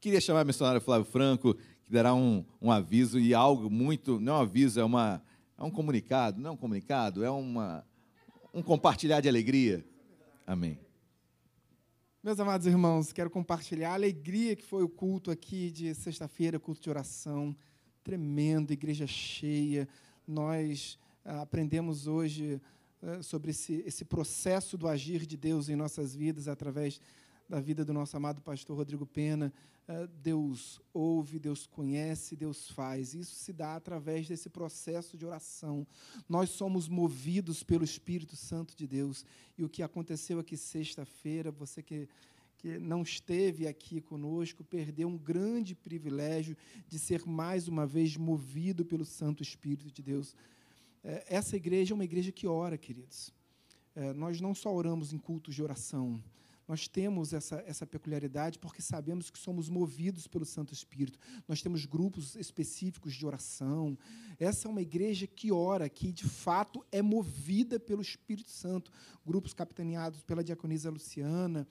[0.00, 1.54] Queria chamar a missionária Flávio Franco,
[1.84, 4.20] que dará um, um aviso e algo muito.
[4.20, 5.22] Não é um aviso, é, uma,
[5.58, 7.84] é um comunicado, não é um comunicado, é uma,
[8.52, 9.84] um compartilhar de alegria.
[10.46, 10.78] Amém.
[12.24, 16.80] Meus amados irmãos, quero compartilhar a alegria que foi o culto aqui de sexta-feira, culto
[16.80, 17.52] de oração.
[18.04, 19.88] Tremendo, igreja cheia.
[20.24, 22.62] Nós ah, aprendemos hoje
[23.02, 27.00] ah, sobre esse, esse processo do agir de Deus em nossas vidas através
[27.52, 29.52] da vida do nosso amado pastor Rodrigo Pena.
[29.86, 33.12] Ah, Deus ouve, Deus conhece, Deus faz.
[33.12, 35.86] Isso se dá através desse processo de oração.
[36.26, 39.22] Nós somos movidos pelo Espírito Santo de Deus.
[39.58, 42.08] E o que aconteceu aqui sexta-feira, você que,
[42.56, 46.56] que não esteve aqui conosco, perdeu um grande privilégio
[46.88, 50.34] de ser mais uma vez movido pelo Santo Espírito de Deus.
[51.04, 53.30] É, essa igreja é uma igreja que ora, queridos.
[53.94, 56.18] É, nós não só oramos em cultos de oração,
[56.66, 61.18] nós temos essa, essa peculiaridade porque sabemos que somos movidos pelo Santo Espírito.
[61.48, 63.98] Nós temos grupos específicos de oração.
[64.38, 68.90] Essa é uma igreja que ora, que de fato é movida pelo Espírito Santo.
[69.26, 71.66] Grupos capitaneados pela diaconisa Luciana,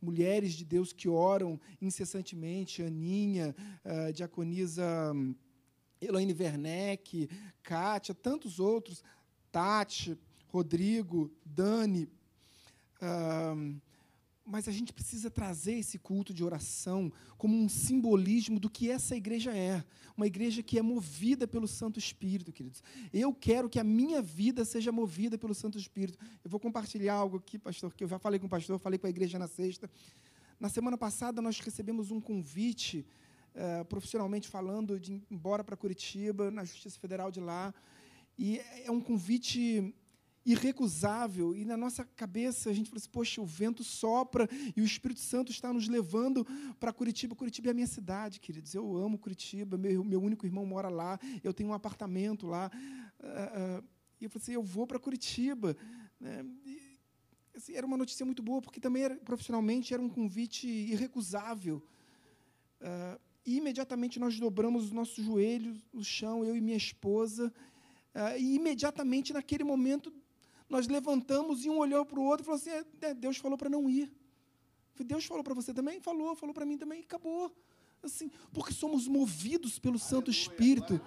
[0.00, 3.54] mulheres de Deus que oram incessantemente, Aninha,
[3.84, 5.34] a diaconisa hum,
[6.00, 7.28] Elaine Werneck,
[7.62, 9.02] Kátia, tantos outros,
[9.50, 10.16] Tati,
[10.48, 12.08] Rodrigo, Dani.
[12.96, 13.80] Uh,
[14.46, 19.16] mas a gente precisa trazer esse culto de oração como um simbolismo do que essa
[19.16, 19.84] igreja é.
[20.16, 22.80] Uma igreja que é movida pelo Santo Espírito, queridos.
[23.12, 26.16] Eu quero que a minha vida seja movida pelo Santo Espírito.
[26.44, 29.08] Eu vou compartilhar algo aqui, pastor, que eu já falei com o pastor, falei com
[29.08, 29.90] a igreja na sexta.
[30.60, 33.04] Na semana passada, nós recebemos um convite,
[33.52, 37.74] uh, profissionalmente falando, de ir embora para Curitiba, na Justiça Federal de lá.
[38.38, 39.92] E é um convite
[40.46, 44.84] irrecusável, e na nossa cabeça a gente fala assim: poxa, o vento sopra e o
[44.84, 46.46] Espírito Santo está nos levando
[46.78, 47.34] para Curitiba.
[47.34, 48.72] Curitiba é a minha cidade, queridos.
[48.72, 52.70] Eu amo Curitiba, meu, meu único irmão mora lá, eu tenho um apartamento lá.
[53.18, 53.84] Uh, uh,
[54.20, 55.76] e eu falei assim: eu vou para Curitiba.
[56.20, 56.46] Né?
[56.64, 56.80] E,
[57.56, 61.82] assim, era uma notícia muito boa, porque também era, profissionalmente era um convite irrecusável.
[62.80, 67.52] Uh, e imediatamente nós dobramos os nossos joelhos no chão, eu e minha esposa.
[68.38, 70.12] e imediatamente, naquele momento,
[70.68, 73.56] nós levantamos e um olhou para o outro e falou assim: é, é Deus falou
[73.56, 74.12] para não ir.
[74.98, 76.00] Deus falou para você também?
[76.00, 77.54] Falou, falou para mim também, e acabou.
[78.02, 81.00] Assim, porque somos movidos pelo Santo Espírito.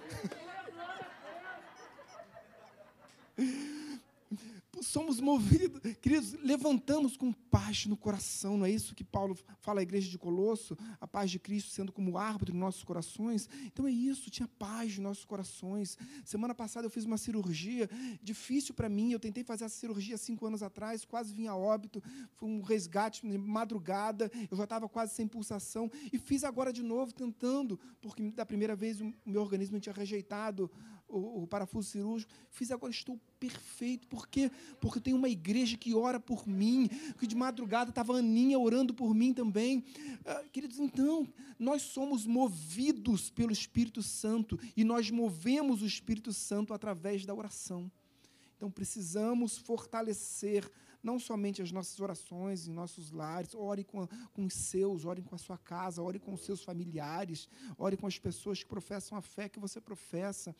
[4.80, 9.82] somos movidos, queridos, levantamos com paz no coração, não é isso que Paulo fala à
[9.82, 13.48] igreja de Colosso, a paz de Cristo sendo como árbitro nos nossos corações.
[13.66, 15.98] Então é isso, tinha paz nos nossos corações.
[16.24, 17.88] Semana passada eu fiz uma cirurgia
[18.22, 22.02] difícil para mim, eu tentei fazer essa cirurgia cinco anos atrás, quase vim a óbito,
[22.34, 27.12] foi um resgate madrugada, eu já estava quase sem pulsação, e fiz agora de novo,
[27.12, 30.70] tentando, porque da primeira vez o meu organismo tinha rejeitado
[31.10, 34.06] o, o, parafuso cirúrgico, fiz agora, estou perfeito.
[34.06, 34.50] Por quê?
[34.80, 36.88] Porque tenho uma igreja que ora por mim,
[37.18, 39.84] que de madrugada estava Aninha orando por mim também.
[40.24, 41.26] Ah, queridos, então,
[41.58, 47.90] nós somos movidos pelo Espírito Santo e nós movemos o Espírito Santo através da oração.
[48.56, 50.70] Então, precisamos fortalecer
[51.02, 55.34] não somente as nossas orações em nossos lares, ore com, com os seus, ore com
[55.34, 57.48] a sua casa, ore com os seus familiares,
[57.78, 60.54] ore com as pessoas que professam a fé que você professa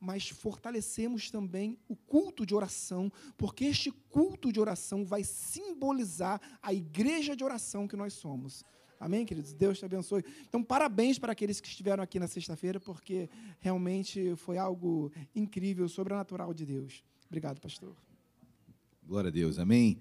[0.00, 6.74] mas fortalecemos também o culto de oração, porque este culto de oração vai simbolizar a
[6.74, 8.64] igreja de oração que nós somos.
[9.00, 9.52] Amém, queridos?
[9.52, 10.24] Deus te abençoe.
[10.48, 13.28] Então, parabéns para aqueles que estiveram aqui na sexta-feira, porque
[13.60, 17.02] realmente foi algo incrível, sobrenatural de Deus.
[17.26, 18.13] Obrigado, pastor.
[19.06, 19.98] Glória a Deus, amém.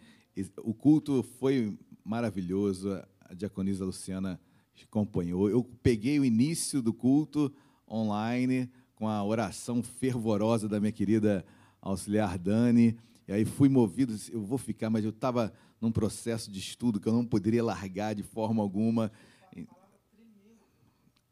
[0.64, 4.40] O culto foi maravilhoso, a diaconisa Luciana
[4.82, 5.50] acompanhou.
[5.50, 7.54] Eu peguei o início do culto
[7.90, 11.46] online com a oração fervorosa da minha querida
[11.82, 12.98] auxiliar Dani.
[13.28, 15.52] E aí fui movido, eu vou ficar, mas eu estava
[15.82, 19.12] num processo de estudo que eu não poderia largar de forma alguma.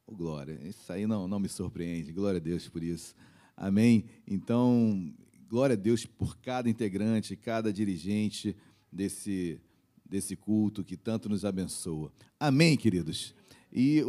[0.06, 3.16] Oh, glória, isso aí não, não me surpreende, glória a Deus por isso.
[3.56, 4.04] Amém?
[4.28, 5.14] Então,
[5.52, 8.56] glória a Deus por cada integrante, cada dirigente
[8.90, 9.60] desse,
[10.06, 12.10] desse culto que tanto nos abençoa.
[12.40, 13.36] Amém, queridos?
[13.70, 14.02] E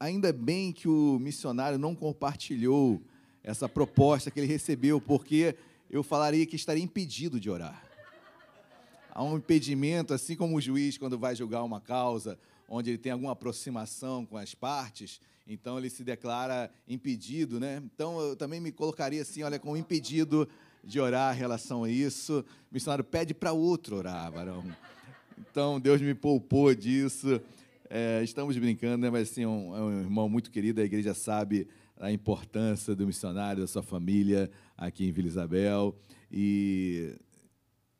[0.00, 3.00] ainda bem que o missionário não compartilhou
[3.44, 5.54] essa proposta que ele recebeu, porque
[5.88, 7.80] eu falaria que estaria impedido de orar.
[9.12, 12.36] Há um impedimento, assim como o juiz, quando vai julgar uma causa,
[12.68, 17.80] onde ele tem alguma aproximação com as partes, então ele se declara impedido, né?
[17.84, 20.48] Então eu também me colocaria assim, olha, com impedido
[20.84, 22.44] de orar em relação a isso.
[22.70, 24.64] O missionário pede para outro orar, varão.
[25.38, 27.40] Então Deus me poupou disso.
[27.90, 29.10] É, estamos brincando, né?
[29.10, 31.68] mas assim, um, é um irmão muito querido, a igreja sabe
[31.98, 35.96] a importância do missionário, da sua família aqui em Vila Isabel.
[36.30, 37.14] E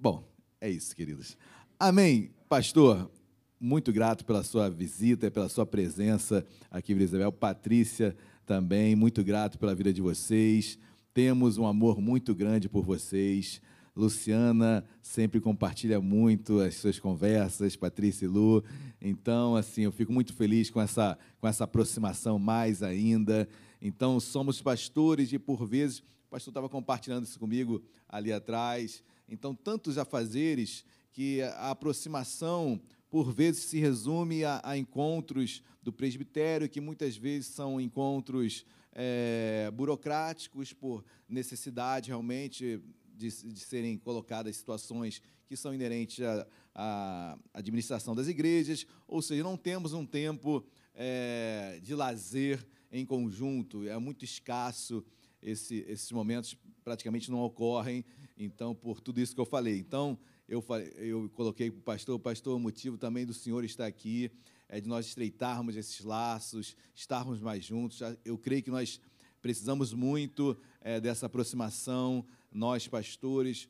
[0.01, 0.23] Bom,
[0.61, 1.37] é isso, queridos.
[1.77, 2.31] Amém.
[2.49, 3.11] Pastor,
[3.59, 7.33] muito grato pela sua visita, pela sua presença aqui, Vila Isabel.
[7.33, 10.79] Patrícia, também, muito grato pela vida de vocês.
[11.19, 13.61] Temos um amor muito grande por vocês.
[13.97, 18.63] Luciana sempre compartilha muito as suas conversas, Patrícia e Lu.
[19.03, 23.49] Então, assim, eu fico muito feliz com essa, com essa aproximação mais ainda.
[23.83, 29.03] Então, somos pastores e, por vezes, o pastor estava compartilhando isso comigo ali atrás.
[29.29, 32.81] Então, tantos afazeres que a aproximação,
[33.11, 38.65] por vezes, se resume a, a encontros do presbitério, que muitas vezes são encontros
[39.01, 42.83] é, burocráticos, por necessidade realmente
[43.15, 49.45] de, de, serem colocadas situações que são inerentes à, à, administração das igrejas, ou seja,
[49.45, 50.67] não temos um tempo
[50.97, 55.05] é, de lazer em conjunto, é muito escasso
[55.41, 58.05] esse, esses momentos praticamente não ocorrem,
[58.37, 59.79] então, por tudo isso que eu falei.
[59.79, 60.19] Então,
[60.49, 60.65] eu,
[60.97, 64.29] eu coloquei para o pastor, pastor, o motivo também do senhor estar aqui
[64.69, 68.01] é de nós estreitarmos esses laços, estarmos mais juntos.
[68.25, 69.01] Eu creio que nós
[69.41, 73.69] precisamos muito é, dessa aproximação, nós pastores,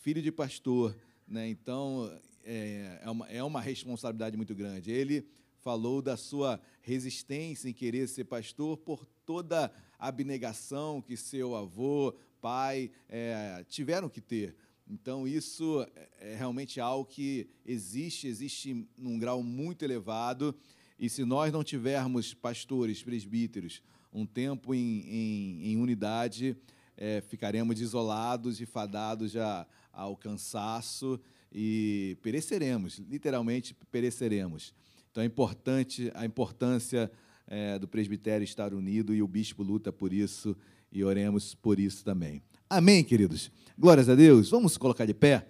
[0.00, 0.96] filho de pastor,
[1.26, 1.48] né?
[1.48, 2.10] então
[2.42, 4.90] é, é, uma, é uma responsabilidade muito grande.
[4.90, 5.26] Ele
[5.60, 12.14] falou da sua resistência em querer ser pastor por toda a abnegação que seu avô,
[12.40, 14.54] pai é, tiveram que ter.
[14.88, 15.86] Então, isso
[16.20, 20.54] é, é realmente algo que existe, existe num grau muito elevado.
[20.98, 23.82] E se nós não tivermos pastores, presbíteros,
[24.12, 26.56] um tempo em, em, em unidade,
[26.96, 31.20] é, ficaremos isolados e fadados a, ao cansaço
[31.52, 34.74] e pereceremos, literalmente pereceremos.
[35.10, 37.10] Então é importante a importância
[37.46, 40.56] é, do presbitério estar unido e o bispo luta por isso
[40.90, 42.42] e oremos por isso também.
[42.76, 43.52] Amém, queridos?
[43.78, 44.50] Glórias a Deus.
[44.50, 45.46] Vamos colocar de pé.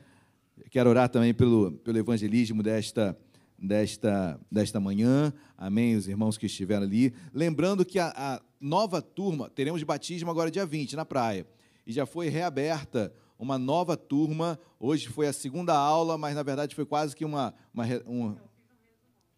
[0.70, 3.18] Quero orar também pelo, pelo evangelismo desta,
[3.58, 5.32] desta, desta manhã.
[5.56, 7.14] Amém, os irmãos que estiveram ali.
[7.32, 11.46] Lembrando que a, a nova turma, teremos batismo agora dia 20 na praia.
[11.86, 14.60] E já foi reaberta uma nova turma.
[14.78, 18.36] Hoje foi a segunda aula, mas na verdade foi quase que uma, uma um,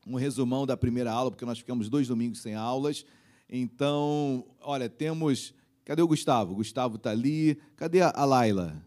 [0.09, 3.07] um resumão da primeira aula, porque nós ficamos dois domingos sem aulas.
[3.49, 5.55] Então, olha, temos.
[5.87, 6.53] Cadê o Gustavo?
[6.53, 7.59] O Gustavo está ali.
[7.77, 8.85] Cadê a Laila?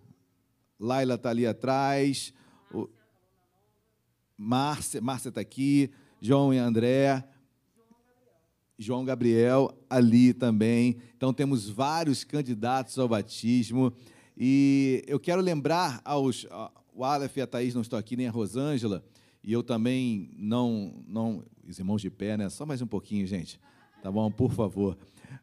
[0.80, 2.32] Laila está ali atrás.
[2.72, 2.88] O...
[4.38, 5.00] Márcia
[5.30, 5.90] está aqui.
[6.22, 7.28] João e André.
[8.78, 10.98] João Gabriel ali também.
[11.18, 13.92] Então temos vários candidatos ao batismo.
[14.38, 16.46] E eu quero lembrar aos.
[16.94, 19.04] O Aleph e a Thaís não estão aqui, nem a Rosângela
[19.44, 22.50] e eu também não, não, os irmãos de pé, né?
[22.50, 23.60] Só mais um pouquinho, gente,
[24.02, 24.30] tá bom?
[24.30, 24.98] Por favor.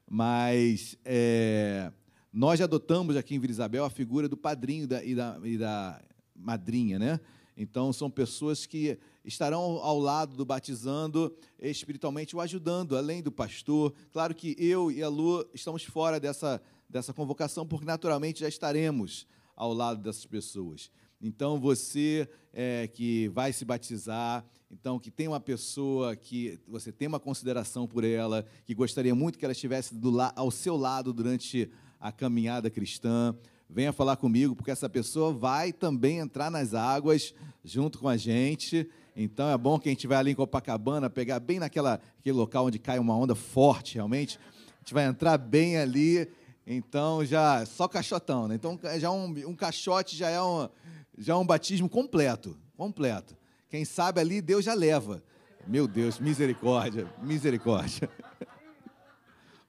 [0.09, 1.93] Mas é,
[2.33, 6.01] nós adotamos aqui em Vila Isabel a figura do padrinho da, e, da, e da
[6.35, 7.21] madrinha, né?
[7.57, 13.95] Então, são pessoas que estarão ao lado do batizando, espiritualmente o ajudando, além do pastor.
[14.13, 19.27] Claro que eu e a Lu estamos fora dessa, dessa convocação, porque naturalmente já estaremos
[19.57, 20.91] ao lado dessas pessoas.
[21.19, 27.07] Então, você é, que vai se batizar, então, que tem uma pessoa que você tem
[27.07, 31.71] uma consideração por ela, que gostaria muito que ela estivesse la ao seu lado durante
[32.01, 33.35] a caminhada cristã,
[33.71, 37.33] venha falar comigo, porque essa pessoa vai também entrar nas águas
[37.65, 38.89] junto com a gente.
[39.15, 42.67] Então, é bom que a gente vai ali em Copacabana, pegar bem naquela aquele local
[42.67, 44.39] onde cai uma onda forte, realmente.
[44.39, 46.29] A gente vai entrar bem ali.
[46.67, 48.57] Então, já só caixotão, né?
[48.57, 50.69] Então, já um, um caixote já é um
[51.17, 53.35] já é um batismo completo, completo.
[53.77, 55.23] Quem sabe ali Deus já leva.
[55.67, 58.09] Meu Deus, misericórdia, misericórdia.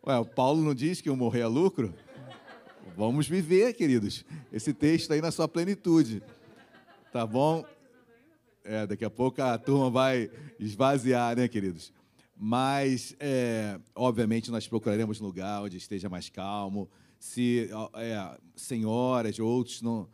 [0.02, 1.94] Ué, o Paulo não diz que o morrer é lucro?
[2.96, 6.24] Vamos viver, queridos, esse texto aí na sua plenitude.
[7.12, 7.66] Tá bom?
[8.64, 11.92] É, daqui a pouco a turma vai esvaziar, né, queridos?
[12.34, 16.90] Mas, é, obviamente, nós procuraremos lugar onde esteja mais calmo.
[17.20, 20.08] Se é, senhoras ou outros não,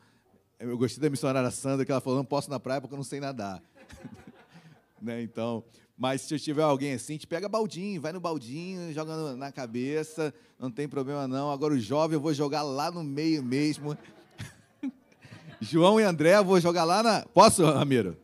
[0.59, 3.03] eu gostei da missionária Sandra, que ela falou, não posso na praia porque eu não
[3.03, 3.61] sei nadar.
[5.01, 5.21] né?
[5.21, 5.63] Então,
[5.97, 10.71] mas se tiver alguém assim, te pega baldinho, vai no baldinho, joga na cabeça, não
[10.71, 11.51] tem problema não.
[11.51, 13.97] Agora o jovem eu vou jogar lá no meio mesmo.
[15.61, 17.21] João e André, eu vou jogar lá na...
[17.21, 18.17] Posso, Ramiro?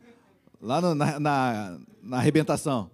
[0.60, 2.90] Lá no, na, na, na arrebentação.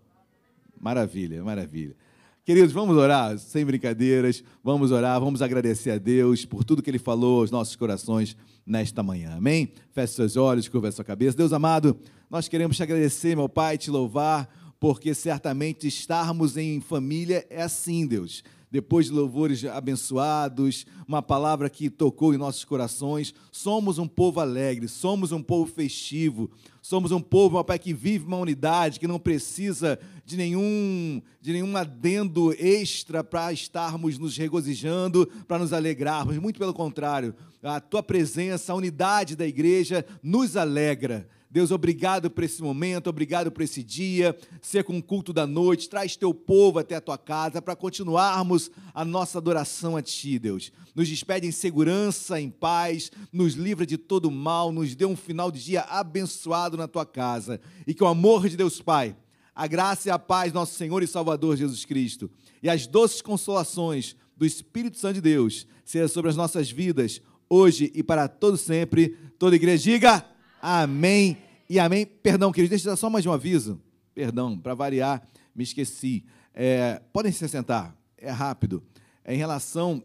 [0.79, 1.97] Maravilha, maravilha.
[2.45, 6.99] Queridos, vamos orar, sem brincadeiras, vamos orar, vamos agradecer a Deus por tudo que Ele
[6.99, 9.35] falou aos nossos corações nesta manhã.
[9.37, 9.73] Amém?
[9.91, 11.37] Feche seus olhos, curva sua cabeça.
[11.37, 11.99] Deus amado,
[12.29, 14.49] nós queremos te agradecer, meu Pai, te louvar,
[14.81, 18.43] porque certamente estarmos em família é assim, Deus.
[18.71, 23.33] depois de louvores abençoados, uma palavra que tocou em nossos corações.
[23.53, 26.51] Somos um povo alegre, somos um povo festivo,
[26.83, 31.77] somos um povo, Pai, que vive uma unidade, que não precisa de nenhum, de nenhum
[31.77, 36.37] adendo extra para estarmos nos regozijando, para nos alegrarmos.
[36.37, 42.45] Muito pelo contrário, a tua presença, a unidade da igreja nos alegra Deus, obrigado por
[42.45, 46.79] esse momento, obrigado por esse dia, ser com o culto da noite, traz teu povo
[46.79, 50.71] até a tua casa para continuarmos a nossa adoração a ti, Deus.
[50.95, 55.51] Nos despede em segurança, em paz, nos livra de todo mal, nos dê um final
[55.51, 59.17] de dia abençoado na tua casa e que o amor de Deus Pai,
[59.55, 62.31] a graça e a paz nosso Senhor e Salvador Jesus Cristo
[62.63, 67.91] e as doces consolações do Espírito Santo de Deus seja sobre as nossas vidas hoje
[67.95, 69.17] e para todo sempre.
[69.39, 70.23] Toda igreja diga
[70.61, 72.07] amém e amém.
[72.07, 73.81] Perdão, queridos, deixa eu dar só mais um aviso.
[74.15, 76.25] Perdão, para variar, me esqueci.
[76.55, 78.83] É, podem se sentar, é rápido.
[79.25, 80.03] É em relação,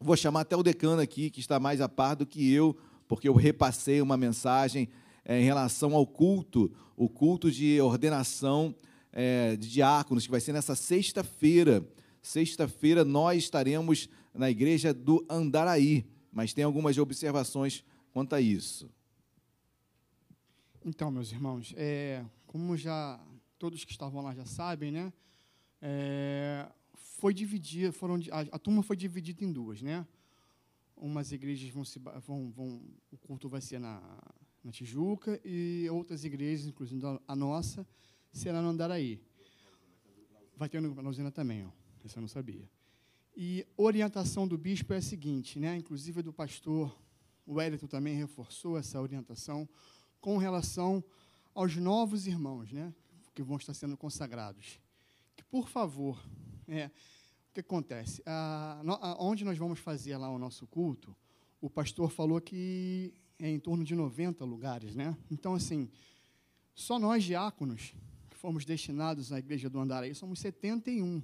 [0.00, 2.76] vou chamar até o decano aqui, que está mais a par do que eu,
[3.08, 4.88] porque eu repassei uma mensagem
[5.24, 8.74] é, em relação ao culto, o culto de ordenação
[9.12, 11.84] é, de diáconos, que vai ser nessa sexta-feira.
[12.22, 18.88] Sexta-feira nós estaremos na igreja do Andaraí, mas tem algumas observações quanto a isso.
[20.84, 23.20] Então, meus irmãos, é, como já
[23.56, 25.12] todos que estavam lá já sabem, né?
[25.80, 30.04] É, foi dividida, foram a, a, turma foi dividida em duas, né?
[30.96, 32.82] Umas igrejas vão se vão, vão
[33.12, 34.02] o culto vai ser na,
[34.64, 37.86] na Tijuca e outras igrejas, inclusive a nossa,
[38.32, 39.20] será no Andaraí.
[40.56, 41.70] Vai ter no Usina também, ó.
[42.04, 42.68] Isso eu não sabia.
[43.36, 45.76] E orientação do bispo é a seguinte, né?
[45.76, 46.92] Inclusive do pastor
[47.46, 49.68] o Wellington também reforçou essa orientação
[50.22, 51.04] com relação
[51.52, 52.94] aos novos irmãos, né,
[53.34, 54.78] que vão estar sendo consagrados.
[55.36, 56.22] Que, por favor,
[56.68, 58.22] é, o que acontece?
[58.24, 61.14] Ah, no, onde nós vamos fazer lá o nosso culto,
[61.60, 65.16] o pastor falou que é em torno de 90 lugares, né?
[65.28, 65.90] Então, assim,
[66.74, 67.92] só nós diáconos
[68.30, 71.20] que fomos destinados à igreja do Andaraí somos 71.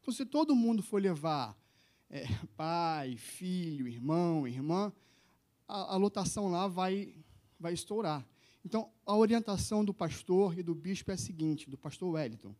[0.00, 1.58] Então, se todo mundo for levar
[2.10, 4.92] é, pai, filho, irmão, irmã,
[5.66, 7.14] a, a lotação lá vai
[7.60, 8.26] vai estourar.
[8.64, 12.54] Então, a orientação do pastor e do bispo é a seguinte, do pastor Wellington,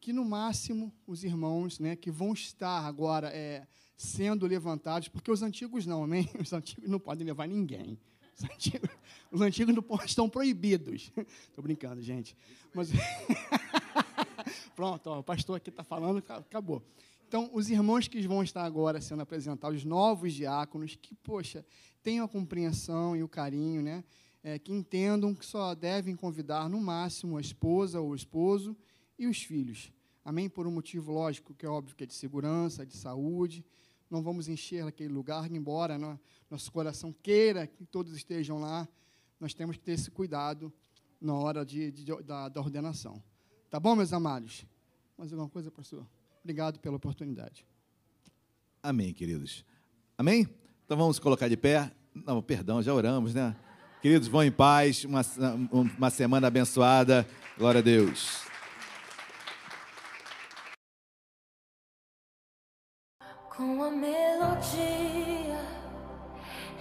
[0.00, 3.66] que no máximo os irmãos né, que vão estar agora é,
[3.96, 6.28] sendo levantados, porque os antigos não, amém?
[6.40, 7.98] Os antigos não podem levar ninguém.
[8.36, 8.90] Os antigos,
[9.32, 11.10] os antigos não estão proibidos.
[11.48, 12.36] Estou brincando, gente.
[12.74, 12.90] Mas
[14.76, 16.82] Pronto, ó, o pastor aqui está falando, acabou.
[17.26, 21.64] Então, os irmãos que vão estar agora sendo apresentados, os novos diáconos, que, poxa,
[22.06, 24.04] tenham a compreensão e o carinho, né?
[24.40, 28.76] É, que entendam que só devem convidar, no máximo, a esposa ou o esposo
[29.18, 29.92] e os filhos.
[30.24, 30.48] Amém?
[30.48, 33.66] Por um motivo lógico, que é óbvio que é de segurança, de saúde.
[34.08, 36.16] Não vamos encher aquele lugar, embora no,
[36.48, 38.88] nosso coração queira que todos estejam lá,
[39.40, 40.72] nós temos que ter esse cuidado
[41.20, 43.20] na hora de, de, da, da ordenação.
[43.68, 44.64] Tá bom, meus amados?
[45.18, 46.06] Mais alguma coisa, pastor?
[46.44, 47.66] Obrigado pela oportunidade.
[48.80, 49.64] Amém, queridos.
[50.16, 50.46] Amém?
[50.86, 51.90] Então vamos colocar de pé.
[52.14, 53.56] Não, perdão, já oramos, né?
[54.00, 55.04] Queridos, vão em paz.
[55.04, 55.20] Uma,
[55.72, 57.26] uma semana abençoada.
[57.58, 58.46] Glória a Deus.
[63.56, 65.58] Com a melodia,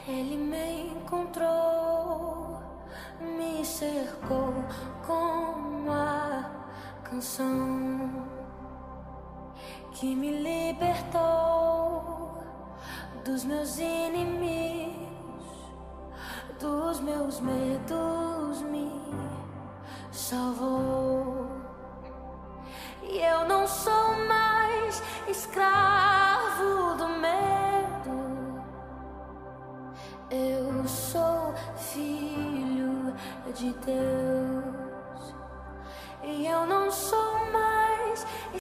[0.08, 2.62] ele me encontrou,
[3.20, 4.54] me cercou
[5.08, 8.28] com a canção
[9.94, 11.85] que me libertou
[13.26, 14.94] dos meus inimigos,
[16.60, 19.02] dos meus medos me
[20.12, 21.48] salvou.
[23.02, 28.64] E eu não sou mais escravo do medo,
[30.30, 33.12] eu sou filho
[33.56, 35.36] de Deus.
[36.24, 37.45] E eu não sou